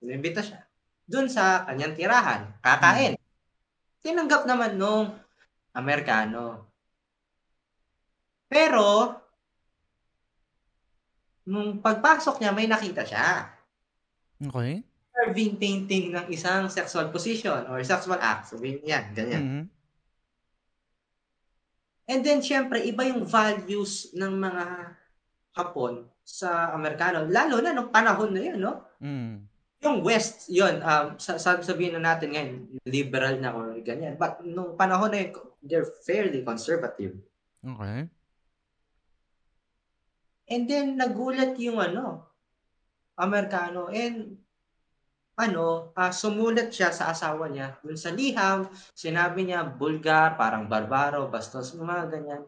[0.06, 0.61] Inimbita siya.
[1.10, 2.41] Doon sa kanyang tirahan.
[2.61, 3.18] Kakain.
[4.06, 5.11] Tinanggap naman nung
[5.73, 6.69] Amerikano.
[8.49, 9.18] Pero,
[11.45, 13.49] nung pagpasok niya, may nakita siya.
[14.40, 14.81] Okay.
[15.11, 18.53] Carving painting ng isang sexual position or sexual act.
[18.53, 19.44] Sabihin yan, ganyan.
[19.44, 19.65] Mm.
[22.10, 24.65] And then, syempre, iba yung values ng mga
[25.53, 27.26] Hapon sa Amerikano.
[27.26, 28.85] Lalo na nung panahon na yun, no?
[29.01, 29.49] Mm.
[29.80, 32.53] Yung West, yun, um, sa, sa- sabihin na natin ngayon,
[32.84, 34.19] liberal na or ganyan.
[34.19, 35.31] But nung panahon na yun,
[35.63, 37.15] they're fairly conservative.
[37.63, 38.11] Okay.
[40.49, 42.27] And then, nagulat yung ano,
[43.15, 43.88] Amerikano.
[43.89, 44.38] And,
[45.39, 47.80] ano, ah, sumulat siya sa asawa niya.
[47.80, 52.43] Dun sa liham, sinabi niya, bulgar, parang barbaro, bastos, mga ganyan.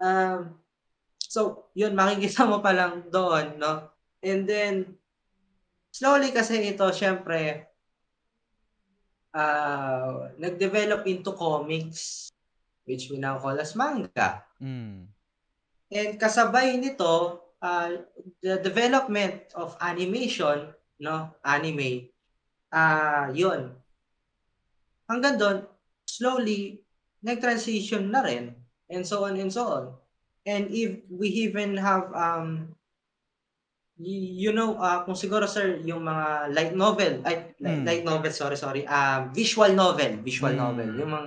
[0.00, 0.63] Um,
[1.34, 3.90] so, yun, makikita mo pa lang doon, no?
[4.22, 4.94] And then,
[5.90, 7.74] slowly kasi ito, syempre,
[9.34, 12.30] ah, nag-develop into comics,
[12.86, 14.46] which we now call as manga.
[14.62, 15.10] Mm.
[15.90, 17.90] And kasabay nito, uh,
[18.38, 20.70] the development of animation,
[21.02, 22.14] no, anime,
[22.70, 23.74] ah, yun.
[25.10, 25.58] Hanggang doon,
[26.06, 26.78] slowly,
[27.26, 28.54] nag-transition na rin,
[28.86, 29.84] and so on and so on.
[30.44, 32.76] And if we even have, um,
[33.96, 37.86] you know, uh, kung siguro sir, yung mga light novel, ay, light, Mm.
[37.88, 40.60] light novel, sorry, sorry, um, visual novel, visual Mm.
[40.60, 41.26] novel, yung mga,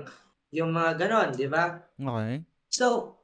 [0.53, 1.81] yung mga ganon, di ba?
[1.97, 2.45] Okay.
[2.69, 3.17] So,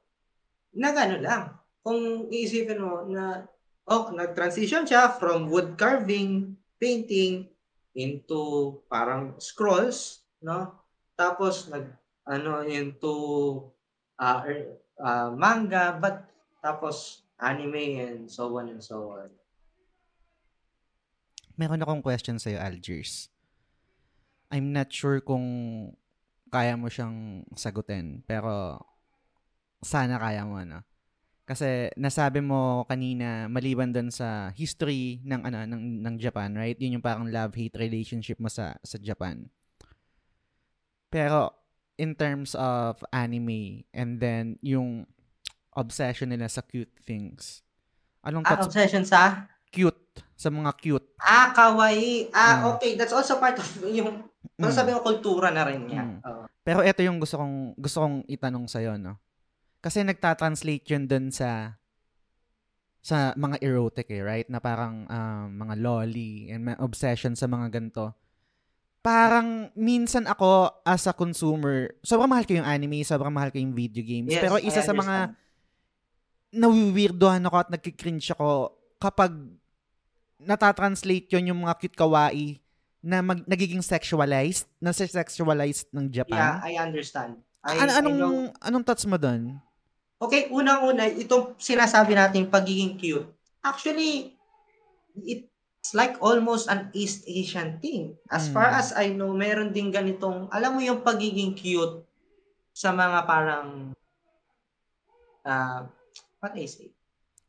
[0.74, 1.54] nagano lang.
[1.86, 3.46] Kung iisipin mo na,
[3.86, 7.54] oh, nag-transition siya from wood carving, painting,
[7.94, 10.74] into parang scrolls, no?
[11.14, 11.86] Tapos, nag,
[12.26, 13.14] ano, into
[14.18, 14.42] uh,
[15.00, 16.28] uh, manga, but
[16.64, 19.30] tapos anime and so on and so on.
[21.54, 23.30] Meron akong question sa'yo, Algiers.
[24.50, 25.46] I'm not sure kung
[26.50, 28.82] kaya mo siyang sagutin, pero
[29.82, 30.82] sana kaya mo, no?
[31.44, 36.80] Kasi nasabi mo kanina maliban doon sa history ng ano ng ng Japan, right?
[36.80, 39.52] Yun yung parang love-hate relationship mo sa sa Japan.
[41.12, 41.52] Pero
[42.04, 45.08] in terms of anime and then yung
[45.72, 47.64] obsession nila sa cute things.
[48.20, 49.48] Anong Ah, obsession sa?
[49.72, 51.08] cute sa mga cute?
[51.18, 52.28] Ah, kawaii.
[52.30, 52.76] Ah, Ah.
[52.76, 53.00] okay.
[53.00, 54.28] That's also part of yung,
[54.60, 54.70] Mm.
[54.70, 56.04] sabi ko, kultura na rin niya.
[56.04, 56.20] Mm.
[56.22, 56.44] Oo.
[56.62, 59.18] Pero ito yung gusto kong gusto kong itanong sa no.
[59.80, 61.80] Kasi nagta-translate yun dun sa
[63.04, 64.48] sa mga erotic eh, right?
[64.48, 68.16] Na parang um, mga lolly and may obsession sa mga ganito.
[69.04, 73.76] Parang minsan ako as a consumer, sobrang mahal ko yung anime, sobrang mahal ko yung
[73.76, 74.32] video games.
[74.32, 75.36] Yes, pero I isa sa mga
[76.56, 78.72] nawiwirdohan ako at nagkikringe ako
[79.04, 79.36] kapag
[80.40, 82.64] natatranslate yun yung mga cute kawaii
[83.04, 86.64] na mag, nagiging sexualized, na sexualized ng Yeah, Japan.
[86.64, 87.44] I understand.
[87.60, 88.48] I, Ano I anong know.
[88.64, 89.60] anong thoughts mo doon?
[90.24, 93.28] Okay, unang-una, itong sinasabi nating pagiging cute.
[93.60, 94.40] Actually,
[95.20, 95.52] it
[95.84, 98.16] it's like almost an East Asian thing.
[98.32, 98.56] As Mm.
[98.56, 102.08] far as I know, meron din ganitong, alam mo yung pagiging cute
[102.72, 103.92] sa mga parang,
[105.44, 105.84] uh,
[106.40, 106.96] what I say?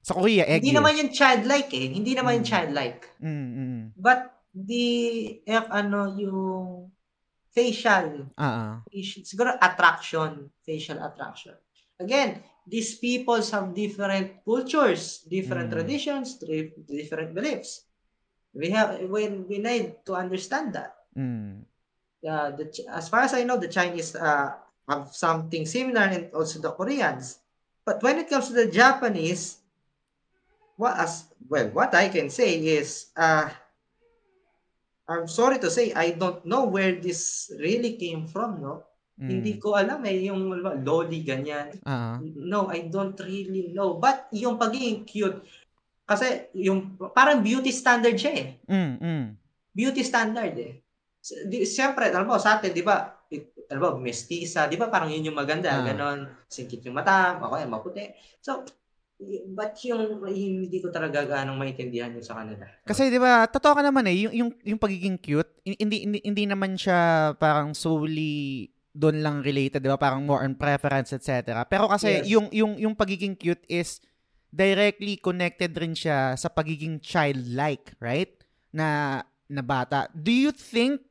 [0.02, 0.82] Sa Korea, egg Hindi yun.
[0.82, 1.86] naman yung childlike eh.
[1.94, 2.52] Hindi naman yung Mm.
[2.52, 3.02] childlike.
[3.22, 3.82] Mm, mm.
[3.94, 4.20] But
[4.50, 4.86] the,
[5.46, 6.90] eh, ano, yung
[7.54, 8.72] facial, Ah, ah.
[8.90, 11.54] facial, siguro attraction, facial attraction.
[12.02, 15.74] Again, these people have different cultures, different Mm.
[15.78, 16.34] traditions,
[16.90, 17.86] different beliefs.
[18.54, 20.94] We have when we need to understand that.
[21.18, 21.66] Mm.
[22.22, 24.54] Uh, the, as far as I know, the Chinese uh,
[24.88, 27.42] have something similar, and also the Koreans.
[27.84, 29.60] But when it comes to the Japanese,
[30.76, 33.50] what as well, what I can say is, uh,
[35.04, 38.88] I'm sorry to say, I don't know where this really came from, no?
[39.20, 39.28] Mm.
[39.30, 40.50] Hindi ko alam eh, yung
[40.82, 41.78] loli, ganyan.
[41.86, 42.18] Ah.
[42.22, 44.00] No, I don't really know.
[44.00, 45.38] But yung pagiging cute,
[46.04, 48.48] kasi yung parang beauty standard siya eh.
[48.68, 49.24] Mm, mm.
[49.72, 50.84] Beauty standard eh.
[51.64, 53.24] Siyempre, alam mo, sa atin, di ba,
[53.72, 55.82] alam mo, mestiza, di ba parang yun yung maganda, Ah.
[55.82, 58.04] ganon, singkit yung mata, ako ay maputi.
[58.38, 58.62] So,
[59.48, 62.66] but yung hindi ko talaga ganong maintindihan yun sa kanila.
[62.84, 66.18] Kasi 'di ba, totoo ka naman eh, yung yung yung pagiging cute, hin- hindi hindi,
[66.20, 69.96] hindi naman siya parang solely doon lang related, 'di ba?
[69.96, 71.62] Parang more on preference, etc.
[71.64, 72.26] Pero kasi Yes.
[72.28, 74.02] yung yung yung pagiging cute is
[74.54, 78.30] directly connected rin siya sa pagiging childlike, right?
[78.70, 79.20] Na
[79.50, 80.06] na bata.
[80.14, 81.02] Do you think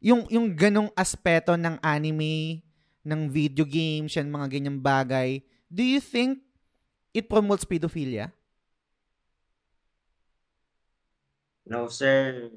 [0.00, 2.64] yung yung ganong aspeto ng anime,
[3.04, 6.40] ng video games, yan mga ganyang bagay, do you think
[7.12, 8.32] it promotes pedophilia?
[11.68, 12.48] No, sir.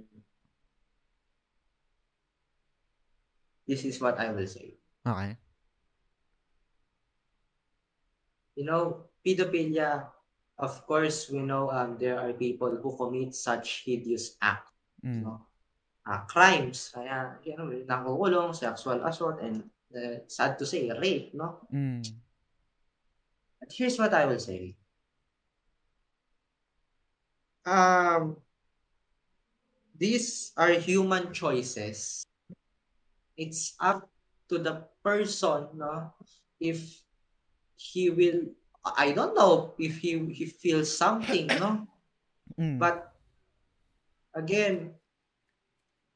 [3.68, 4.80] This is what I will say.
[5.04, 5.36] Okay.
[8.56, 10.08] You know, pedophilia,
[10.62, 14.70] of course, we know um, there are people who commit such hideous acts.
[15.04, 15.26] Mm.
[15.26, 15.42] no?
[16.06, 21.66] Ah, crimes, kaya, you know, nakukulong, sexual assault, and uh, sad to say, rape, no?
[21.74, 22.06] Mm.
[23.60, 24.78] But here's what I will say.
[27.66, 28.38] Um,
[29.98, 32.26] these are human choices.
[33.38, 34.10] It's up
[34.50, 36.14] to the person, no?
[36.60, 36.82] If
[37.78, 41.72] he will, I don't know if he he feels something, no?
[42.60, 42.84] Mm.
[42.84, 43.16] But
[44.36, 44.92] again,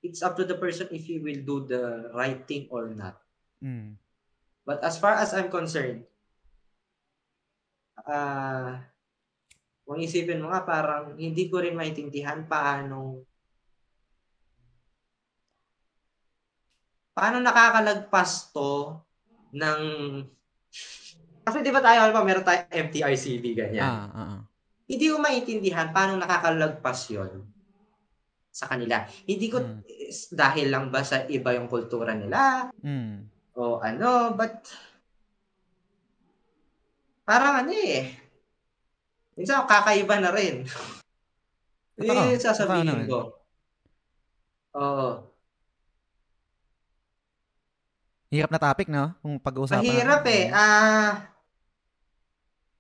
[0.04, 3.24] it's up to the person if he will do the right thing or not.
[3.64, 3.96] Mm.
[4.68, 6.04] But as far as I'm concerned,
[8.04, 8.84] ah,
[9.88, 13.24] kung isipin mo nga, parang hindi ko rin maintindihan paano
[17.16, 19.00] paano nakakalagpas to
[19.56, 19.82] ng
[21.46, 23.86] kasi di ba tayo, alam meron tayo MTRCB, ganyan.
[23.86, 24.42] Ah, ah, ah.
[24.86, 27.46] Hindi ko maintindihan paano nakakalagpas yon
[28.50, 29.06] sa kanila.
[29.28, 29.82] Hindi ko, Mm.
[30.32, 33.30] dahil lang ba sa iba yung kultura nila, Mm.
[33.58, 34.58] o ano, but
[37.26, 38.16] parang ano eh.
[39.36, 40.64] Minsan kakaiba na rin.
[41.96, 43.20] Totoo, Yun yung sasabihin ko.
[44.76, 45.10] Oo.
[48.32, 49.16] Hirap na topic, no?
[49.24, 49.84] Kung pag-uusapan.
[49.84, 50.44] Mahirap eh.
[50.52, 51.35] Ah,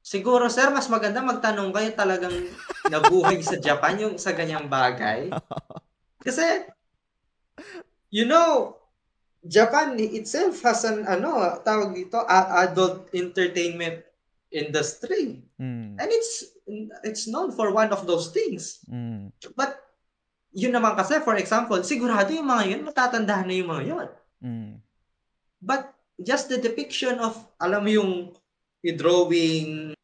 [0.06, 2.38] siguro sir, mas maganda magtanong kayo talagang
[2.86, 5.34] nabuhay sa Japan yung sa ganyang bagay.
[6.22, 6.69] Kasi,
[8.14, 8.77] you know,
[9.41, 14.06] Japan itself has an, ano, tawag dito, adult entertainment
[14.53, 15.41] industry.
[15.57, 15.98] Mm.
[15.98, 16.53] And it's
[17.06, 18.86] it's known for one of those things.
[18.86, 19.34] Mm.
[19.57, 19.82] But
[20.53, 24.07] yun naman kasi, for example, sigurado yung mga yun, matatandaan na yung mga yun.
[24.41, 24.73] Mm.
[25.61, 28.11] But just the depiction of, alam mo yung
[28.86, 29.98] i-drawing,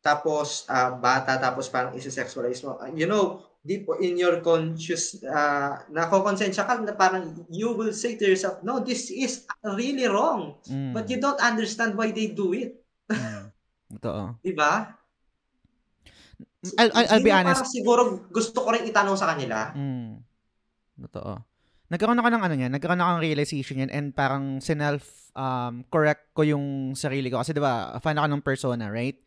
[0.00, 2.80] tapos ah, bata, tapos parang isi-sexualize mo.
[2.96, 8.24] You know, deep in your conscious, uh, nakokonsensya ka na parang you will say to
[8.24, 9.44] yourself, no, this is
[9.76, 10.56] really wrong.
[10.64, 10.96] Mm.
[10.96, 12.80] But you don't understand why they do it.
[13.12, 13.52] Mm.
[14.00, 14.36] Totoo.
[14.44, 14.96] Di ba?
[16.76, 17.64] I'll, I'll, I'll be yung honest.
[17.64, 18.02] Parang siguro
[18.32, 19.76] gusto ko rin itanong sa kanila.
[19.76, 20.24] Mm.
[21.08, 21.44] Totoo.
[21.92, 26.30] Nagkaroon ako ng ano niyan, nagkaroon ako ng realization yan and parang sinelf um, correct
[26.34, 27.42] ko yung sarili ko.
[27.42, 29.18] Kasi 'di ba, fan ako ng persona, right?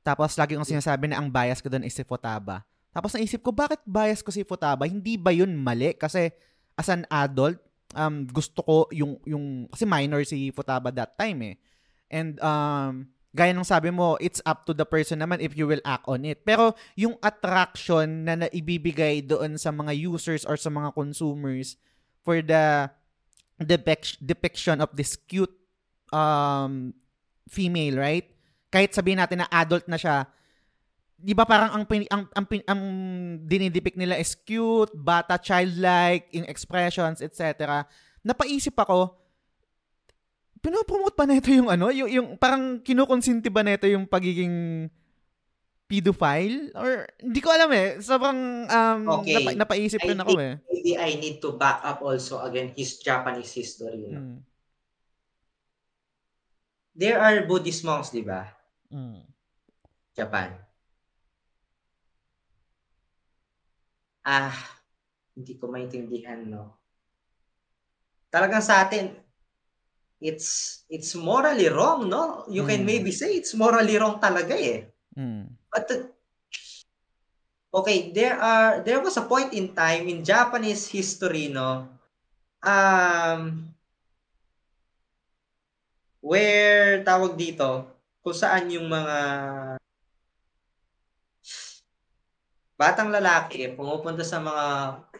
[0.00, 2.64] Tapos lagi kong sinasabi na ang bias ko doon is si Futaba.
[2.90, 4.88] Tapos naisip ko, bakit bias ko si Futaba?
[4.88, 5.94] Hindi ba yun mali?
[5.94, 6.32] Kasi
[6.74, 7.60] as an adult,
[7.94, 11.56] um, gusto ko yung, yung, kasi minor si Futaba that time eh.
[12.10, 15.82] And um, gaya ng sabi mo, it's up to the person naman if you will
[15.86, 16.42] act on it.
[16.42, 21.78] Pero yung attraction na naibibigay doon sa mga users or sa mga consumers
[22.26, 22.90] for the
[23.60, 25.52] depic- depiction of this cute
[26.10, 26.96] um,
[27.46, 28.26] female, right?
[28.72, 30.24] Kahit sabihin natin na adult na siya,
[31.20, 32.82] di ba parang ang, ang, ang, ang
[33.44, 37.84] dinidepict nila is cute, bata, childlike, yung expressions, etc.
[38.24, 39.20] Napaisip ako,
[40.64, 44.88] pinopromote pa nito yung ano, yung, yung parang kinukonsinti ba nito yung pagiging
[45.90, 46.70] pedophile?
[46.78, 47.98] Or, hindi ko alam eh.
[47.98, 48.38] Sobrang,
[48.70, 49.34] um, Okay.
[49.34, 50.54] napa- napaisip rin ako eh.
[50.70, 54.06] maybe I need to back up also again his Japanese history.
[54.06, 54.22] no?
[54.22, 54.38] Mm.
[56.94, 58.46] There are Buddhist monks, di ba?
[58.94, 59.26] Mm.
[60.14, 60.54] Japan.
[64.22, 64.52] Ah,
[65.34, 66.76] hindi ko maintindihan, no?
[68.30, 69.10] Talagang sa atin,
[70.20, 72.44] it's it's morally wrong, no?
[72.46, 72.88] You can Mm.
[72.88, 74.86] maybe say it's morally wrong talaga eh.
[75.70, 76.10] But the-
[77.70, 81.86] okay, there are there was a point in time in Japanese history, no,
[82.62, 83.70] um,
[86.20, 87.86] where tawag dito,
[88.20, 89.18] kung saan yung mga
[92.80, 94.66] batang lalaki pumupunta sa mga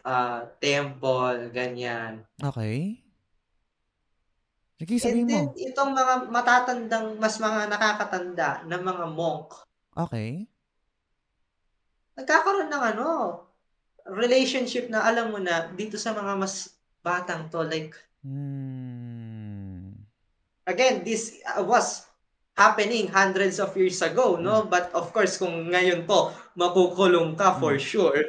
[0.01, 2.25] ah, temple, ganyan.
[2.41, 3.05] Okay.
[4.81, 5.29] Sige, And sabihin mo.
[5.29, 9.53] then, itong mga matatandang, mas mga nakakatanda na mga monk,
[9.91, 10.47] Okay.
[12.11, 13.07] nagkakaroon ng ano,
[14.07, 19.97] relationship na alam mo na dito sa mga mas batang to like Hmm.
[20.69, 22.05] again this uh, was
[22.53, 27.81] happening hundreds of years ago no but of course kung ngayon to makukulong ka for
[27.81, 28.21] sure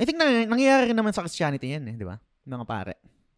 [0.00, 2.16] I think na, nangyayari rin naman sa Christianity yan eh, di ba?
[2.48, 2.94] Mga pare.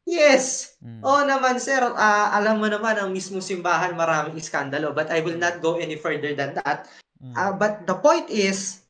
[0.07, 1.03] yes Mm.
[1.03, 5.39] oh naman sir ah, alam mo naman ang mismo simbahan maraming iskandalo but I will
[5.39, 6.87] not go any further than that
[7.23, 7.35] Mm.
[7.39, 8.82] Ah, but the point is,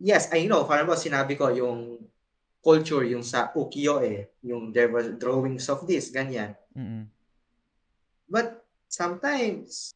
[0.00, 2.00] yes, I know, parang ba sinabi ko yung
[2.64, 6.56] culture, yung sa ukiyo eh, yung there were drawings of this, ganyan.
[6.72, 7.04] Mm-mm.
[8.24, 9.92] But sometimes,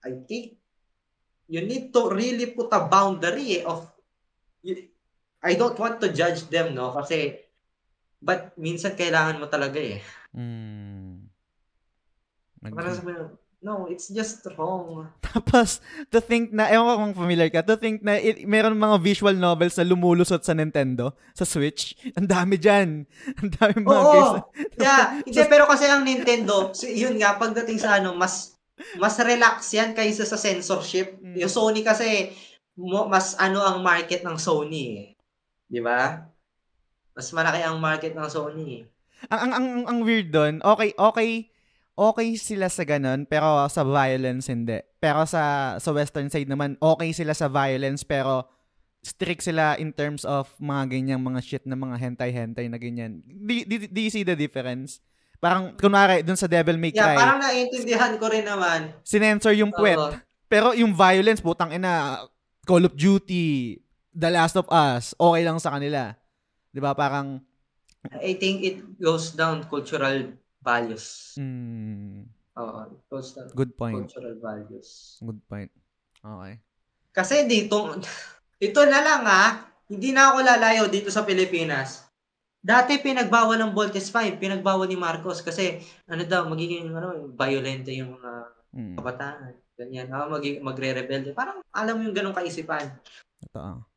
[0.00, 0.56] I think,
[1.48, 3.84] you need to really put a boundary eh, of,
[4.64, 4.88] you-
[5.44, 6.96] I don't want to judge them, no?
[6.96, 7.36] Kasi,
[8.18, 10.00] but minsan kailangan mo talaga eh.
[10.32, 11.28] Mm.
[12.58, 15.10] Sabi mo, no, it's just wrong.
[15.26, 18.96] Tapos, to think na, ewan ko kung familiar ka, to think na it, meron mga
[19.02, 21.98] visual novels na lumulusot sa Nintendo, sa Switch.
[22.14, 23.04] Ang dami dyan.
[23.42, 24.12] Ang dami mga Oo.
[24.14, 24.32] games.
[24.78, 28.54] Yeah, hindi pero kasi ang Nintendo, yun nga pagdating sa ano, mas
[28.94, 31.18] mas relax yan kaysa sa censorship.
[31.18, 31.34] Mm.
[31.34, 32.30] Yung Sony kasi
[32.78, 35.06] mo, mas ano ang market ng Sony, eh.
[35.66, 36.30] 'Di ba?
[37.18, 38.66] Mas malaki ang market ng Sony.
[38.78, 38.82] eh.
[39.34, 41.50] ang, ang, ang, ang weird doon, okay, okay,
[41.98, 44.78] okay sila sa ganun, pero sa violence hindi.
[45.02, 48.46] Pero sa sa western side naman, okay sila sa violence, pero
[49.02, 53.18] strict sila in terms of mga ganyang mga shit na mga hentai-hentai na ganyan.
[53.26, 55.02] Do, do, do you see the difference?
[55.38, 58.90] Parang, kunwari, dun sa Devil May Yeah, Cry, parang naiintindihan ko rin naman.
[59.06, 59.94] sinensor yung puwet.
[59.94, 60.10] Oo.
[60.50, 62.26] Pero yung violence, putang ina,
[62.66, 63.78] Call of Duty,
[64.10, 66.18] The Last of Us, okay lang sa kanila.
[66.74, 67.38] 'Di ba Parang,
[68.18, 70.34] I think it goes down cultural
[70.68, 71.06] values.
[71.40, 72.28] mm,
[72.60, 73.96] Oo, down good point.
[74.04, 75.16] cultural values.
[75.24, 75.70] Good point.
[76.20, 76.54] Okay.
[77.16, 77.96] Kasi dito,
[78.68, 79.44] ito na lang ha,
[79.88, 82.04] hindi na ako lalayo dito sa Pilipinas.
[82.60, 85.80] Dati pinagbawal ng Voltes 5, pinagbawal ni Marcos kasi
[86.10, 88.32] ano daw, magiging ano, violente yung mga
[88.68, 89.56] Mm, kabataan.
[89.80, 91.32] Ganyan, ah, mag magre-rebelde.
[91.32, 92.84] Parang alam mo yung ganong kaisipan.
[93.48, 93.87] totoo.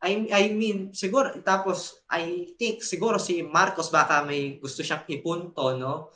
[0.00, 5.76] I, I mean, siguro, tapos, I think, siguro si Marcos baka may gusto siyang ipunto,
[5.76, 6.08] no?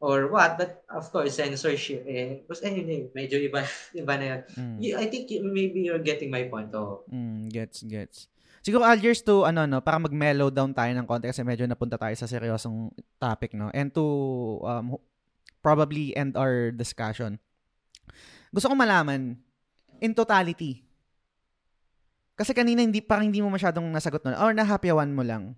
[0.00, 2.46] Or what, but of course, censorship, eh.
[2.46, 3.66] But anyway, medyo iba,
[4.00, 4.40] iba na yun.
[4.56, 4.76] Mm.
[4.96, 7.04] I think you- maybe you're getting my point, oh.
[7.10, 8.30] Mm, gets, gets.
[8.62, 12.14] Siguro, Algiers, to, ano, no, para mag-mellow down tayo ng konti kasi medyo napunta tayo
[12.14, 13.68] sa seryosong topic, no?
[13.74, 14.04] And to
[14.62, 14.96] um,
[15.60, 17.42] probably end our discussion.
[18.54, 19.36] Gusto ko malaman,
[20.00, 20.84] in totality,
[22.40, 25.52] kasi kanina hindi parang hindi mo masyadong nasagot nun or nahapyawan mo lang.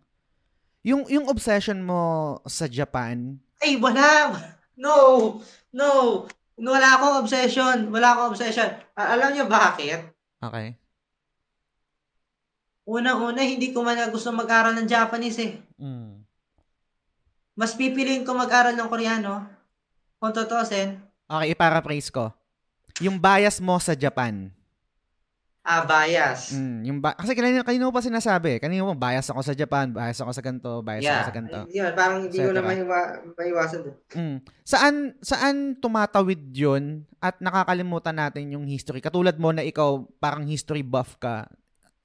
[0.82, 4.34] Yung yung obsession mo sa Japan, Ay, wala!
[4.74, 5.38] No!
[5.70, 6.26] No!
[6.59, 7.94] Wala akong obsession.
[7.94, 8.66] Wala akong obsession.
[8.98, 10.10] Alam niyo bakit?
[10.42, 10.74] okay.
[12.82, 15.62] Unang-una, hindi ko man gusto mag-aral ng Japanese eh.
[15.78, 16.26] Mm.
[17.54, 19.46] Mas pipiliin ko mag-aral ng Koreano.
[20.18, 20.98] Kung tutusin.
[21.30, 22.34] Okay, i-paraphrase ko.
[22.98, 24.50] Yung bias mo sa Japan.
[25.62, 26.59] Ah, bias.
[26.59, 29.94] Mm, yung ba- kasi kanina, kanina mo pa sinasabi, kanina mo, bias ako sa Japan,
[29.94, 31.22] bias ako sa ganito, bias ako yeah.
[31.22, 31.59] sa ganito.
[31.70, 33.80] Yun, parang hindi ko na maiwa- maiwasan.
[34.10, 34.36] Mm.
[34.66, 38.98] Saan, saan tumatawid yun at nakakalimutan natin yung history?
[38.98, 41.47] Katulad mo na ikaw, parang history buff ka.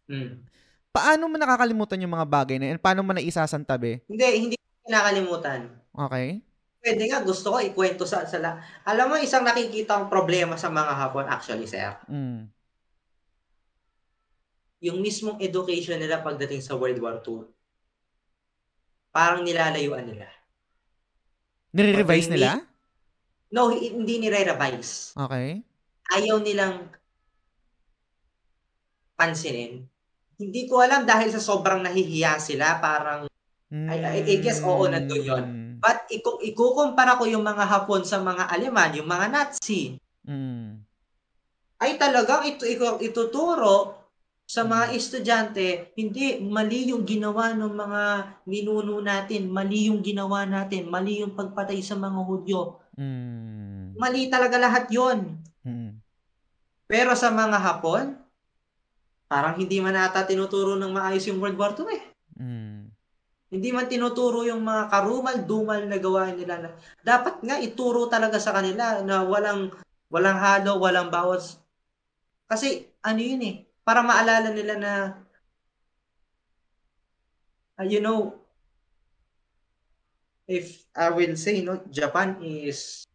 [0.05, 0.45] Mm.
[0.93, 2.79] Paano mo nakakalimutan yung mga bagay na yun?
[2.79, 4.05] Paano mo na isasantabi?
[4.05, 5.61] Hindi, hindi ko kinakalimutan.
[5.97, 6.45] Okay?
[6.87, 10.71] pwede nga, gusto ko ikwento sa, sa la- Alam mo, isang nakikita kong problema sa
[10.71, 12.47] mga Hapon, actually, sir, Mm.
[14.79, 17.49] Yung mismong education nila pagdating sa World War II,
[19.09, 20.29] parang nilalayuan nila.
[21.73, 22.61] Nire-revise nila?
[23.49, 25.17] No, hi- hindi nire-revise.
[25.17, 25.65] Okay.
[26.07, 26.87] Ayaw nilang
[29.15, 29.81] pansinin.
[30.37, 33.25] Hindi ko alam dahil sa sobrang nahihiya sila, parang,
[33.67, 35.43] I- I- I guess, oo, nandun yun.
[35.43, 35.65] Mm.
[35.77, 39.93] but iku- ikukumpara ko yung mga Hapon sa mga Aleman, yung mga Nazi,
[40.25, 40.81] Mm.
[41.77, 43.96] ay talagang ito, ito ituturo
[44.47, 48.03] sa mga estudyante, hindi, mali yung ginawa ng mga
[48.47, 52.79] ninuno natin, mali yung ginawa natin, mali yung pagpatay sa mga Hudyo.
[52.95, 53.99] Mm.
[53.99, 55.35] Mali talaga lahat yon.
[55.67, 55.99] Mm.
[56.87, 58.15] Pero sa mga Hapon,
[59.27, 62.03] parang hindi man ata tinuturo ng maayos yung World War II eh.
[62.39, 62.87] Mm.
[63.51, 66.55] Hindi man tinuturo yung mga karumal-dumal na gawain nila.
[66.63, 66.69] Na,
[67.03, 69.75] dapat nga ituro talaga sa kanila na walang
[70.07, 71.59] walang halo, walang bawas.
[72.47, 74.93] Kasi ano yun eh, para maalala nila na
[77.79, 78.35] uh, you know,
[80.43, 83.07] if I will say no, Japan is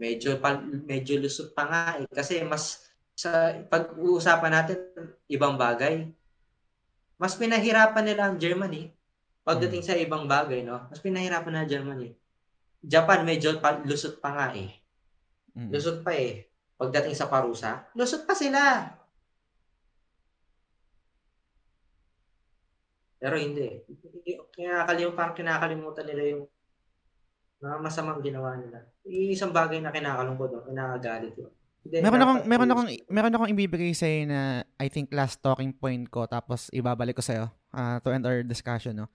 [0.00, 2.08] medyo pa, medyo lusot pa nga eh.
[2.08, 4.80] Kasi mas sa pag-uusapan natin
[5.28, 6.08] ibang bagay,
[7.20, 8.88] mas pinahirapan nila ang Germany
[9.44, 10.88] pagdating sa ibang bagay, no?
[10.88, 12.16] Mas pinahirapan na Germany.
[12.80, 14.72] Japan medyo pa, lusot pa nga eh.
[15.52, 15.68] Mm.
[15.68, 16.48] Lusot pa eh.
[16.80, 18.88] Pagdating sa parusa, lusot pa sila.
[23.20, 23.84] Pero hindi.
[24.56, 26.42] Kinakalimutan, parang kinakalimutan nila yung
[27.60, 28.88] mga masamang ginawa nila.
[29.04, 30.64] Yung isang bagay na kinakalungkot, no?
[30.64, 31.52] kinakagalit yun.
[31.80, 36.12] Hindi, Meron akong meron akong meron akong ibibigay sa na I think last talking point
[36.12, 37.46] ko tapos ibabalik ko sa iyo
[38.04, 39.08] to end our discussion no.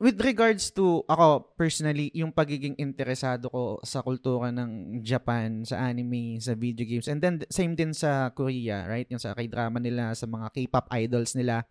[0.00, 6.40] With regards to ako personally yung pagiging interesado ko sa kultura ng Japan, sa anime,
[6.40, 9.04] sa video games and then same din sa Korea, right?
[9.12, 11.68] Yung sa K-drama nila, sa mga K-pop idols nila.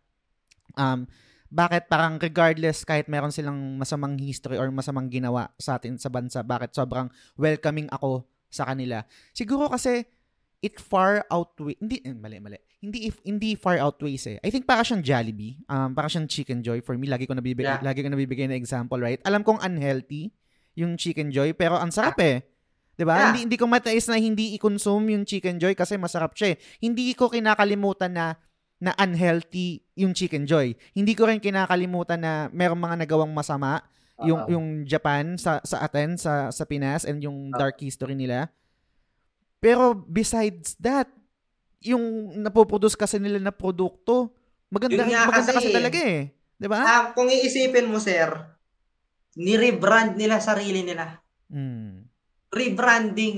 [0.77, 1.09] Um
[1.49, 6.45] bakit parang regardless kahit meron silang masamang history or masamang ginawa sa atin sa bansa,
[6.45, 9.01] bakit sobrang welcoming ako sa kanila.
[9.33, 10.05] Siguro kasi
[10.59, 14.67] it far outweigh hindi eh, mali mali hindi if hindi far outweighs eh I think
[14.67, 17.83] para siyang Jollibee um para siyang Chicken Joy for me lagi ko nabibigay Yeah.
[17.83, 20.35] lagi ko nabibigay na example right alam kong unhealthy
[20.75, 22.43] yung Chicken Joy pero ang sarap eh
[22.99, 23.25] 'di ba Yeah.
[23.31, 26.57] hindi hindi ko matais na hindi i-consume yung Chicken Joy kasi masarap siya eh.
[26.83, 28.35] hindi ko kinakalimutan na
[28.79, 33.83] na unhealthy yung Chicken Joy hindi ko rin kinakalimutan na merong mga nagawang masama
[34.23, 34.51] yung Oo.
[34.51, 38.51] yung Japan sa sa atin sa sa Pinas and yung dark history nila
[39.59, 41.11] pero besides that,
[41.83, 44.31] yung napoproduce kasi nila na produkto,
[44.71, 45.75] maganda, Yun nga maganda kasi, kasi.
[45.75, 46.21] talaga eh.
[46.59, 46.79] 'Di ba?
[46.83, 48.31] Ah, kung iisipin mo, sir,
[49.35, 51.19] ni-rebrand nila sarili nila.
[51.51, 52.07] Mm.
[52.49, 53.37] Rebranding.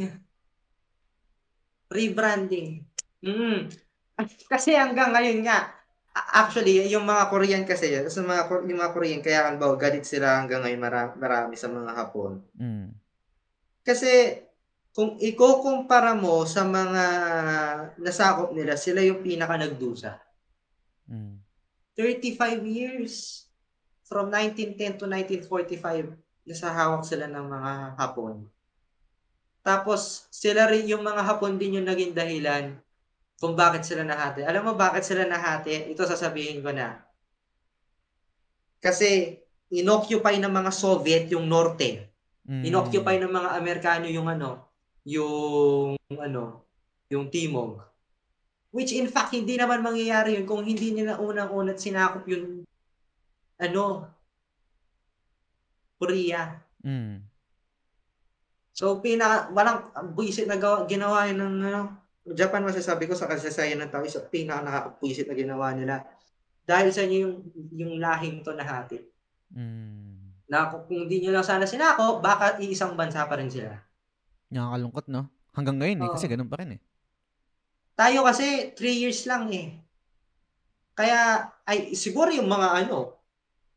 [1.89, 2.85] Rebranding.
[3.25, 3.69] Mm.
[4.51, 5.71] Kasi hanggang ngayon nga,
[6.13, 10.43] actually, yung mga Korean kasi, sa mga, yung mga Korean, kaya ang bawa, galit sila
[10.43, 12.43] hanggang ngayon marami, marami sa mga Hapon.
[12.59, 12.91] Mm.
[13.81, 14.43] Kasi,
[14.91, 17.03] kung ikukumpara mo sa mga
[17.95, 20.19] nasakop nila, sila yung pinaka nagdusa.
[21.07, 21.39] Mm.
[21.95, 23.45] 35 years
[24.07, 26.15] from 1910 to 1945
[26.47, 28.47] nasa hawak sila ng mga Hapon.
[29.61, 32.75] Tapos sila rin yung mga Hapon din yung naging dahilan
[33.41, 34.45] kung bakit sila nahati.
[34.45, 35.89] Alam mo bakit sila nahati?
[35.89, 37.01] Ito sasabihin ko na.
[38.77, 39.41] Kasi
[39.73, 42.13] inoccupy ng mga Soviet yung norte.
[42.45, 42.69] Mm.
[42.69, 44.69] Inoccupy ng mga Amerikano yung ano,
[45.09, 46.69] yung ano,
[47.09, 47.81] yung Timog.
[48.69, 52.61] Which in fact, hindi naman mangyayari yun kung hindi nila unang-unat sinakop yung
[53.57, 54.05] ano,
[55.97, 56.61] Korea.
[56.85, 57.25] Mm.
[58.77, 63.81] So, pinaka, walang buisit na gawa, ginawa yun ng ano, Japan masasabi ko sa kasaysayan
[63.81, 66.05] ng tao, isa pinaka nakakapwisit na ginawa nila.
[66.61, 67.35] Dahil sa inyo yung,
[67.73, 69.01] yung lahing to na hati.
[69.49, 70.45] Mm.
[70.45, 73.73] Na kung hindi nyo lang sana sinako, baka iisang bansa pa rin sila.
[74.53, 75.25] Nakakalungkot, no?
[75.51, 76.81] Hanggang ngayon eh, kasi ganun pa rin eh.
[77.97, 79.81] Tayo kasi 3 years lang eh.
[80.93, 83.17] Kaya ay siguro yung mga ano,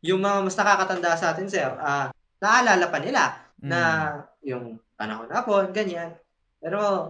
[0.05, 3.71] yung mga mas nakakatanda sa atin sir, ah naalala pa nila Mm.
[3.73, 3.81] na
[4.45, 6.13] yung panahon na po, ganyan.
[6.61, 7.09] Pero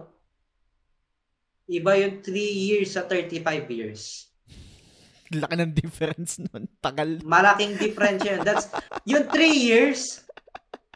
[1.65, 4.29] iba yung 3 years sa 35 years.
[5.41, 6.69] Laki ng difference nun.
[6.79, 7.21] Tagal.
[7.25, 8.45] Malaking difference yan.
[8.45, 8.69] That's
[9.03, 10.21] yung 3 years,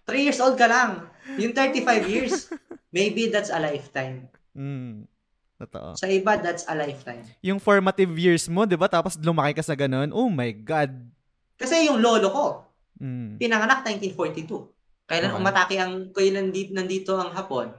[0.06, 1.10] 3 years old ka lang.
[1.38, 2.50] Yung 35 years,
[2.90, 4.30] maybe that's a lifetime.
[4.54, 5.06] Mm.
[5.60, 5.92] Totoo.
[6.00, 7.22] Sa iba, that's a lifetime.
[7.44, 8.88] Yung formative years mo, di ba?
[8.88, 10.10] Tapos lumaki ka sa ganun.
[10.16, 10.90] Oh my God.
[11.60, 12.46] Kasi yung lolo ko,
[13.00, 13.40] Mm.
[13.40, 14.68] pinanganak 1942.
[15.08, 15.40] Kailan Okay.
[15.40, 17.72] umatake ang, kailan nandito, nandito ang Hapon?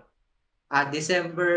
[0.67, 1.53] Ah, December,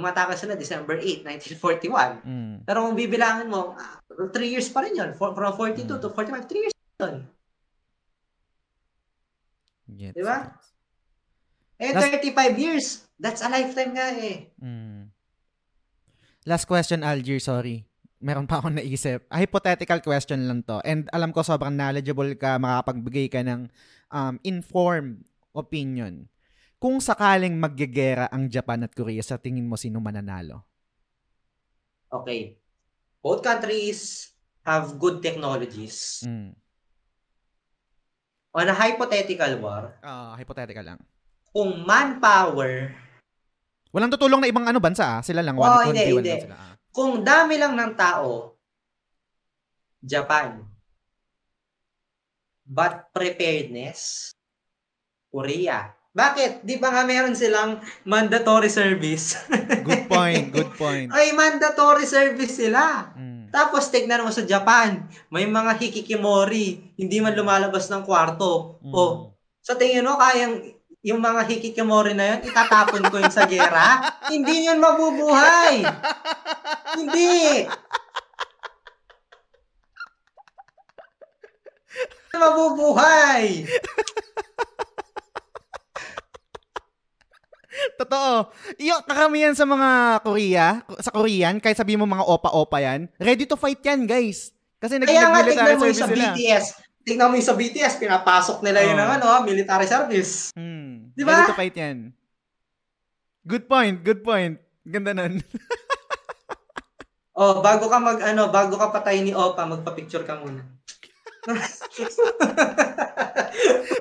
[0.00, 2.24] umatake sila December 8, 1941.
[2.24, 2.54] Mm.
[2.64, 3.76] Pero kung bibilangin mo,
[4.08, 5.10] 3 years pa rin yun.
[5.12, 6.00] For, from 42 Mm.
[6.00, 7.16] to 45, 3 years pa yun.
[9.90, 10.38] Gets, Di ba?
[10.46, 10.66] gets.
[11.80, 12.86] Eh, Last- 35 years.
[13.16, 14.48] That's a lifetime nga eh.
[14.56, 15.12] Mm.
[16.44, 17.84] Last question, Algier, sorry.
[18.20, 19.24] Meron pa akong naisip.
[19.32, 20.80] A hypothetical question lang to.
[20.84, 23.68] And alam ko sobrang knowledgeable ka, makapagbigay ka ng
[24.08, 25.24] um, informed
[25.56, 26.28] opinion.
[26.80, 30.64] Kung sakaling magyagera ang Japan at Korea, sa tingin mo sino mananalo?
[32.08, 32.56] Okay.
[33.20, 34.32] Both countries
[34.64, 36.24] have good technologies.
[36.24, 36.56] Mm.
[38.50, 41.00] On a hypothetical war, Ah, hypothetical lang.
[41.52, 42.96] kung manpower,
[43.90, 45.20] Walang tutulong na ibang ano bansa ah.
[45.20, 45.58] Sila lang.
[45.58, 46.30] Oo, one, hindi, one, hindi.
[46.32, 46.56] lang sila.
[46.56, 46.74] Ah.
[46.90, 48.54] kung dami lang ng tao,
[50.00, 50.62] Japan.
[52.64, 54.30] But preparedness,
[55.28, 55.99] Korea.
[56.10, 56.66] Bakit?
[56.66, 59.38] Di ba nga meron silang mandatory service?
[59.86, 61.06] Good point, good point.
[61.14, 63.14] Ay, mandatory service sila.
[63.14, 63.46] Mm.
[63.54, 68.82] Tapos, tignan mo sa Japan, may mga hikikimori, hindi man lumalabas ng kwarto.
[68.82, 68.90] Mm.
[68.90, 69.00] O,
[69.62, 74.02] sa tingin mo, kayang yung mga hikikimori na yun, itatapon ko yun sa gera?
[74.34, 75.80] hindi yun mabubuhay.
[76.98, 77.64] hindi.
[82.26, 83.44] Hindi mabubuhay.
[88.00, 88.52] Totoo.
[88.80, 89.90] Yung karamihan sa mga
[90.24, 90.66] Korea,
[91.00, 94.52] sa Korean, kahit sabihin mo mga opa-opa yan, ready to fight yan, guys.
[94.80, 96.32] Kasi nag Kaya nga, tignan mo yung sa sila.
[96.32, 96.64] BTS.
[97.00, 99.00] Tignan mo yung sa BTS, pinapasok nila yun Oo.
[99.00, 100.52] ng ano, military service.
[100.56, 101.12] Hmm.
[101.12, 101.44] Di ba?
[101.44, 101.98] Ready to fight yan.
[103.44, 104.60] Good point, good point.
[104.84, 105.40] Ganda nun.
[107.40, 110.60] Oh, bago ka mag ano, bago ka patay ni Opa, magpa-picture ka muna.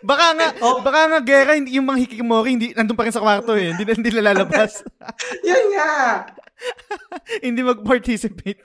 [0.04, 0.84] Baka nga, Oh.
[0.84, 3.72] baka nga gera, hindi, yung mga hikikimori, hindi, nandun pa rin sa kwarto eh.
[3.72, 4.84] Hindi, hindi nalalabas.
[5.48, 5.92] Yun nga.
[7.46, 8.60] hindi mag-participate.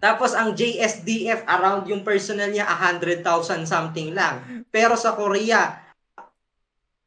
[0.00, 4.64] Tapos ang JSDF around yung personnel niya 100,000 something lang.
[4.68, 5.80] Pero sa Korea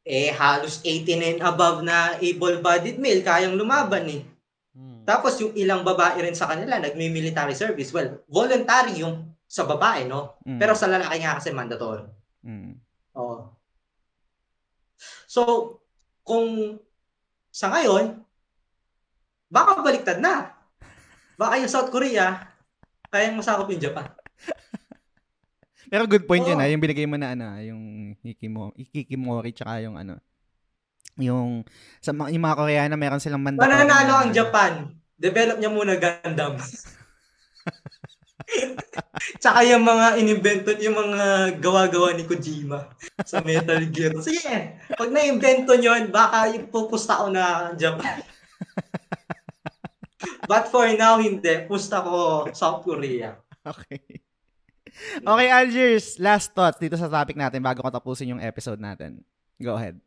[0.08, 4.22] eh halos 18 and above na able-bodied male kayang lumaban eh.
[5.08, 7.94] Tapos yung ilang babae rin sa kanila nagmi-military service.
[7.96, 10.36] Well, voluntary yung sa babae, no?
[10.44, 10.60] Mm.
[10.60, 12.04] Pero sa lalaki nga kasi mandatory.
[12.44, 12.76] Mm.
[13.16, 13.56] Oo.
[15.24, 15.42] So,
[16.20, 16.76] kung
[17.48, 18.20] sa ngayon,
[19.48, 20.52] baka baliktad na.
[21.40, 22.52] Baka yung South Korea,
[23.08, 24.12] kayang masakop yung Japan.
[25.90, 26.62] Pero good point yun Oo.
[26.62, 30.20] ah, yung binigay mo na ano, ah, yung hikimo, ikikimori tsaka yung ano,
[31.16, 31.64] yung
[32.04, 33.64] sa mga, yung mga Koreano meron silang mandatory.
[33.64, 34.72] Mananalo na- ang Japan.
[35.18, 36.60] Develop niya muna Gundam.
[39.42, 42.88] Tsaka yung mga inimbento, yung mga gawa-gawa ni Kojima
[43.22, 44.16] sa Metal Gear.
[44.24, 48.24] Sige, pag na-invento nyo, baka ipupusta ko na Japan.
[50.50, 51.68] But for now, hindi.
[51.68, 53.36] Pusta ko South Korea.
[53.62, 54.00] Okay.
[55.22, 59.22] Okay, Algiers, last thoughts dito sa topic natin bago ko tapusin yung episode natin.
[59.60, 60.00] Go ahead.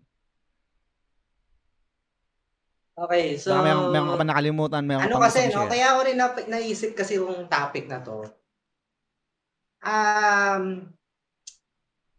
[3.01, 3.49] Okay, so...
[3.49, 5.65] Baka meron, meron ka pa nakalimutan, meron ano kasi, no?
[5.65, 8.29] Kaya ako rin nap- naisip kasi yung topic na to.
[9.81, 10.93] Um,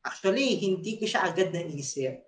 [0.03, 2.27] actually, hindi ko siya agad naisip.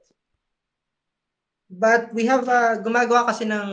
[1.67, 3.71] But we have, uh, gumagawa kasi ng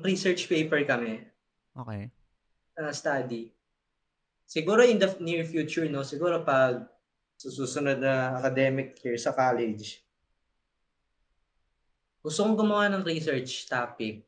[0.00, 1.20] research paper kami,
[1.76, 2.08] Okay.
[2.80, 3.52] uh, study.
[4.48, 6.04] Siguro in the near future, no?
[6.04, 6.88] Siguro pag
[7.36, 10.01] sa susunod na academic year sa college,
[12.22, 14.22] gusto kong gumawa ng research topic.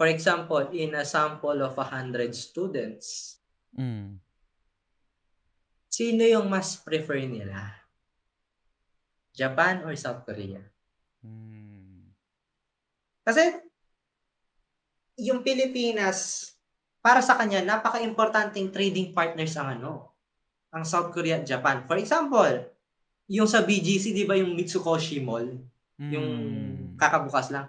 [0.00, 3.36] For example, in a sample of 100 students,
[3.76, 4.16] Mm.
[5.92, 7.76] sino yung mas prefer nila?
[9.36, 10.64] Japan or South Korea?
[11.20, 12.08] Mm.
[13.28, 13.60] Kasi
[15.20, 16.50] yung Pilipinas,
[17.04, 20.14] para sa kanya, napaka-importanting trading partners ang ano,
[20.72, 21.84] ang South Korea at Japan.
[21.84, 22.77] For example,
[23.28, 25.60] yung sa BGC, di ba yung Mitsukoshi Mall,
[26.00, 26.96] yung Mm.
[26.96, 27.68] kakabukas lang.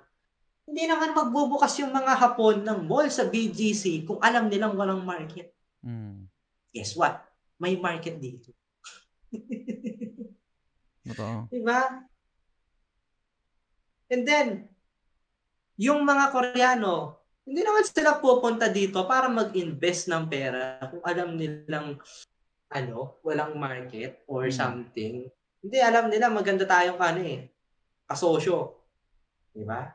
[0.63, 5.51] Hindi naman magbubukas yung mga Hapon ng mall sa BGC kung alam nilang walang market.
[5.81, 6.29] Mm.
[6.71, 7.25] Guess what?
[7.57, 8.53] May market dito.
[11.03, 11.45] Totoo.
[11.51, 12.05] Di ba?
[14.09, 14.47] And then,
[15.75, 21.97] yung mga Koreano, hindi naman sila pupunta dito para mag-invest ng pera kung alam nilang
[22.69, 24.53] ano, walang market or Hmm.
[24.53, 25.25] something.
[25.59, 27.51] Hindi, alam nila maganda tayong ano eh,
[28.07, 28.79] kasosyo.
[29.51, 29.91] Di ba?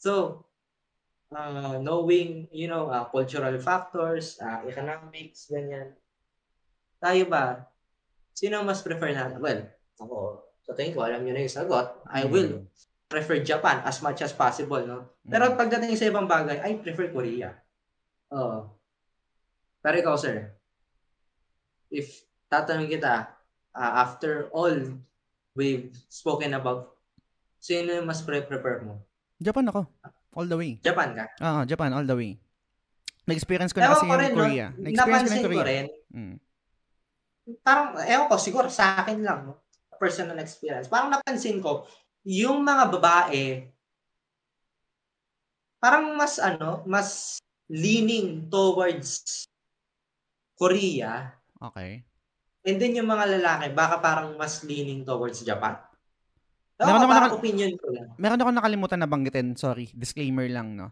[0.00, 0.44] So,
[1.32, 5.92] uh, knowing, you know, uh, cultural factors, uh, economics, ganyan.
[7.00, 7.66] Tayo ba,
[8.36, 9.40] Sino mas prefer natin?
[9.40, 9.64] Well,
[9.96, 10.16] ako,
[10.60, 12.04] sa tingin ko, alam nyo na yung sagot.
[12.04, 12.30] I Mm.
[12.30, 12.50] will
[13.08, 15.16] prefer Japan as much as possible, no?
[15.24, 15.56] Pero Mm.
[15.56, 17.56] pagdating sa ibang bagay, I prefer Korea.
[18.36, 18.76] Oo.
[19.80, 20.52] Pero ikaw, sir,
[21.88, 23.35] if tatanungin kita,
[23.76, 24.96] ah, after all
[25.52, 26.96] we've spoken about,
[27.60, 29.04] sino yung mas pre- prefer mo?
[29.36, 29.84] Japan ako.
[30.36, 30.80] All the way.
[30.80, 31.24] Japan ka?
[31.40, 32.36] Ah, Japan, all the way.
[33.28, 34.40] Na-experience ko na Ewan kasi ko yung no?
[34.40, 34.66] Korea.
[34.76, 35.68] Na-experience ko na ko Korea.
[35.68, 36.36] rin, Mm.
[37.60, 39.60] parang, ewan ko, siguro sa akin lang, no?
[39.96, 40.92] personal experience.
[40.92, 41.88] Parang napansin ko,
[42.20, 43.64] yung mga babae,
[45.80, 49.44] parang mas, ano, mas leaning towards
[50.54, 51.32] Korea.
[51.60, 52.04] Okay.
[52.66, 55.78] And then yung mga lalaki, baka parang mas leaning towards Japan.
[56.76, 58.06] Ewan Meron ko, ako parang naka- opinion ko lang.
[58.16, 59.48] Meron ako nakalimutan na banggitin.
[59.54, 60.90] Sorry, disclaimer lang, no?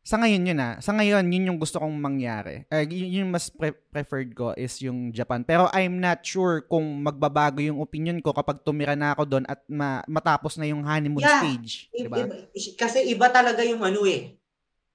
[0.00, 0.80] Sa ngayon yun ah.
[0.80, 2.64] Sa ngayon, yun yung gusto kong mangyari.
[2.66, 5.44] Eh, yun yung mas pre- preferred ko is yung Japan.
[5.44, 9.60] Pero I'm not sure kung magbabago yung opinion ko kapag tumira na ako doon at
[9.68, 11.44] ma- matapos na yung honeymoon Yeah.
[11.44, 11.92] stage.
[11.92, 12.16] Diba?
[12.16, 14.40] iba- kasi iba talaga yung ano eh.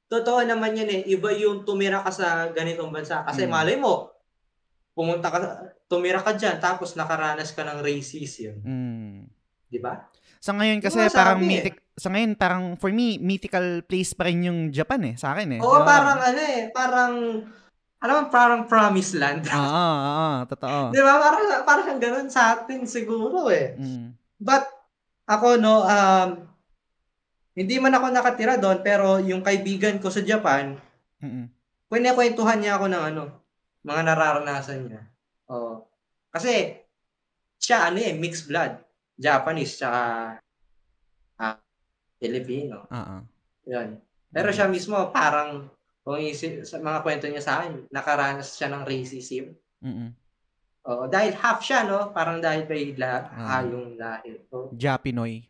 [0.06, 1.02] Totoo naman yan eh.
[1.08, 3.22] Iba yung tumira ka sa ganitong bansa.
[3.22, 3.52] Kasi Mm.
[3.52, 4.10] malay mo,
[4.96, 5.40] pumunta ka,
[5.92, 8.64] tumira ka dyan, tapos nakaranas ka ng racism.
[8.64, 9.28] Mm.
[9.68, 10.08] Di ba?
[10.40, 11.46] Sa ngayon kasi Yung parang eh.
[11.46, 15.60] mythic, sa ngayon parang for me mythical place pa rin yung Japan eh sa akin
[15.60, 15.62] eh.
[15.62, 15.86] Oo, Diba?
[15.86, 17.14] parang ano eh, parang,
[18.00, 19.44] alam mo, parang promised land.
[19.52, 20.80] Oo, oo, oo, totoo.
[20.96, 21.14] Di ba?
[21.20, 23.76] Parang, parang ganun sa atin siguro eh.
[23.76, 24.16] Mm.
[24.40, 24.64] But,
[25.26, 26.30] ako no, um,
[27.58, 30.78] hindi man ako nakatira doon, pero yung kaibigan ko sa Japan,
[31.24, 31.48] Mm-mm.
[31.90, 33.24] Kwentuhan niya ako ng ano,
[33.86, 35.04] mga nararanasan niya.
[35.54, 35.86] Oo.
[36.34, 36.82] Kasi,
[37.62, 38.82] siya ano eh, mixed blood.
[39.16, 40.02] Japanese, tsaka
[41.40, 41.56] ah,
[42.20, 42.90] Filipino.
[42.90, 43.18] Oo.
[43.70, 44.02] Yun.
[44.34, 45.70] Pero siya mismo, parang,
[46.04, 49.54] kung isip, sa mga kwento niya sa akin, nakaranas siya ng racism.
[49.86, 50.10] Mm-mm.
[50.86, 51.10] Oo.
[51.10, 52.12] Dahil half siya, no?
[52.14, 53.62] Parang dahil kay la, Ah.
[53.64, 54.38] hayong lahi.
[54.52, 55.46] So, Japinoy.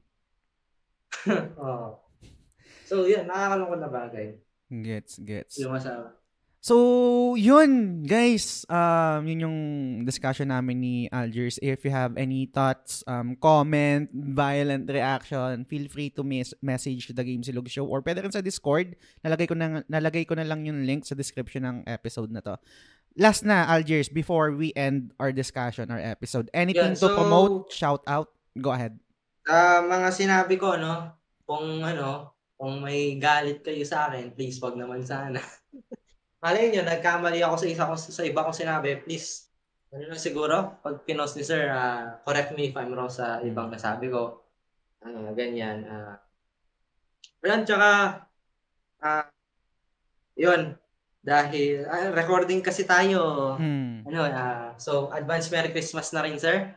[1.59, 1.99] oo.
[2.85, 4.27] So, yun, nakakalungkot na bagay.
[4.69, 5.57] Gets, gets.
[5.57, 6.13] Yung masawa.
[6.65, 8.65] So, yun, guys.
[8.65, 9.59] Um, yun yung
[10.01, 11.61] discussion namin ni Algiers.
[11.61, 17.21] If you have any thoughts, um, comment, violent reaction, feel free to mes- message the
[17.21, 18.97] Game Silog Show or pwede rin sa Discord.
[19.21, 22.57] Nalagay ko na, nalagay ko na lang yung link sa description ng episode na to.
[23.13, 26.49] Last na, Algiers, before we end our discussion, our episode.
[26.49, 28.33] Anything Yeah, to so- promote, shout out?
[28.57, 28.97] Go ahead.
[29.45, 31.13] Ah, mga sinabi ko, no?
[31.45, 35.37] Kung ano, kung may galit kayo sa akin, please wag naman sana.
[36.43, 39.49] Malay nyo, nagkamali ako sa isa ko sa iba kong sinabi, please.
[39.95, 43.71] Ano lang siguro, pag pinost ni sir, ah, correct me if I'm wrong sa ibang
[43.71, 44.43] nasabi ko.
[44.99, 45.87] Ah, ganyan.
[45.87, 46.19] ah.
[47.45, 47.89] Ayan, tsaka,
[48.99, 49.25] ah,
[50.35, 50.75] yun,
[51.25, 53.55] dahil, ah, recording kasi tayo.
[53.55, 54.03] Hmm.
[54.05, 56.75] Ano, ah, so, advance Merry Christmas na rin, sir.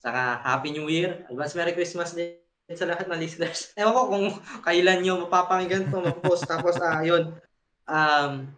[0.00, 1.28] Saka, Happy New Year.
[1.28, 2.40] Advance Merry Christmas din
[2.72, 3.70] sa lahat ng listeners.
[3.78, 4.26] Ewan ko kung
[4.64, 6.48] kailan nyo mapapakinggan to, mapost.
[6.48, 7.36] Tapos, ah, yun.
[7.90, 8.54] Um,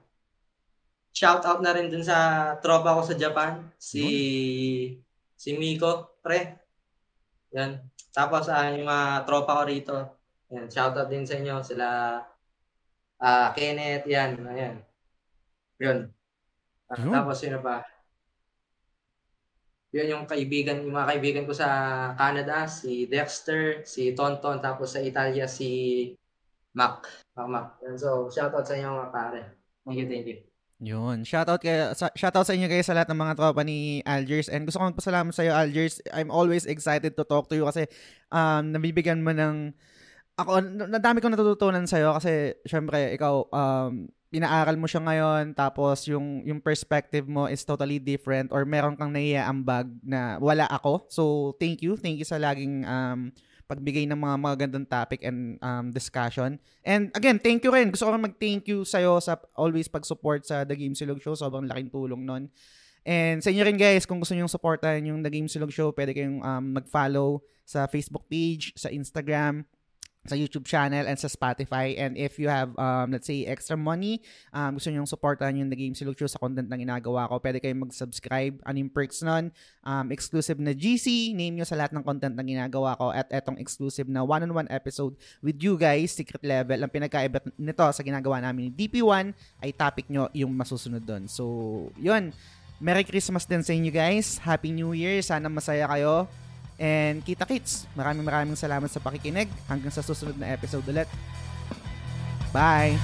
[1.16, 3.64] shout out na rin dun sa tropa ko sa Japan.
[3.80, 4.04] Si,
[5.32, 6.60] si Miko, pre.
[7.56, 7.80] Yan.
[8.12, 9.96] Tapos, ah, yung mga tropa ko rito.
[10.52, 11.64] Yan, shout out din sa inyo.
[11.64, 12.20] Sila,
[13.24, 14.36] ah, Kenneth, yan.
[14.44, 14.76] Ayan.
[15.80, 15.98] Yun.
[16.92, 17.12] Ah, Yun.
[17.16, 17.80] Tapos, sino pa?
[19.92, 21.68] Yun yung kaibigan, yung mga kaibigan ko sa
[22.16, 25.68] Canada, si Dexter, si Tonton, tapos sa Italia, si
[26.72, 27.04] Mac.
[27.36, 27.66] Mac, Mac.
[27.84, 29.40] Yan, so, shoutout sa inyo mga pare.
[29.84, 30.38] Thank you, thank you.
[30.82, 31.22] Yun.
[31.22, 34.82] Shoutout kay shoutout sa inyo guys sa lahat ng mga tropa ni Algiers and gusto
[34.82, 36.02] ko magpasalamat sa iyo Algiers.
[36.10, 37.86] I'm always excited to talk to you kasi
[38.34, 39.70] um nabibigyan mo ng
[40.34, 40.58] ako
[40.90, 46.42] nadami kong natututunan sa iyo kasi syempre ikaw um inaaral mo siya ngayon tapos yung
[46.42, 51.06] yung perspective mo is totally different or meron kang naiaambag na wala ako.
[51.06, 51.22] So
[51.62, 51.94] thank you.
[51.94, 53.30] Thank you sa laging um
[53.72, 56.60] pagbigay ng mga magagandang topic and um, discussion.
[56.84, 57.88] And again, thank you rin.
[57.88, 61.32] Gusto ko mag-thank you sa'yo sa always pag-support sa The Game Silog Show.
[61.32, 62.52] Sobrang laking tulong nun.
[63.02, 66.12] And sa inyo rin guys, kung gusto nyo supportan yung The Game Silog Show, pwede
[66.12, 69.64] kayong um, mag-follow sa Facebook page, sa Instagram,
[70.22, 71.98] sa YouTube channel and sa Spotify.
[71.98, 74.22] And if you have, um, let's say, extra money,
[74.54, 77.58] um, gusto nyo supportan yung The Game Silog Show sa content na ginagawa ko, pwede
[77.58, 78.62] kayong mag-subscribe.
[78.62, 79.50] Ano yung perks nun?
[79.82, 83.58] Um, exclusive na GC, name nyo sa lahat ng content na ginagawa ko at etong
[83.58, 86.78] exclusive na one-on-one episode with you guys, secret level.
[86.78, 91.26] Ang pinagkaiba nito sa ginagawa namin ni DP1 ay topic nyo yung masusunod doon.
[91.26, 91.44] So,
[91.98, 92.30] yun.
[92.82, 94.42] Merry Christmas din sa inyo guys.
[94.42, 95.22] Happy New Year.
[95.22, 96.26] Sana masaya kayo.
[96.82, 97.86] And kita kits.
[97.94, 99.46] Maraming maraming salamat sa pakikinig.
[99.70, 101.06] Hanggang sa susunod na episode ulit.
[102.50, 102.98] Bye!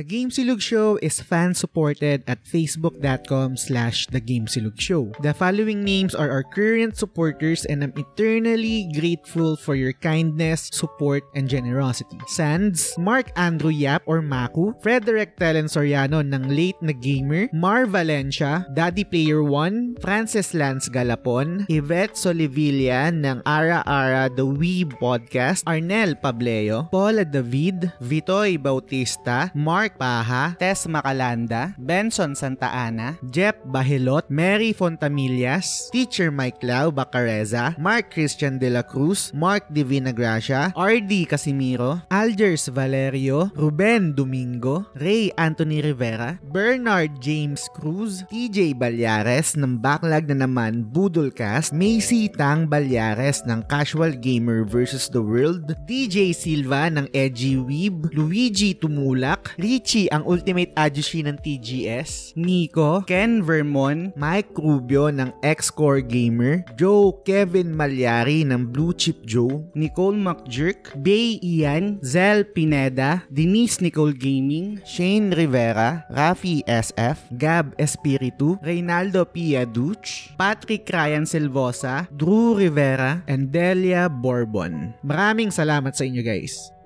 [0.00, 5.12] The Game Silog Show is fan-supported at facebook.com slash The.
[5.20, 11.28] The following names are our current supporters and I'm eternally grateful for your kindness, support,
[11.36, 12.16] and generosity.
[12.32, 18.64] Sands, Mark Andrew Yap or Maku, Frederick Telen Soriano ng Late na Gamer, Mar Valencia,
[18.72, 26.16] Daddy Player 1, Francis Lance Galapon, Yvette Solivilla ng Ara Ara The Weeb Podcast, Arnel
[26.16, 34.74] Pableo, Paula David, Vitoy Bautista, Mark Paha, Tess Macalanda, Benson Santa Ana, Jeff Bahilot, Mary
[34.74, 42.02] Fontamillas, Teacher Mike Lau Bacareza, Mark Christian De La Cruz, Mark Divina Gracia, RD Casimiro,
[42.10, 50.46] Algers Valerio, Ruben Domingo, Ray Anthony Rivera, Bernard James Cruz, TJ Balyares ng Backlog na
[50.46, 55.08] naman Budolcast, Macy Tang Balyares ng Casual Gamer vs.
[55.10, 62.34] The World, DJ Silva ng Edgy Weeb, Luigi Tumulak, Richie ang Ultimate Ajushi ng TGS,
[62.34, 69.62] Nico, Ken Vermon, Mike Rubio ng X-Core Gamer, Joe Kevin Malyari ng Blue Chip Joe,
[69.78, 78.58] Nicole McJerk, Bay Ian, Zel Pineda, Denise Nicole Gaming, Shane Rivera, Rafi SF, Gab Espiritu,
[78.66, 84.98] Reynaldo Pia Duch, Patrick Ryan Silvosa, Drew Rivera, and Delia Bourbon.
[85.06, 86.79] Maraming salamat sa inyo guys.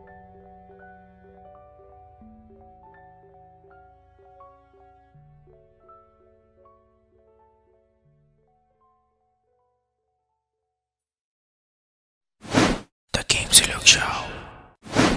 [13.34, 13.63] The Game Silog Show.